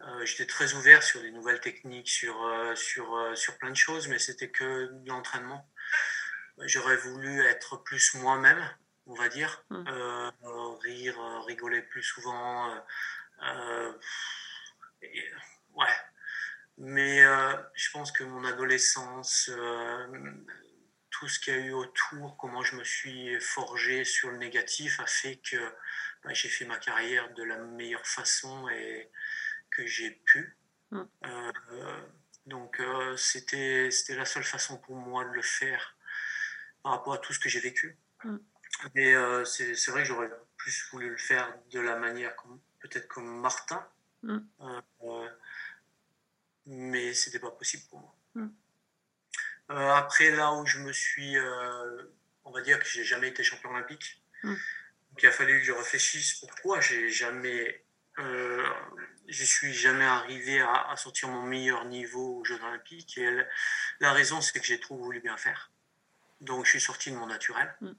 Euh, 0.02 0.24
j'étais 0.24 0.46
très 0.46 0.74
ouvert 0.74 1.02
sur 1.02 1.20
des 1.20 1.30
nouvelles 1.32 1.60
techniques, 1.60 2.08
sur, 2.08 2.44
euh, 2.46 2.74
sur, 2.76 3.16
euh, 3.16 3.34
sur 3.34 3.58
plein 3.58 3.70
de 3.70 3.76
choses, 3.76 4.06
mais 4.08 4.18
c'était 4.18 4.50
que 4.50 4.86
de 4.92 5.08
l'entraînement. 5.08 5.68
J'aurais 6.66 6.96
voulu 6.96 7.40
être 7.42 7.76
plus 7.82 8.14
moi-même, 8.14 8.62
on 9.06 9.14
va 9.14 9.28
dire, 9.28 9.64
Mm. 9.70 9.84
Euh, 9.88 10.30
euh, 10.44 10.76
rire, 10.82 11.18
rigoler 11.46 11.82
plus 11.82 12.02
souvent. 12.02 12.74
euh, 13.42 13.92
et- 15.02 15.30
ouais, 15.74 15.86
mais 16.78 17.22
je 17.74 17.90
pense 17.92 18.10
que 18.12 18.24
mon 18.24 18.44
adolescence, 18.44 19.50
tout 21.10 21.28
ce 21.28 21.38
qu'il 21.40 21.54
y 21.54 21.56
a 21.56 21.60
eu 21.60 21.72
autour, 21.72 22.36
comment 22.36 22.62
je 22.62 22.76
me 22.76 22.84
suis 22.84 23.40
forgé 23.40 24.04
sur 24.04 24.30
le 24.30 24.38
négatif, 24.38 25.00
a 25.00 25.06
fait 25.06 25.36
que 25.38 25.56
bah, 26.24 26.32
j'ai 26.34 26.48
fait 26.48 26.64
ma 26.64 26.78
carrière 26.78 27.32
de 27.34 27.44
la 27.44 27.58
meilleure 27.58 28.06
façon 28.06 28.68
et 28.68 29.10
que 29.78 29.86
j'ai 29.86 30.10
pu. 30.10 30.56
Mm. 30.90 31.02
Euh, 31.24 32.00
donc 32.46 32.80
euh, 32.80 33.16
c'était 33.16 33.90
c'était 33.90 34.16
la 34.16 34.24
seule 34.24 34.44
façon 34.44 34.78
pour 34.78 34.96
moi 34.96 35.24
de 35.24 35.30
le 35.30 35.42
faire 35.42 35.96
par 36.82 36.92
rapport 36.92 37.14
à 37.14 37.18
tout 37.18 37.32
ce 37.32 37.38
que 37.38 37.48
j'ai 37.48 37.60
vécu. 37.60 37.96
Mm. 38.24 38.36
Mais 38.94 39.14
euh, 39.14 39.44
c'est 39.44 39.74
c'est 39.74 39.90
vrai 39.90 40.02
que 40.02 40.08
j'aurais 40.08 40.30
plus 40.56 40.88
voulu 40.90 41.10
le 41.10 41.16
faire 41.16 41.46
de 41.70 41.80
la 41.80 41.96
manière 41.96 42.34
comme 42.36 42.60
peut-être 42.80 43.08
comme 43.08 43.40
Martin. 43.40 43.86
Mm. 44.22 44.38
Euh, 44.60 44.80
euh, 45.04 45.28
mais 46.66 47.14
c'était 47.14 47.38
pas 47.38 47.50
possible 47.50 47.84
pour 47.88 48.00
moi. 48.00 48.14
Euh, 49.70 49.90
après, 49.90 50.30
là 50.30 50.52
où 50.54 50.64
je 50.66 50.78
me 50.78 50.92
suis, 50.92 51.36
euh, 51.36 52.02
on 52.44 52.50
va 52.50 52.62
dire 52.62 52.78
que 52.78 52.86
j'ai 52.86 53.04
jamais 53.04 53.28
été 53.28 53.42
champion 53.42 53.70
olympique, 53.70 54.22
Mm. 54.42 54.54
donc 55.10 55.22
il 55.22 55.26
a 55.26 55.32
fallu 55.32 55.58
que 55.58 55.64
je 55.64 55.72
réfléchisse 55.72 56.34
pourquoi 56.34 56.80
j'ai 56.80 57.08
jamais, 57.10 57.84
euh, 58.18 58.66
je 59.28 59.44
suis 59.44 59.72
jamais 59.72 60.04
arrivé 60.04 60.60
à, 60.60 60.90
à 60.90 60.96
sortir 60.96 61.28
mon 61.28 61.42
meilleur 61.42 61.84
niveau 61.84 62.38
aux 62.38 62.44
Jeux 62.44 62.60
olympiques. 62.62 63.18
Et 63.18 63.30
la, 63.30 63.44
la 64.00 64.12
raison, 64.12 64.40
c'est 64.40 64.58
que 64.58 64.66
j'ai 64.66 64.80
trop 64.80 64.96
voulu 64.96 65.20
bien 65.20 65.36
faire. 65.36 65.70
Donc 66.40 66.64
je 66.64 66.70
suis 66.70 66.80
sorti 66.80 67.10
de 67.10 67.16
mon 67.16 67.26
naturel. 67.26 67.74
Mm. 67.80 67.90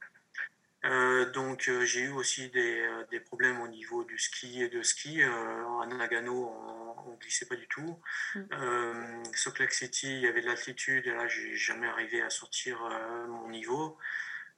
Euh, 0.86 1.30
donc 1.32 1.68
euh, 1.68 1.84
j'ai 1.84 2.04
eu 2.04 2.10
aussi 2.12 2.50
des, 2.52 2.80
euh, 2.80 3.04
des 3.12 3.20
problèmes 3.20 3.60
au 3.60 3.68
niveau 3.68 4.06
du 4.06 4.18
ski 4.18 4.64
et 4.64 4.70
de 4.70 4.82
ski. 4.82 5.22
À 5.24 5.86
Nagano, 5.88 6.48
on, 6.48 7.12
on 7.12 7.16
glissait 7.16 7.46
pas 7.46 7.58
du 7.58 7.68
tout. 7.68 8.02
Mm. 8.36 9.24
Salt 9.34 9.60
Lake 9.60 9.74
City, 9.74 10.08
il 10.08 10.22
y 10.22 10.28
avait 10.28 10.42
de 10.42 10.48
l'altitude 10.48 11.06
et 11.06 11.12
là, 11.12 11.28
j'ai 11.28 11.56
jamais 11.56 11.88
arrivé 11.88 12.22
à 12.22 12.30
sortir 12.30 12.80
mon 13.28 13.50
niveau. 13.50 13.98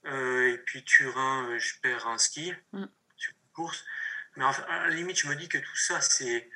Et 0.04 0.58
puis 0.64 0.84
Turin, 0.84 1.58
je 1.58 1.74
perds 1.80 2.06
un 2.06 2.18
ski 2.18 2.54
Mm. 2.72 2.86
sur 3.16 3.32
une 3.32 3.52
course. 3.52 3.84
Mais 4.36 4.44
enfin, 4.44 4.62
à 4.64 4.88
la 4.88 4.94
limite, 4.94 5.18
je 5.18 5.28
me 5.28 5.36
dis 5.36 5.48
que 5.48 5.58
tout 5.58 5.76
ça, 5.76 6.00
c'est 6.00 6.50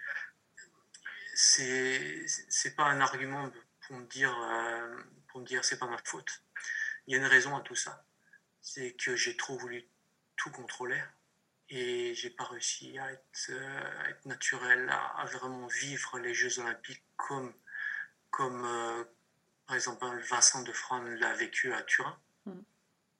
c'est 1.35 2.75
pas 2.75 2.85
un 2.85 3.01
argument 3.01 3.53
pour 3.83 3.97
me 3.97 4.07
dire 4.07 4.35
euh, 4.51 5.03
pour 5.29 5.41
me 5.41 5.47
dire 5.47 5.65
c'est 5.65 5.79
pas 5.79 5.87
ma 5.87 5.99
faute. 6.05 6.43
Il 7.07 7.13
y 7.13 7.15
a 7.17 7.19
une 7.19 7.27
raison 7.27 7.55
à 7.57 7.61
tout 7.61 7.75
ça. 7.75 8.05
C'est 8.63 8.93
que 8.93 9.15
j'ai 9.15 9.37
trop 9.37 9.57
voulu 9.59 9.85
tout 10.37 10.51
contrôler 10.51 11.01
et 11.69 12.15
j'ai 12.15 12.31
pas 12.31 12.45
réussi 12.45 12.99
à 12.99 13.13
être, 13.13 13.51
euh, 13.51 14.01
à 14.03 14.11
être 14.11 14.25
naturel, 14.25 14.89
à, 14.89 15.21
à 15.21 15.25
vraiment 15.27 15.67
vivre 15.67 16.19
les 16.19 16.35
Jeux 16.35 16.59
Olympiques 16.59 17.05
comme 17.17 17.53
comme 18.31 18.65
euh, 18.65 19.05
par 19.67 19.77
exemple 19.77 20.07
Vincent 20.31 20.63
de 20.63 20.73
Fran 20.73 21.03
l'a 21.03 21.35
vécu 21.35 21.73
à 21.75 21.83
Turin. 21.83 22.19
Mm. 22.47 22.61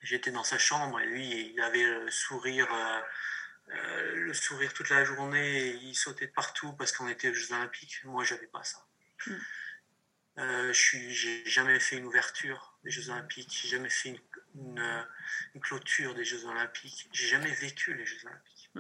J'étais 0.01 0.31
dans 0.31 0.45
sa 0.45 0.59
chambre 0.59 1.01
et 1.01 1.07
lui, 1.07 1.53
il 1.53 1.61
avait 1.61 1.85
le 1.85 2.11
sourire. 2.11 2.69
Euh, 3.69 4.15
le 4.15 4.35
sourire 4.35 4.73
toute 4.73 4.91
la 4.91 5.05
journée, 5.05 5.69
et 5.69 5.75
il 5.75 5.95
sautait 5.95 6.27
de 6.27 6.33
partout 6.33 6.73
parce 6.75 6.93
qu'on 6.93 7.09
était 7.09 7.31
aux 7.31 7.35
Jeux 7.35 7.53
Olympiques. 7.53 8.01
Moi, 8.05 8.25
j'avais 8.25 8.47
pas 8.47 8.63
ça. 8.63 8.87
Mm. 9.27 9.33
Euh, 10.39 10.73
je 10.73 10.79
suis, 10.79 11.11
j'ai 11.13 11.45
jamais 11.47 11.81
fait 11.81 11.97
une 11.97 12.05
ouverture 12.05 12.79
des 12.85 12.91
Jeux 12.91 13.09
Olympiques, 13.09 13.59
j'ai 13.63 13.69
jamais 13.69 13.89
fait 13.89 14.11
une, 14.11 14.19
une, 14.55 14.79
euh, 14.79 15.03
une 15.55 15.63
clôture 15.63 16.15
des 16.15 16.25
Jeux 16.25 16.45
Olympiques, 16.45 17.09
j'ai 17.11 17.27
jamais 17.27 17.51
vécu 17.53 17.95
les 17.95 18.05
Jeux 18.05 18.19
Olympiques. 18.27 18.71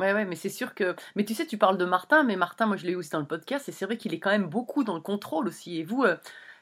Ouais, 0.00 0.14
ouais, 0.14 0.24
mais 0.24 0.34
c'est 0.34 0.48
sûr 0.48 0.74
que. 0.74 0.96
Mais 1.14 1.26
tu 1.26 1.34
sais, 1.34 1.46
tu 1.46 1.58
parles 1.58 1.76
de 1.76 1.84
Martin, 1.84 2.22
mais 2.22 2.34
Martin, 2.34 2.64
moi 2.64 2.78
je 2.78 2.86
l'ai 2.86 2.92
eu 2.92 2.96
aussi 2.96 3.10
dans 3.10 3.20
le 3.20 3.26
podcast, 3.26 3.68
et 3.68 3.72
c'est 3.72 3.84
vrai 3.84 3.98
qu'il 3.98 4.14
est 4.14 4.18
quand 4.18 4.30
même 4.30 4.48
beaucoup 4.48 4.82
dans 4.82 4.94
le 4.94 5.02
contrôle 5.02 5.46
aussi. 5.46 5.78
Et 5.78 5.84
vous, 5.84 6.04
euh, 6.04 6.16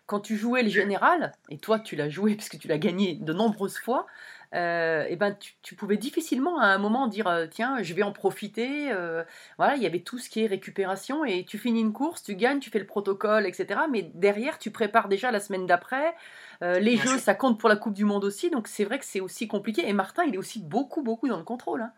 quand 0.07 0.18
tu 0.18 0.37
jouais 0.37 0.64
le 0.64 0.70
général, 0.70 1.33
et 1.49 1.59
toi 1.59 1.79
tu 1.79 1.95
l'as 1.95 2.09
joué 2.09 2.35
parce 2.37 2.49
que 2.49 2.57
tu 2.57 2.66
l'as 2.66 2.79
gagné 2.79 3.14
de 3.14 3.33
nombreuses 3.33 3.79
fois, 3.79 4.09
euh, 4.55 5.05
et 5.09 5.16
ben 5.16 5.34
tu, 5.34 5.55
tu 5.62 5.74
pouvais 5.74 5.96
difficilement 5.99 6.59
à 6.61 6.66
un 6.66 6.78
moment 6.78 7.07
dire 7.07 7.26
euh, 7.26 7.46
tiens, 7.46 7.82
je 7.82 7.92
vais 7.94 8.03
en 8.03 8.12
profiter. 8.12 8.90
euh, 8.92 9.22
voilà, 9.59 9.76
il 9.76 9.82
y 9.82 9.86
avait 9.86 10.01
tout 10.01 10.18
ce 10.18 10.30
qui 10.30 10.42
est 10.44 10.46
récupération, 10.46 11.24
et 11.24 11.44
tu 11.44 11.59
finis 11.59 11.80
une 11.80 11.92
course, 11.92 12.22
tu 12.22 12.34
gagnes, 12.34 12.61
tu 12.61 12.70
fais 12.70 12.78
le 12.78 12.86
protocole, 12.86 13.46
etc. 13.46 13.80
Mais 13.90 14.03
derrière, 14.14 14.59
tu 14.59 14.70
prépares 14.70 15.09
déjà 15.09 15.30
la 15.30 15.40
semaine 15.40 15.66
d'après. 15.66 16.14
Euh, 16.62 16.78
les 16.78 16.96
jeux, 16.96 17.18
ça 17.18 17.34
compte 17.34 17.61
pour 17.61 17.68
la 17.68 17.76
Coupe 17.76 17.94
du 17.94 18.05
Monde 18.05 18.24
aussi, 18.24 18.51
donc 18.51 18.68
c'est 18.68 18.84
vrai 18.84 18.99
que 18.99 19.05
c'est 19.05 19.20
aussi 19.20 19.49
compliqué. 19.49 19.88
Et 19.88 19.92
Martin, 19.92 20.24
il 20.24 20.34
est 20.34 20.38
aussi 20.38 20.61
beaucoup, 20.61 21.03
beaucoup 21.03 21.28
dans 21.28 21.38
le 21.38 21.44
contrôle. 21.44 21.82
hein. 21.82 21.92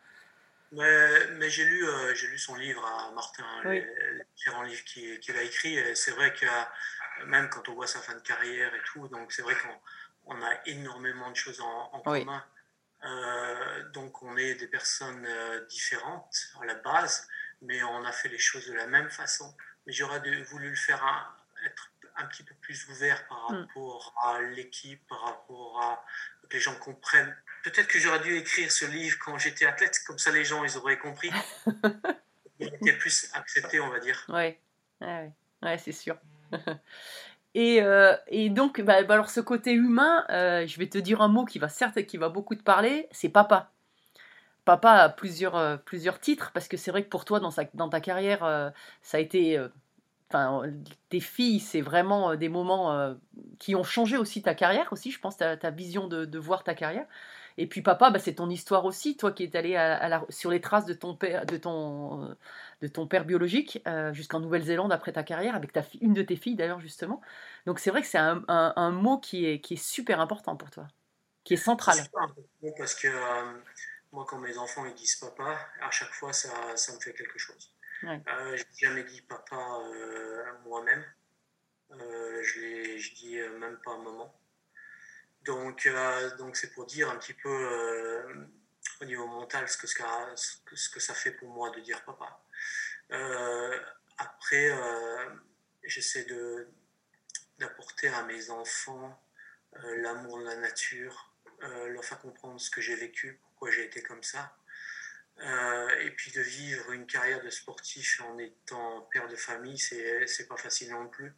Mais, 0.72 1.26
mais 1.38 1.50
j'ai 1.50 1.64
lu, 1.64 1.84
euh, 1.84 2.14
j'ai 2.14 2.28
lu 2.28 2.38
son 2.38 2.54
livre 2.54 2.84
à 2.86 3.12
Martin, 3.12 3.42
Oui. 3.64 3.76
les, 3.76 3.80
les 3.80 4.24
différents 4.36 4.62
livres 4.62 4.84
qu'il 4.84 5.36
a 5.36 5.42
écrits. 5.42 5.76
Et 5.76 5.94
c'est 5.96 6.12
vrai 6.12 6.32
que 6.32 6.46
même 7.26 7.48
quand 7.50 7.68
on 7.68 7.74
voit 7.74 7.88
sa 7.88 7.98
fin 7.98 8.14
de 8.14 8.20
carrière 8.20 8.72
et 8.74 8.80
tout, 8.92 9.08
donc 9.08 9.32
c'est 9.32 9.42
vrai 9.42 9.54
qu'on 9.54 9.74
on 10.26 10.40
a 10.42 10.54
énormément 10.66 11.30
de 11.30 11.36
choses 11.36 11.60
en, 11.60 11.90
en 11.92 12.02
Oui. 12.06 12.20
commun. 12.20 12.44
Euh, 13.04 13.88
donc 13.90 14.22
on 14.22 14.36
est 14.36 14.54
des 14.56 14.66
personnes 14.68 15.24
euh, 15.26 15.64
différentes 15.66 16.34
à 16.60 16.64
la 16.66 16.74
base, 16.74 17.26
mais 17.62 17.82
on 17.82 18.04
a 18.04 18.12
fait 18.12 18.28
les 18.28 18.38
choses 18.38 18.66
de 18.66 18.74
la 18.74 18.86
même 18.86 19.10
façon. 19.10 19.54
Mais 19.86 19.92
j'aurais 19.92 20.20
voulu 20.44 20.70
le 20.70 20.76
faire 20.76 21.02
un- 21.02 21.36
être 21.64 21.90
un 22.16 22.26
petit 22.26 22.42
peu 22.42 22.54
plus 22.56 22.86
ouvert 22.88 23.26
par 23.28 23.50
Mm. 23.52 23.60
rapport 23.62 24.14
à 24.22 24.40
l'équipe, 24.42 25.06
par 25.08 25.20
rapport 25.22 25.80
à 25.82 26.04
que 26.48 26.54
les 26.56 26.60
gens 26.60 26.74
comprennent. 26.76 27.34
Peut-être 27.62 27.86
que 27.88 27.98
j'aurais 27.98 28.20
dû 28.20 28.36
écrire 28.36 28.70
ce 28.70 28.84
livre 28.84 29.18
quand 29.24 29.38
j'étais 29.38 29.64
athlète, 29.66 29.98
comme 30.06 30.18
ça 30.18 30.30
les 30.30 30.44
gens 30.44 30.62
ils 30.64 30.76
auraient 30.76 30.98
compris. 30.98 31.30
Il 32.58 32.66
était 32.74 32.92
plus 32.92 33.30
accepté, 33.32 33.80
on 33.80 33.88
va 33.88 34.00
dire. 34.00 34.22
Ouais, 34.28 34.60
ouais, 35.00 35.06
ouais, 35.06 35.32
ouais, 35.62 35.78
c'est 35.78 35.92
sûr. 35.92 36.18
et, 37.54 37.82
euh, 37.82 38.14
et 38.28 38.48
donc, 38.50 38.80
bah, 38.80 39.02
bah, 39.02 39.14
alors 39.14 39.30
ce 39.30 39.40
côté 39.40 39.72
humain, 39.72 40.24
euh, 40.30 40.66
je 40.66 40.78
vais 40.78 40.88
te 40.88 40.98
dire 40.98 41.20
un 41.20 41.28
mot 41.28 41.44
qui 41.44 41.58
va 41.58 41.68
certes 41.68 42.04
qui 42.06 42.16
va 42.16 42.28
beaucoup 42.28 42.54
te 42.54 42.62
parler, 42.62 43.08
c'est 43.10 43.28
papa. 43.28 43.70
papa 44.64 44.92
a 44.92 45.08
plusieurs, 45.08 45.56
euh, 45.56 45.76
plusieurs 45.76 46.20
titres, 46.20 46.52
parce 46.52 46.68
que 46.68 46.76
c'est 46.76 46.90
vrai 46.90 47.02
que 47.04 47.08
pour 47.08 47.24
toi, 47.24 47.40
dans, 47.40 47.50
dans 47.74 47.88
ta 47.88 48.00
carrière, 48.00 48.72
ça 49.02 49.18
a 49.18 49.20
été. 49.20 49.58
Enfin, 50.28 50.62
tes 51.08 51.20
filles, 51.20 51.60
c'est 51.60 51.80
vraiment 51.80 52.36
des 52.36 52.48
moments 52.48 53.16
qui 53.58 53.74
ont 53.74 53.82
changé 53.84 54.16
aussi 54.16 54.42
ta 54.42 54.54
carrière, 54.54 54.92
aussi, 54.92 55.10
je 55.10 55.18
pense, 55.20 55.36
ta, 55.36 55.56
ta 55.56 55.70
vision 55.70 56.06
de 56.08 56.38
voir 56.38 56.62
ta 56.64 56.74
carrière. 56.74 57.06
Et 57.60 57.66
puis 57.66 57.82
papa, 57.82 58.08
bah, 58.10 58.18
c'est 58.18 58.36
ton 58.36 58.48
histoire 58.48 58.86
aussi, 58.86 59.18
toi 59.18 59.32
qui 59.32 59.44
es 59.44 59.54
allé 59.54 59.76
à, 59.76 59.94
à 59.94 60.08
la- 60.08 60.24
sur 60.30 60.50
les 60.50 60.62
traces 60.62 60.86
de 60.86 60.94
ton 60.94 61.14
père, 61.14 61.44
de 61.44 61.58
ton, 61.58 62.34
de 62.80 62.88
ton 62.88 63.06
père 63.06 63.26
biologique 63.26 63.82
euh, 63.86 64.14
jusqu'en 64.14 64.40
Nouvelle-Zélande 64.40 64.92
après 64.92 65.12
ta 65.12 65.22
carrière, 65.22 65.54
avec 65.54 65.70
ta 65.70 65.82
une 66.00 66.14
de 66.14 66.22
tes 66.22 66.36
filles 66.36 66.56
d'ailleurs 66.56 66.80
justement. 66.80 67.20
Donc 67.66 67.78
c'est 67.78 67.90
vrai 67.90 68.00
que 68.00 68.06
c'est 68.06 68.16
un, 68.16 68.42
un- 68.48 68.72
un 68.76 68.90
mot 68.92 69.18
qui 69.18 69.44
est, 69.44 69.60
qui 69.60 69.74
est 69.74 69.84
super 69.84 70.20
important 70.20 70.56
pour 70.56 70.70
toi, 70.70 70.88
qui 71.44 71.52
est 71.52 71.58
central. 71.58 71.98
Important 71.98 72.34
parce 72.78 72.94
que 72.94 73.08
euh, 73.08 73.60
moi, 74.10 74.24
quand 74.26 74.38
mes 74.38 74.56
enfants 74.56 74.86
ils 74.86 74.94
disent 74.94 75.16
papa, 75.16 75.58
à 75.82 75.90
chaque 75.90 76.12
fois, 76.12 76.32
ça, 76.32 76.48
ça 76.76 76.94
me 76.94 76.98
fait 77.00 77.12
quelque 77.12 77.38
chose. 77.38 77.74
Ouais. 78.04 78.22
Euh, 78.26 78.56
je 78.56 78.62
n'ai 78.62 78.78
jamais 78.78 79.04
dit 79.04 79.20
papa 79.20 79.56
moi-même. 80.64 81.04
Je, 81.90 82.96
je 82.98 83.14
dis 83.16 83.36
même 83.58 83.76
pas 83.84 83.98
maman. 83.98 84.32
Donc, 85.42 85.86
euh, 85.86 86.36
donc 86.36 86.56
c'est 86.56 86.72
pour 86.72 86.86
dire 86.86 87.10
un 87.10 87.16
petit 87.16 87.32
peu 87.32 87.48
euh, 87.48 88.46
au 89.00 89.04
niveau 89.04 89.26
mental 89.26 89.68
ce 89.68 89.78
que, 89.78 89.86
ce, 89.86 90.90
que, 90.90 91.00
ça 91.00 91.14
fait 91.14 91.32
pour 91.32 91.48
moi 91.48 91.70
de 91.70 91.80
dire 91.80 92.04
papa. 92.04 92.42
Euh, 93.12 93.80
après, 94.18 94.70
j'essaie 95.82 96.24
de, 96.24 96.68
d'apporter 97.58 98.08
à 98.08 98.22
mes 98.24 98.50
enfants 98.50 99.18
l'amour 99.72 100.40
de 100.40 100.44
la 100.44 100.56
nature, 100.56 101.32
leur 101.60 102.04
faire 102.04 102.20
comprendre 102.20 102.60
ce 102.60 102.70
que 102.70 102.82
j'ai 102.82 102.96
vécu, 102.96 103.40
pourquoi 103.42 103.70
j'ai 103.70 103.84
été 103.84 104.02
comme 104.02 104.22
ça. 104.22 104.54
Et 106.00 106.10
puis 106.10 106.32
de 106.32 106.42
vivre 106.42 106.92
une 106.92 107.06
carrière 107.06 107.42
de 107.42 107.48
sportif 107.48 108.20
en 108.20 108.36
étant 108.38 109.08
père 109.10 109.26
de 109.26 109.36
famille, 109.36 109.78
c'est 109.78 110.26
c'est 110.26 110.46
pas 110.46 110.58
facile 110.58 110.90
non 110.90 111.08
plus. 111.08 111.32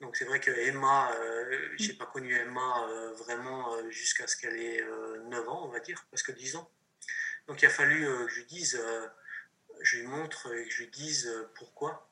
Donc 0.00 0.16
c'est 0.16 0.24
vrai 0.24 0.40
que 0.40 0.50
Emma, 0.50 1.12
euh, 1.12 1.68
j'ai 1.76 1.92
pas 1.92 2.06
connu 2.06 2.34
Emma 2.34 2.86
euh, 2.88 3.12
vraiment 3.14 3.74
euh, 3.74 3.90
jusqu'à 3.90 4.26
ce 4.26 4.36
qu'elle 4.36 4.56
ait 4.56 4.80
euh, 4.82 5.22
9 5.24 5.48
ans, 5.48 5.66
on 5.66 5.68
va 5.68 5.80
dire, 5.80 6.04
presque 6.08 6.32
10 6.34 6.56
ans. 6.56 6.70
Donc 7.48 7.62
il 7.62 7.66
a 7.66 7.70
fallu 7.70 8.06
euh, 8.06 8.24
que 8.26 8.30
je 8.30 8.36
lui 8.36 8.46
dise, 8.46 8.80
euh, 8.80 9.06
je 9.80 9.98
lui 9.98 10.06
montre 10.06 10.54
et 10.54 10.64
que 10.64 10.70
je 10.70 10.82
lui 10.84 10.90
dise 10.90 11.26
euh, 11.26 11.50
pourquoi, 11.56 12.10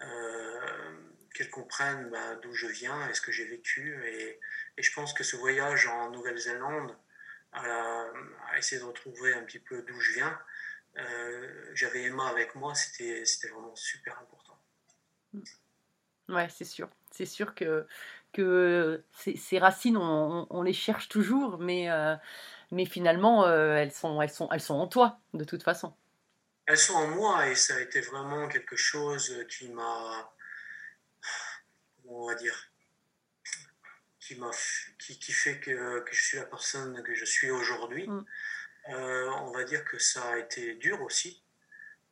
euh, 0.00 1.10
qu'elle 1.34 1.50
comprenne 1.50 2.08
bah, 2.10 2.36
d'où 2.36 2.54
je 2.54 2.66
viens 2.66 3.08
et 3.08 3.14
ce 3.14 3.20
que 3.20 3.32
j'ai 3.32 3.44
vécu. 3.44 4.02
Et, 4.06 4.40
et 4.78 4.82
je 4.82 4.92
pense 4.94 5.12
que 5.12 5.24
ce 5.24 5.36
voyage 5.36 5.86
en 5.86 6.10
Nouvelle-Zélande, 6.10 6.96
à, 7.52 8.06
à 8.50 8.58
essayer 8.58 8.80
de 8.80 8.86
retrouver 8.86 9.34
un 9.34 9.42
petit 9.42 9.58
peu 9.58 9.82
d'où 9.82 10.00
je 10.00 10.12
viens, 10.12 10.38
euh, 10.96 11.70
j'avais 11.74 12.02
Emma 12.02 12.28
avec 12.28 12.54
moi, 12.54 12.74
c'était 12.74 13.24
c'était 13.24 13.48
vraiment 13.48 13.74
super 13.76 14.18
important. 14.18 14.58
Ouais, 16.28 16.48
c'est 16.48 16.64
sûr. 16.64 16.88
C'est 17.18 17.26
sûr 17.26 17.54
que, 17.56 17.84
que 18.32 19.02
ces, 19.10 19.36
ces 19.36 19.58
racines, 19.58 19.96
on, 19.96 20.42
on- 20.42 20.46
on 20.50 20.62
les 20.62 20.72
cherche 20.72 21.08
toujours, 21.08 21.58
mais, 21.58 21.90
euh, 21.90 22.14
mais 22.70 22.84
finalement, 22.84 23.44
euh, 23.46 23.74
elles, 23.76 23.90
sont, 23.92 24.22
elles, 24.22 24.30
sont, 24.30 24.48
elles 24.52 24.60
sont 24.60 24.76
en 24.76 24.86
toi, 24.86 25.18
de 25.34 25.42
toute 25.42 25.64
façon. 25.64 25.92
Elles 26.66 26.78
sont 26.78 26.94
en 26.94 27.08
moi 27.08 27.48
et 27.48 27.56
ça 27.56 27.74
a 27.74 27.80
été 27.80 28.00
vraiment 28.00 28.46
quelque 28.46 28.76
chose 28.76 29.44
qui 29.48 29.68
m'a, 29.70 30.30
on 32.06 32.26
va 32.26 32.34
dire, 32.34 32.70
qui 34.20 34.36
m'a, 34.36 34.50
qui, 34.98 35.18
qui 35.18 35.32
fait 35.32 35.58
que, 35.58 36.00
que 36.00 36.14
je 36.14 36.22
suis 36.22 36.38
la 36.38 36.44
personne 36.44 37.02
que 37.02 37.14
je 37.14 37.24
suis 37.24 37.50
aujourd'hui. 37.50 38.06
Mm. 38.06 38.24
Euh, 38.90 39.30
on 39.42 39.50
va 39.52 39.64
dire 39.64 39.84
que 39.84 39.98
ça 39.98 40.22
a 40.32 40.38
été 40.38 40.74
dur 40.76 41.02
aussi. 41.02 41.42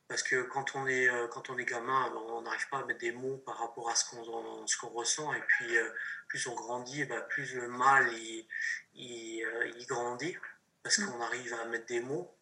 Parce 0.07 0.23
que 0.23 0.43
quand 0.43 0.75
on 0.75 0.87
est, 0.87 1.09
euh, 1.09 1.27
quand 1.27 1.49
on 1.49 1.57
est 1.57 1.65
gamin, 1.65 2.09
ben, 2.11 2.17
on 2.17 2.41
n'arrive 2.41 2.69
pas 2.69 2.79
à 2.79 2.85
mettre 2.85 2.99
des 2.99 3.11
mots 3.11 3.37
par 3.45 3.57
rapport 3.59 3.89
à 3.89 3.95
ce 3.95 4.09
qu'on 4.09 4.23
qu'on 4.23 4.89
ressent. 4.89 5.33
Et 5.33 5.41
puis, 5.41 5.77
euh, 5.77 5.89
plus 6.29 6.47
on 6.47 6.55
grandit, 6.55 7.03
ben, 7.05 7.21
plus 7.29 7.55
le 7.55 7.67
mal 7.67 8.07
il, 8.13 8.47
il, 8.93 9.43
euh, 9.43 9.71
il 9.77 9.85
grandit. 9.85 10.37
Parce 10.83 10.97
qu'on 11.03 11.19
arrive 11.21 11.53
à 11.55 11.65
mettre 11.65 11.85
des 11.87 11.99
mots. 11.99 12.33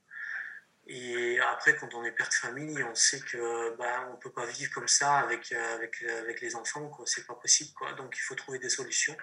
Et 0.88 1.40
après, 1.40 1.76
quand 1.76 1.96
on 1.96 2.04
est 2.06 2.12
père 2.12 2.30
de 2.30 2.34
famille, 2.36 2.84
on 2.84 2.94
sait 2.94 3.20
que 3.20 3.76
bah, 3.78 4.08
on 4.14 4.18
peut 4.18 4.32
pas 4.32 4.46
vivre 4.46 4.72
comme 4.72 4.88
ça 4.88 5.18
avec, 5.18 5.52
avec, 5.52 6.04
avec 6.04 6.42
les 6.42 6.56
enfants, 6.56 6.88
quoi. 6.90 7.06
C'est 7.08 7.26
pas 7.26 7.34
possible, 7.34 7.72
quoi. 7.74 7.94
Donc, 7.94 8.16
il 8.16 8.22
faut 8.22 8.36
trouver 8.36 8.60
des 8.60 8.70
solutions. 8.70 9.18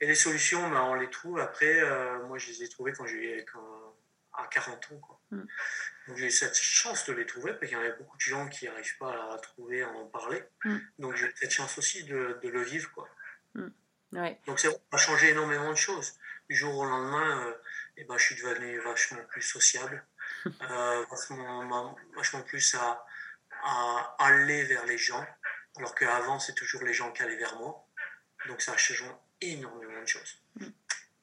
Et 0.00 0.06
les 0.08 0.16
solutions, 0.16 0.68
bah, 0.68 0.82
on 0.84 0.94
les 0.94 1.08
trouve 1.08 1.38
après. 1.38 1.80
euh, 1.80 2.26
moi, 2.26 2.38
je 2.38 2.48
les 2.48 2.64
ai 2.64 2.68
trouvées 2.68 2.92
quand 2.92 3.06
j'ai 3.06 3.44
quand, 3.52 3.85
à 4.36 4.46
40 4.46 4.92
ans, 4.92 4.98
quoi. 4.98 5.20
Mm. 5.30 5.42
Donc, 6.08 6.16
j'ai 6.16 6.26
eu 6.26 6.30
cette 6.30 6.56
chance 6.56 7.06
de 7.06 7.12
les 7.12 7.26
trouver, 7.26 7.52
parce 7.52 7.66
qu'il 7.66 7.78
y 7.78 7.80
en 7.80 7.84
a 7.84 7.90
beaucoup 7.90 8.16
de 8.16 8.22
gens 8.22 8.48
qui 8.48 8.66
n'arrivent 8.66 8.98
pas 8.98 9.34
à 9.34 9.38
trouver, 9.38 9.82
à 9.82 9.88
en 9.90 10.06
parler. 10.06 10.42
Mm. 10.64 10.76
Donc, 10.98 11.16
j'ai 11.16 11.26
eu 11.26 11.34
cette 11.36 11.52
chance 11.52 11.78
aussi 11.78 12.04
de, 12.04 12.38
de 12.42 12.48
le 12.48 12.62
vivre, 12.62 12.90
quoi. 12.92 13.08
Ouais. 14.12 14.40
Donc 14.46 14.60
ça 14.60 14.68
a 14.92 14.96
changé 14.96 15.30
énormément 15.30 15.70
de 15.70 15.76
choses. 15.76 16.14
Du 16.48 16.56
jour 16.56 16.74
au 16.76 16.84
lendemain, 16.84 17.46
euh, 17.46 17.54
eh 17.96 18.04
ben, 18.04 18.16
je 18.16 18.24
suis 18.24 18.36
devenu 18.36 18.78
vachement 18.80 19.22
plus 19.28 19.42
sociable, 19.42 20.04
euh, 20.46 21.04
vachement, 21.10 21.96
vachement 22.14 22.42
plus 22.42 22.74
à, 22.76 23.04
à 23.64 24.14
aller 24.18 24.64
vers 24.64 24.86
les 24.86 24.98
gens, 24.98 25.26
alors 25.76 25.94
qu'avant 25.94 26.38
c'est 26.38 26.54
toujours 26.54 26.84
les 26.84 26.94
gens 26.94 27.10
qui 27.12 27.22
allaient 27.22 27.36
vers 27.36 27.56
moi. 27.56 27.86
Donc 28.46 28.62
ça 28.62 28.72
a 28.72 28.76
changé 28.76 29.04
énormément 29.40 30.00
de 30.00 30.06
choses. 30.06 30.40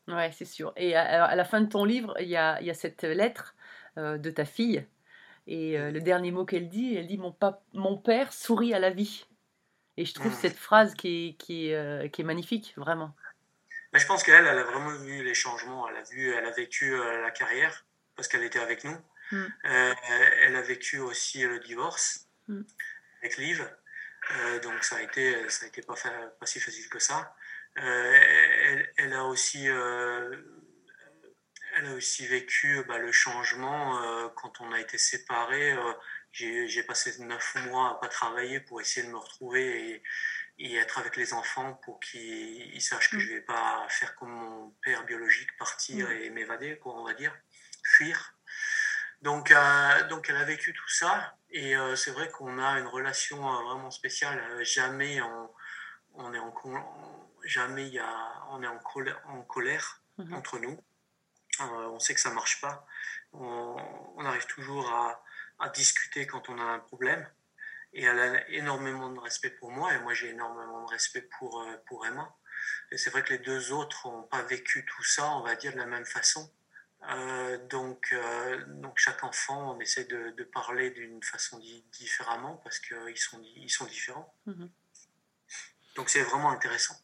Ouais, 0.08 0.32
c'est 0.34 0.45
sûr. 0.45 0.74
Et 0.76 0.95
à, 0.95 1.24
à 1.26 1.36
la 1.36 1.45
fin 1.45 1.62
de 1.62 1.70
ton 1.70 1.86
livre, 1.86 2.14
il 2.20 2.28
y 2.28 2.36
a, 2.36 2.60
il 2.62 2.68
y 2.68 2.70
a 2.70 2.74
cette 2.74 3.04
lettre 3.04 3.56
euh, 3.97 4.18
de 4.18 4.30
ta 4.32 4.45
fille. 4.45 4.86
Et 5.47 5.78
euh, 5.80 5.91
le 5.91 6.01
dernier 6.01 6.32
mot 6.32 6.45
qu'elle 6.45 6.70
dit, 6.70 6.95
elle 6.95 7.08
dit 7.08 7.18
mon, 7.18 7.97
père 7.97 8.34
sourit 8.34 8.74
à 8.74 8.80
la 8.80 8.89
vie. 8.89 9.26
Et 9.97 10.06
je 10.06 10.14
trouve 10.14 10.32
Mm. 10.32 10.41
cette 10.41 10.58
phrase 10.58 10.93
qui 10.95 11.30
est, 11.30 11.34
qui 11.38 11.70
est, 11.70 11.76
euh, 11.76 12.08
qui 12.08 12.22
est 12.22 12.26
magnifique, 12.26 12.74
vraiment. 12.78 13.16
Mais 13.93 13.99
je 13.99 14.08
pense 14.08 14.24
qu'elle, 14.24 14.45
elle 14.45 14.58
a 14.58 14.64
vraiment 14.64 14.89
vu 14.97 15.24
les 15.24 15.34
changements, 15.36 15.88
elle 15.88 15.97
a 15.97 16.04
vu, 16.04 16.32
elle 16.34 16.45
a 16.45 16.51
vécu 16.51 16.97
la 16.97 17.30
carrière 17.30 17.86
parce 18.16 18.28
qu'elle 18.28 18.43
était 18.43 18.60
avec 18.60 18.84
nous. 18.84 18.97
Mm. 19.32 19.45
Elle 19.64 20.56
a 20.56 20.62
vécu 20.62 20.99
aussi 20.99 21.43
le 21.43 21.60
divorce 21.60 22.28
Mm. 22.47 22.62
avec 23.22 23.38
Liv. 23.38 23.70
Donc 24.64 24.84
ça 24.84 24.95
a 24.97 25.01
été, 25.01 25.47
ça 25.49 25.66
a 25.66 25.68
été 25.68 25.82
pas, 25.82 25.95
fa- 25.95 26.10
pas 26.39 26.45
si 26.45 26.60
facile 26.60 26.89
que 26.89 26.99
ça. 26.99 27.36
Euh, 27.78 28.18
elle, 28.64 28.93
elle 28.97 29.14
a 29.14 29.26
aussi, 29.26 29.68
euh, 29.70 30.36
elle 31.76 31.88
a 31.88 31.93
aussi 31.93 32.28
vécu 32.28 32.84
bah, 32.88 32.97
le 32.99 33.11
changement 33.11 34.01
euh, 34.03 34.30
quand 34.36 34.61
on 34.61 34.72
a 34.72 34.80
été 34.80 34.97
séparés. 34.97 35.74
euh, 35.74 35.93
j'ai 36.32 36.84
passé 36.84 37.14
neuf 37.24 37.55
mois 37.68 37.91
à 37.91 37.95
pas 37.95 38.07
travailler 38.07 38.59
pour 38.59 38.82
essayer 38.82 39.05
de 39.05 39.11
me 39.11 39.18
retrouver 39.18 39.91
et, 39.91 40.03
et 40.57 40.76
être 40.78 40.97
avec 40.99 41.16
les 41.16 41.34
enfants 41.34 41.76
pour 41.84 41.99
qu'ils 41.99 42.74
ils 42.76 42.82
sachent 42.82 43.11
que 43.11 43.18
Mm. 43.18 43.20
je 43.20 43.34
vais 43.34 43.41
pas 43.41 43.86
faire 43.89 44.16
comme 44.16 44.32
mon 44.32 44.72
père 44.84 45.03
biologique, 45.05 45.55
partir 45.57 46.09
Mm. 46.09 46.11
et 46.14 46.30
m'évader, 46.32 46.78
quoi, 46.80 46.95
on 46.99 47.05
va 47.05 47.14
dire, 47.14 47.36
fuir. 47.84 48.36
Donc, 49.22 49.51
euh, 49.51 50.07
donc 50.09 50.30
elle 50.30 50.36
a 50.38 50.43
vécu 50.45 50.74
tout 50.74 50.89
ça 50.89 51.36
et 51.51 51.76
euh, 51.78 51.95
c'est 51.95 52.11
vrai 52.11 52.30
qu'on 52.30 52.59
a 52.59 52.80
une 52.80 52.88
relation 52.88 53.38
euh, 53.47 53.64
vraiment 53.64 53.91
spéciale. 53.91 54.39
Jamais 54.64 55.22
on, 55.22 55.49
on 56.16 56.34
est 56.34 56.39
en 56.39 56.51
jamais 57.43 57.87
il 57.87 57.93
y 57.93 57.99
a, 57.99 58.43
on 58.49 58.61
est 58.63 58.67
en 58.67 58.79
colère, 58.79 59.21
en 59.27 59.41
colère 59.41 59.99
Mhm. 60.17 60.33
entre 60.35 60.59
nous. 60.59 60.79
Euh, 61.61 61.63
on 61.89 61.99
sait 61.99 62.13
que 62.13 62.19
ça 62.21 62.29
marche 62.31 62.61
pas. 62.61 62.85
On, 63.31 63.75
on 64.15 64.25
arrive 64.25 64.45
toujours 64.45 64.87
à, 64.93 65.23
à 65.59 65.69
discuter 65.69 66.27
quand 66.27 66.49
on 66.49 66.59
a 66.59 66.63
un 66.63 66.79
problème. 66.79 67.27
Et 67.93 68.03
elle 68.03 68.19
a 68.19 68.49
énormément 68.49 69.09
de 69.09 69.19
respect 69.19 69.49
pour 69.51 69.71
moi 69.71 69.93
et 69.93 69.99
moi 69.99 70.13
j'ai 70.13 70.29
énormément 70.29 70.83
de 70.85 70.89
respect 70.89 71.21
pour, 71.39 71.61
euh, 71.61 71.77
pour 71.87 72.05
Emma. 72.05 72.35
Et 72.91 72.97
c'est 72.97 73.09
vrai 73.09 73.23
que 73.23 73.29
les 73.33 73.39
deux 73.39 73.71
autres 73.71 74.07
n'ont 74.07 74.23
pas 74.23 74.41
vécu 74.43 74.85
tout 74.85 75.03
ça, 75.03 75.29
on 75.31 75.41
va 75.41 75.55
dire, 75.55 75.73
de 75.73 75.77
la 75.77 75.85
même 75.87 76.05
façon. 76.05 76.51
Euh, 77.09 77.57
donc, 77.67 78.15
donc 78.67 78.97
chaque 78.97 79.23
enfant, 79.23 79.75
on 79.75 79.79
essaie 79.79 80.05
de, 80.05 80.29
de 80.31 80.43
parler 80.43 80.91
d'une 80.91 81.21
façon 81.23 81.57
di- 81.59 81.83
différemment 81.91 82.57
parce 82.57 82.79
qu'ils 82.79 83.17
sont, 83.17 83.41
ils 83.55 83.69
sont 83.69 83.85
différents. 83.85 84.33
Mhm. 84.45 84.69
Donc 85.95 86.09
c'est 86.09 86.23
vraiment 86.23 86.49
intéressant. 86.49 86.95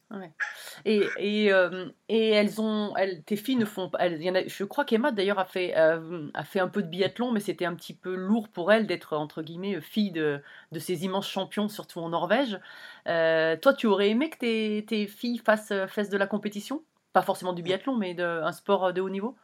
Et, 0.84 1.06
et, 1.18 1.52
euh, 1.52 1.88
et 2.08 2.30
elles 2.30 2.60
ont, 2.60 2.96
elles, 2.96 3.22
tes 3.22 3.36
filles 3.36 3.56
ne 3.56 3.64
font 3.64 3.88
pas. 3.88 4.08
je 4.08 4.64
crois 4.64 4.84
qu'Emma 4.84 5.12
d'ailleurs 5.12 5.38
a 5.38 5.44
fait, 5.44 5.76
euh, 5.76 6.28
a 6.34 6.44
fait 6.44 6.58
un 6.58 6.66
peu 6.66 6.82
de 6.82 6.88
biathlon, 6.88 7.30
mais 7.30 7.38
c'était 7.38 7.66
un 7.66 7.74
petit 7.76 7.94
peu 7.94 8.14
lourd 8.14 8.48
pour 8.48 8.72
elle 8.72 8.88
d'être 8.88 9.16
entre 9.16 9.42
guillemets 9.42 9.80
fille 9.80 10.10
de, 10.10 10.42
de 10.72 10.78
ces 10.80 11.04
immenses 11.04 11.28
champions, 11.28 11.68
surtout 11.68 12.00
en 12.00 12.08
Norvège. 12.08 12.58
Euh, 13.06 13.56
toi, 13.56 13.74
tu 13.74 13.86
aurais 13.86 14.10
aimé 14.10 14.28
que 14.28 14.38
tes, 14.38 14.84
tes 14.86 15.06
filles 15.06 15.38
fassent, 15.38 15.72
fassent 15.86 16.10
de 16.10 16.18
la 16.18 16.26
compétition? 16.26 16.82
Pas 17.12 17.22
forcément 17.22 17.52
du 17.52 17.62
biathlon, 17.62 17.96
mais 17.96 18.14
de, 18.14 18.24
un 18.24 18.52
sport 18.52 18.92
de 18.92 19.00
haut 19.00 19.10
niveau? 19.10 19.36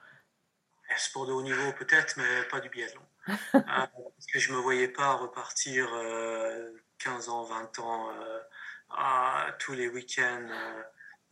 Un 0.93 0.99
sport 0.99 1.27
de 1.27 1.33
haut 1.33 1.43
niveau 1.43 1.73
peut-être, 1.79 2.15
mais 2.17 2.49
pas 2.51 2.61
du 2.61 2.69
biathlon. 2.69 3.03
Euh, 3.55 3.61
parce 3.61 4.27
que 4.33 4.39
je 4.39 4.53
me 4.53 4.59
voyais 4.59 4.89
pas 4.89 5.15
repartir 5.15 5.89
euh, 5.95 6.71
15 6.99 7.29
ans, 7.29 7.43
20 7.43 7.79
ans 7.81 8.09
euh, 8.11 8.39
à 8.91 9.55
tous 9.59 9.73
les 9.75 9.89
week-ends, 9.89 10.49
euh, 10.49 10.83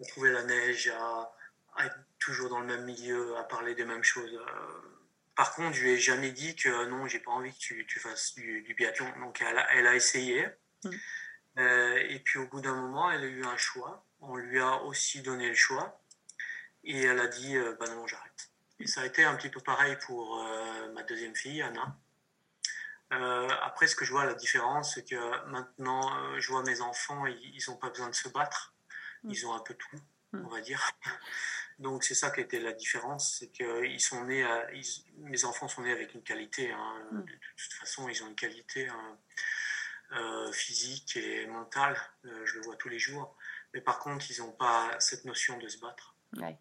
à 0.00 0.04
trouver 0.08 0.32
la 0.32 0.42
neige, 0.42 0.88
à, 0.88 1.32
à 1.76 1.86
être 1.86 1.98
toujours 2.18 2.48
dans 2.50 2.60
le 2.60 2.66
même 2.66 2.84
milieu, 2.84 3.36
à 3.36 3.44
parler 3.44 3.74
des 3.74 3.84
mêmes 3.84 4.04
choses. 4.04 4.32
euh, 4.34 4.94
par 5.34 5.54
contre, 5.54 5.74
je 5.76 5.82
lui 5.82 5.90
ai 5.90 5.98
jamais 5.98 6.30
dit 6.30 6.54
que 6.54 6.86
non, 6.86 7.06
j'ai 7.08 7.18
pas 7.18 7.32
envie 7.32 7.52
que 7.52 7.58
tu, 7.58 7.86
tu 7.86 7.98
fasses 7.98 8.34
du, 8.34 8.62
du 8.62 8.74
biathlon. 8.74 9.12
Donc, 9.18 9.40
elle 9.40 9.58
a, 9.58 9.72
elle 9.74 9.86
a 9.86 9.94
essayé. 9.94 10.46
Mm. 10.84 10.90
Euh, 11.58 11.96
et 12.08 12.20
puis, 12.20 12.38
au 12.38 12.46
bout 12.46 12.60
d'un 12.60 12.74
moment, 12.74 13.10
elle 13.10 13.22
a 13.24 13.26
eu 13.26 13.44
un 13.44 13.56
choix. 13.56 14.04
On 14.20 14.36
lui 14.36 14.60
a 14.60 14.82
aussi 14.82 15.22
donné 15.22 15.48
le 15.48 15.54
choix. 15.54 16.00
Et 16.84 17.02
elle 17.02 17.18
a 17.18 17.26
dit, 17.26 17.56
euh, 17.56 17.74
bah 17.80 17.86
non, 17.88 18.06
j'arrête. 18.06 18.50
Et 18.78 18.86
ça 18.86 19.00
a 19.02 19.06
été 19.06 19.24
un 19.24 19.34
petit 19.36 19.48
peu 19.48 19.60
pareil 19.60 19.96
pour 20.06 20.40
euh, 20.40 20.92
ma 20.92 21.02
deuxième 21.02 21.34
fille, 21.34 21.62
Anna. 21.62 21.96
Euh, 23.14 23.48
après, 23.62 23.86
ce 23.86 23.94
que 23.96 24.04
je 24.04 24.10
vois, 24.12 24.24
la 24.24 24.34
différence, 24.34 24.94
c'est 24.94 25.08
que 25.08 25.46
maintenant, 25.46 26.02
euh, 26.16 26.40
je 26.40 26.48
vois 26.50 26.62
mes 26.62 26.80
enfants, 26.80 27.26
ils 27.26 27.62
n'ont 27.68 27.76
pas 27.76 27.88
besoin 27.90 28.08
de 28.08 28.14
se 28.14 28.28
battre. 28.28 28.74
Ils 29.24 29.46
ont 29.46 29.54
un 29.54 29.60
peu 29.60 29.74
tout, 29.74 29.96
on 30.32 30.48
va 30.48 30.60
dire. 30.60 30.82
Donc, 31.78 32.04
c'est 32.04 32.14
ça 32.14 32.30
qui 32.30 32.40
a 32.40 32.42
été 32.44 32.60
la 32.60 32.72
différence, 32.72 33.36
c'est 33.38 33.48
que 33.48 33.84
ils 33.84 34.00
sont 34.00 34.24
nés 34.24 34.44
à- 34.44 34.70
ils- 34.72 35.04
mes 35.18 35.44
enfants 35.44 35.66
sont 35.68 35.82
nés 35.82 35.92
avec 35.92 36.14
une 36.14 36.22
qualité. 36.22 36.70
hein. 36.72 36.94
De, 37.12 37.18
de 37.22 37.38
toute 37.56 37.72
façon, 37.74 38.08
ils 38.08 38.22
ont 38.22 38.28
une 38.28 38.36
qualité 38.36 38.86
hein, 38.88 39.18
euh, 40.12 40.52
physique 40.52 41.16
et 41.16 41.46
mentale. 41.46 41.96
Je 42.22 42.54
le 42.58 42.62
vois 42.64 42.76
tous 42.76 42.88
les 42.88 42.98
jours. 42.98 43.36
Mais 43.72 43.80
par 43.80 43.98
contre, 43.98 44.30
ils 44.30 44.38
n'ont 44.40 44.52
pas 44.52 44.94
cette 45.00 45.24
notion 45.24 45.58
de 45.58 45.66
se 45.68 45.78
battre. 45.78 46.14
Ouais. 46.36 46.56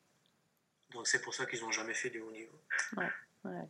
Donc, 0.91 1.07
c'est 1.07 1.21
pour 1.21 1.33
ça 1.35 1.45
qu'ils 1.45 1.61
n'ont 1.61 1.71
jamais 1.71 1.93
fait 1.93 2.09
du 2.09 2.21
haut 2.21 2.31
niveau. 2.31 2.59
Ouais. 3.43 3.67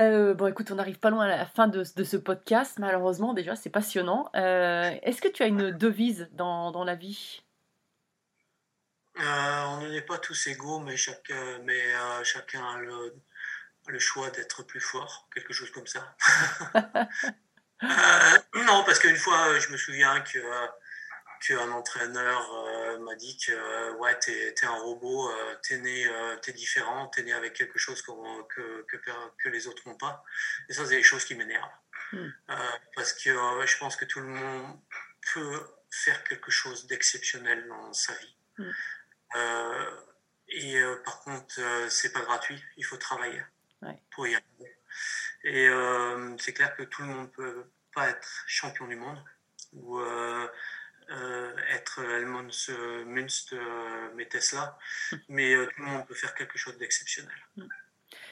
Euh, 0.00 0.34
bon, 0.34 0.46
écoute, 0.46 0.70
on 0.70 0.76
n'arrive 0.76 0.98
pas 0.98 1.10
loin 1.10 1.24
à 1.24 1.36
la 1.36 1.46
fin 1.46 1.66
de, 1.66 1.82
de 1.96 2.04
ce 2.04 2.16
podcast, 2.16 2.78
malheureusement, 2.78 3.34
déjà, 3.34 3.56
c'est 3.56 3.70
passionnant. 3.70 4.30
Euh, 4.36 4.94
Est-ce 5.02 5.20
que 5.20 5.28
tu 5.28 5.42
as 5.42 5.46
une 5.46 5.72
devise 5.72 6.28
dans, 6.32 6.70
dans 6.70 6.84
la 6.84 6.94
vie? 6.94 7.42
Euh, 9.18 9.62
on 9.66 9.88
n'est 9.88 10.02
pas 10.02 10.18
tous 10.18 10.46
égaux, 10.46 10.78
mais, 10.78 10.96
chaque, 10.96 11.32
mais 11.64 11.82
chacun 12.22 12.64
a 12.64 12.78
le, 12.78 13.16
le 13.88 13.98
choix 13.98 14.30
d'être 14.30 14.62
plus 14.62 14.80
fort, 14.80 15.28
quelque 15.34 15.52
chose 15.52 15.70
comme 15.70 15.86
ça. 15.86 16.16
Non, 17.80 18.82
parce 18.84 18.98
qu'une 18.98 19.16
fois, 19.16 19.56
je 19.60 19.70
me 19.70 19.76
souviens 19.76 20.20
que 20.22 20.38
qu'un 21.40 21.70
entraîneur 21.70 22.52
euh, 22.54 22.98
m'a 22.98 23.14
dit 23.14 23.38
que 23.38 23.52
euh, 23.52 23.92
ouais, 23.94 24.18
t'es 24.18 24.48
es 24.48 24.64
un 24.64 24.78
robot, 24.78 25.30
euh, 25.30 25.54
t'es 25.62 25.78
né, 25.78 26.06
t'es 26.42 26.52
différent, 26.52 27.08
t'es 27.08 27.22
né 27.22 27.32
avec 27.32 27.54
quelque 27.54 27.78
chose 27.78 28.02
que, 28.02 28.10
que, 28.86 28.96
que 29.38 29.48
les 29.48 29.66
autres 29.66 29.82
n'ont 29.88 29.96
pas. 29.96 30.24
Et 30.68 30.72
ça, 30.72 30.84
c'est 30.86 30.96
des 30.96 31.02
choses 31.02 31.24
qui 31.24 31.34
m'énervent. 31.34 31.70
Mm. 32.12 32.16
Euh, 32.50 32.56
parce 32.94 33.12
que 33.12 33.30
je 33.66 33.78
pense 33.78 33.96
que 33.96 34.04
tout 34.04 34.20
le 34.20 34.28
monde 34.28 34.78
peut 35.34 35.60
faire 35.90 36.22
quelque 36.24 36.50
chose 36.50 36.86
d'exceptionnel 36.86 37.66
dans 37.68 37.92
sa 37.92 38.14
vie. 38.14 38.36
Mm. 38.58 38.70
Euh, 39.36 39.90
et 40.50 40.80
par 41.04 41.20
contre, 41.20 41.60
c'est 41.90 42.12
pas 42.12 42.22
gratuit, 42.22 42.62
il 42.78 42.84
faut 42.84 42.96
travailler 42.96 43.42
Ouais. 43.82 44.02
pour 44.10 44.26
y 44.26 44.34
arriver. 44.34 44.76
Et 45.44 45.68
euh, 45.68 46.36
c'est 46.38 46.52
clair 46.52 46.74
que 46.76 46.82
tout 46.82 47.02
le 47.02 47.08
monde 47.08 47.32
peut 47.32 47.70
pas 47.94 48.08
être 48.08 48.44
champion 48.46 48.86
du 48.86 48.96
monde 48.96 49.22
ou 49.72 49.98
euh, 49.98 50.48
être 51.10 52.00
Helmut 52.04 52.52
euh, 52.70 53.04
Munst, 53.06 53.52
euh, 53.52 54.08
mais 54.14 54.26
Tesla, 54.26 54.78
mais 55.28 55.54
euh, 55.54 55.66
tout 55.66 55.82
le 55.82 55.86
monde 55.86 56.06
peut 56.06 56.14
faire 56.14 56.34
quelque 56.34 56.58
chose 56.58 56.76
d'exceptionnel. 56.78 57.32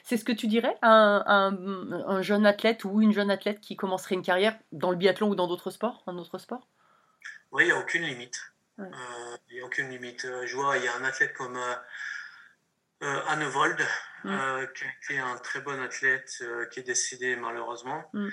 C'est 0.03 0.17
ce 0.17 0.25
que 0.25 0.33
tu 0.33 0.47
dirais 0.47 0.77
à 0.83 0.89
un, 0.91 1.25
un- 1.27 1.93
un 2.09 2.23
jeune 2.23 2.47
athlète 2.47 2.85
ou 2.85 3.01
une 3.03 3.13
jeune 3.13 3.31
athlète 3.31 3.61
qui 3.61 3.77
commencerait 3.77 4.15
une 4.15 4.23
carrière 4.23 4.57
dans 4.73 4.91
le 4.91 4.97
biathlon 4.97 5.29
ou 5.31 5.35
dans 5.35 5.47
d'autres 5.49 5.71
sports, 5.71 6.03
un 6.07 6.17
autre 6.17 6.39
sport? 6.39 6.69
Oui, 7.53 7.65
il 7.65 7.67
n'y 7.67 7.73
a 7.73 7.79
aucune 7.79 8.03
limite. 8.03 8.41
Ouais. 8.79 8.87
Euh, 8.87 9.37
Il 9.49 9.55
n'y 9.57 9.61
a 9.63 9.65
aucune 9.65 9.89
limite. 9.91 10.25
Euh, 10.27 10.47
Je 10.47 10.55
vois, 10.57 10.77
il 10.79 10.85
y 10.85 10.89
a 10.89 10.95
un 10.95 11.05
athlète 11.05 11.33
comme 11.35 11.57
euh, 11.57 11.75
euh, 13.03 13.21
Anne 13.29 13.45
Vold, 13.45 13.81
Mm. 14.25 14.31
euh, 14.31 14.67
qui 14.69 14.85
été 15.03 15.19
un 15.21 15.37
très 15.37 15.61
bon 15.61 15.79
athlète, 15.81 16.39
euh, 16.41 16.67
qui 16.67 16.81
est 16.81 16.83
décédé 16.83 17.37
malheureusement, 17.37 18.09
Mm. 18.13 18.29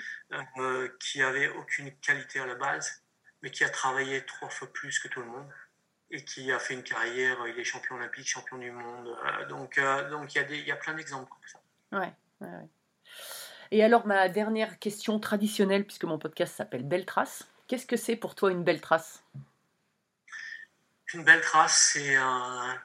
euh, 0.58 0.88
qui 0.98 1.22
avait 1.22 1.48
aucune 1.48 1.94
qualité 2.00 2.40
à 2.40 2.46
la 2.46 2.54
base, 2.56 3.03
mais 3.44 3.50
qui 3.50 3.62
a 3.62 3.68
travaillé 3.68 4.24
trois 4.24 4.48
fois 4.48 4.72
plus 4.72 4.98
que 4.98 5.06
tout 5.06 5.20
le 5.20 5.26
monde 5.26 5.46
et 6.10 6.24
qui 6.24 6.50
a 6.50 6.58
fait 6.58 6.72
une 6.72 6.82
carrière. 6.82 7.36
Il 7.46 7.58
est 7.60 7.64
champion 7.64 7.96
olympique, 7.96 8.26
champion 8.26 8.56
du 8.56 8.70
monde. 8.70 9.06
Euh, 9.06 9.44
donc, 9.46 9.76
euh, 9.76 10.08
donc 10.08 10.34
il 10.34 10.38
y 10.38 10.40
a 10.40 10.44
des, 10.44 10.56
il 10.56 10.64
y 10.66 10.72
a 10.72 10.76
plein 10.76 10.94
d'exemples 10.94 11.30
comme 11.30 11.46
ça. 11.46 11.60
Ouais, 11.92 12.12
ouais, 12.40 12.56
ouais. 12.56 12.68
Et 13.70 13.84
alors, 13.84 14.06
ma 14.06 14.30
dernière 14.30 14.78
question 14.78 15.20
traditionnelle, 15.20 15.84
puisque 15.84 16.04
mon 16.04 16.18
podcast 16.18 16.56
s'appelle 16.56 16.84
Belle 16.84 17.04
Trace, 17.04 17.46
qu'est-ce 17.68 17.84
que 17.86 17.98
c'est 17.98 18.16
pour 18.16 18.34
toi 18.34 18.50
une 18.50 18.64
belle 18.64 18.80
trace? 18.80 19.22
Une 21.12 21.24
belle 21.24 21.42
trace, 21.42 21.90
c'est 21.92 22.16
un- 22.16 22.80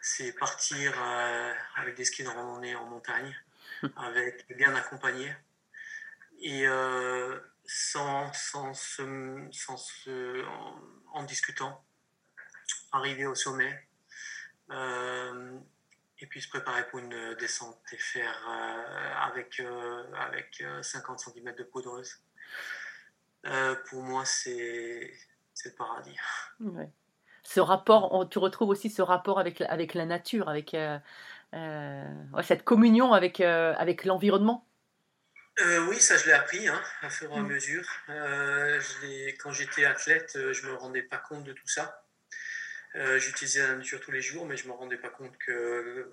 c'est 0.00 0.32
partir 0.32 0.94
euh, 0.96 1.52
avec 1.76 1.94
des 1.94 2.06
skis 2.06 2.22
de 2.24 2.28
randonnée 2.28 2.74
en 2.74 2.86
montagne, 2.86 3.36
avec 3.96 4.46
bien 4.56 4.74
accompagné 4.74 5.36
et 6.40 6.66
euh, 6.66 7.38
sans, 7.72 8.32
sans, 8.32 8.74
se, 8.74 9.48
sans 9.52 9.76
se- 9.76 10.44
en, 11.12 11.22
discutant, 11.22 11.84
arriver 12.90 13.26
au 13.26 13.36
sommet 13.36 13.88
euh, 14.70 15.56
et 16.18 16.26
puis 16.26 16.40
se 16.40 16.48
préparer 16.48 16.88
pour 16.88 16.98
une 16.98 17.34
descente 17.36 17.78
et 17.92 17.96
faire 17.96 18.36
euh, 18.48 19.14
avec, 19.28 19.60
euh, 19.60 20.02
avec 20.14 20.60
euh, 20.62 20.82
50 20.82 21.20
cm 21.20 21.54
de 21.54 21.62
poudreuse. 21.62 22.20
Pour 23.88 24.02
moi, 24.02 24.24
c'est 24.24 25.12
le 25.64 25.74
paradis. 25.76 26.16
Ce 27.42 27.60
rapport, 27.60 28.28
tu 28.28 28.38
retrouves 28.38 28.68
aussi 28.68 28.90
ce 28.90 29.00
rapport 29.00 29.38
avec, 29.38 29.60
avec 29.62 29.94
la 29.94 30.04
nature, 30.04 30.48
avec 30.48 30.76
cette 32.42 32.64
communion 32.64 33.12
avec, 33.14 33.40
avec 33.40 34.04
l'environnement. 34.04 34.66
Euh, 35.60 35.86
oui, 35.88 36.00
ça 36.00 36.16
je 36.16 36.26
l'ai 36.26 36.32
appris 36.32 36.68
hein, 36.68 36.80
à 37.02 37.10
fur 37.10 37.30
et 37.30 37.36
à 37.36 37.40
Mm. 37.40 37.46
mesure. 37.48 37.86
Euh, 38.08 38.80
je 38.80 39.30
quand 39.36 39.52
j'étais 39.52 39.84
athlète, 39.84 40.34
euh, 40.36 40.52
je 40.52 40.66
me 40.66 40.74
rendais 40.74 41.02
pas 41.02 41.18
compte 41.18 41.44
de 41.44 41.52
tout 41.52 41.68
ça. 41.68 42.04
Euh, 42.96 43.18
J'utilisais 43.18 43.60
la 43.66 43.74
nature 43.74 44.00
tous 44.00 44.10
les 44.10 44.22
jours, 44.22 44.46
mais 44.46 44.56
je 44.56 44.66
me 44.68 44.72
rendais 44.72 44.96
pas 44.96 45.10
compte 45.10 45.36
que 45.38 46.10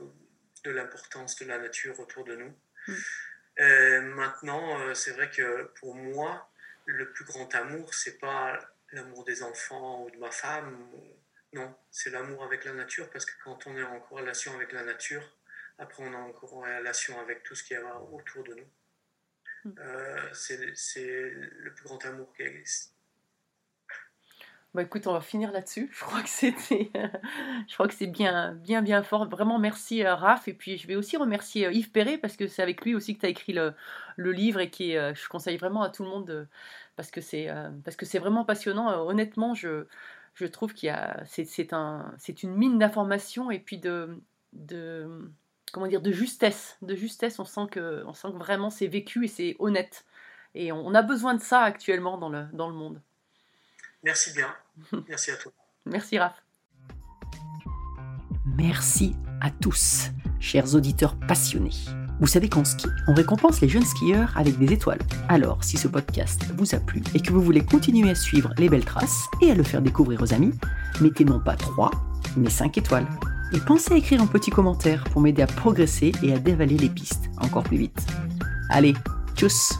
de 0.63 0.71
l'importance 0.71 1.35
de 1.37 1.45
la 1.45 1.57
nature 1.59 1.99
autour 1.99 2.23
de 2.25 2.35
nous. 2.35 2.53
Mm. 2.87 2.93
Maintenant, 4.15 4.93
c'est 4.93 5.11
vrai 5.11 5.31
que 5.31 5.63
pour 5.79 5.95
moi, 5.95 6.47
le 6.85 7.11
plus 7.11 7.25
grand 7.25 7.53
amour, 7.55 7.93
c'est 7.95 8.19
pas 8.19 8.59
l'amour 8.91 9.23
des 9.25 9.41
enfants 9.41 10.03
ou 10.03 10.11
de 10.11 10.17
ma 10.17 10.29
femme. 10.29 10.77
Non, 11.53 11.75
c'est 11.89 12.11
l'amour 12.11 12.43
avec 12.43 12.65
la 12.65 12.73
nature, 12.73 13.09
parce 13.09 13.25
que 13.25 13.31
quand 13.43 13.65
on 13.65 13.75
est 13.75 13.81
en 13.83 13.99
corrélation 13.99 14.53
avec 14.55 14.73
la 14.73 14.83
nature, 14.83 15.23
après 15.79 16.03
on 16.03 16.13
est 16.13 16.15
en 16.15 16.31
corrélation 16.33 17.19
avec 17.19 17.41
tout 17.43 17.55
ce 17.55 17.63
qui 17.63 17.73
est 17.73 17.81
autour 18.11 18.43
de 18.43 18.53
nous. 18.53 18.69
Mm. 19.65 19.71
Euh, 19.79 20.29
c'est 20.33 20.57
le 20.57 21.73
plus 21.73 21.85
grand 21.85 22.03
amour 22.05 22.33
qui 22.33 22.43
existe. 22.43 22.93
Bah 24.73 24.83
écoute, 24.83 25.07
on 25.07 25.13
va 25.13 25.21
finir 25.21 25.51
là-dessus. 25.51 25.89
Je 25.91 26.01
crois 26.03 26.21
que 26.21 26.29
c'était, 26.29 26.91
je 27.67 27.73
crois 27.73 27.87
que 27.87 27.93
c'est 27.95 28.05
bien, 28.07 28.53
bien, 28.53 28.81
bien 28.81 29.01
fort. 29.01 29.27
Vraiment, 29.27 29.57
merci 29.57 30.03
euh, 30.03 30.13
Raph. 30.13 30.47
Et 30.47 30.53
puis, 30.53 30.77
je 30.77 30.87
vais 30.87 30.95
aussi 30.95 31.17
remercier 31.17 31.65
euh, 31.65 31.71
Yves 31.71 31.89
Perret 31.91 32.17
parce 32.17 32.35
que 32.37 32.47
c'est 32.47 32.61
avec 32.61 32.83
lui 32.85 32.93
aussi 32.93 33.15
que 33.15 33.21
tu 33.21 33.25
as 33.25 33.29
écrit 33.29 33.53
le, 33.53 33.73
le 34.17 34.31
livre 34.31 34.59
et 34.59 34.69
qui, 34.69 34.91
est, 34.91 34.97
euh, 34.97 35.15
je 35.15 35.27
conseille 35.29 35.57
vraiment 35.57 35.81
à 35.81 35.89
tout 35.89 36.03
le 36.03 36.09
monde 36.09 36.27
de- 36.27 36.47
parce 36.95 37.09
que 37.11 37.21
c'est, 37.21 37.47
parce 37.85 37.95
que 37.95 38.05
c'est 38.05 38.19
vraiment 38.19 38.43
passionnant. 38.45 38.89
Honnêtement, 39.07 39.53
je, 39.55 39.85
je 40.35 40.45
trouve 40.45 40.73
qu'il 40.73 40.87
y 40.87 40.89
a, 40.91 41.23
c'est, 41.25 41.45
c'est 41.45 41.73
un, 41.73 42.13
c'est 42.19 42.43
une 42.43 42.55
mine 42.55 42.77
d'informations 42.77 43.49
et 43.51 43.59
puis 43.59 43.77
de, 43.79 44.19
de, 44.53 45.31
comment 45.77 45.87
dire, 45.87 46.01
de 46.01 46.11
justesse, 46.11 46.75
de 46.81 46.95
justesse. 46.95 47.37
On 47.37 47.45
sent 47.45 47.67
que, 47.69 48.03
on 48.07 48.13
sent 48.13 48.29
que 48.31 48.37
vraiment 48.37 48.71
c'est 48.71 48.87
vécu 48.87 49.25
et 49.25 49.27
c'est 49.27 49.55
honnête. 49.59 50.05
Et 50.55 50.71
on, 50.71 50.87
on 50.87 50.95
a 50.95 51.03
besoin 51.03 51.35
de 51.35 51.41
ça 51.41 51.61
actuellement 51.61 52.17
dans 52.17 52.29
le, 52.29 52.45
dans 52.51 52.67
le 52.67 52.73
monde. 52.73 52.99
Merci 54.01 54.33
bien. 54.33 54.51
Merci 55.07 55.29
à 55.29 55.35
toi. 55.35 55.51
Merci 55.85 56.17
Raph. 56.17 56.43
Merci 58.57 59.15
à 59.39 59.51
tous, 59.51 60.09
chers 60.39 60.73
auditeurs 60.73 61.15
passionnés. 61.27 61.69
Vous 62.19 62.25
savez 62.25 62.49
qu'en 62.49 62.65
ski, 62.65 62.87
on 63.07 63.13
récompense 63.13 63.61
les 63.61 63.69
jeunes 63.69 63.85
skieurs 63.85 64.35
avec 64.35 64.57
des 64.57 64.73
étoiles. 64.73 65.01
Alors, 65.29 65.63
si 65.63 65.77
ce 65.77 65.87
podcast 65.87 66.43
vous 66.55 66.73
a 66.73 66.79
plu 66.79 67.03
et 67.13 67.19
que 67.19 67.31
vous 67.31 67.41
voulez 67.41 67.63
continuer 67.63 68.09
à 68.09 68.15
suivre 68.15 68.51
les 68.57 68.67
belles 68.67 68.85
traces 68.85 69.27
et 69.43 69.51
à 69.51 69.53
le 69.53 69.61
faire 69.61 69.83
découvrir 69.83 70.23
aux 70.23 70.33
amis, 70.33 70.53
mettez 71.01 71.23
non 71.23 71.39
pas 71.39 71.55
3, 71.55 71.91
mais 72.35 72.49
5 72.49 72.79
étoiles. 72.79 73.07
Et 73.53 73.59
pensez 73.59 73.93
à 73.93 73.97
écrire 73.97 74.21
un 74.21 74.27
petit 74.27 74.51
commentaire 74.51 75.03
pour 75.05 75.21
m'aider 75.21 75.41
à 75.41 75.47
progresser 75.47 76.11
et 76.21 76.33
à 76.33 76.39
dévaler 76.39 76.77
les 76.77 76.89
pistes 76.89 77.29
encore 77.41 77.63
plus 77.63 77.77
vite. 77.77 78.05
Allez, 78.69 78.93
tchuss 79.35 79.79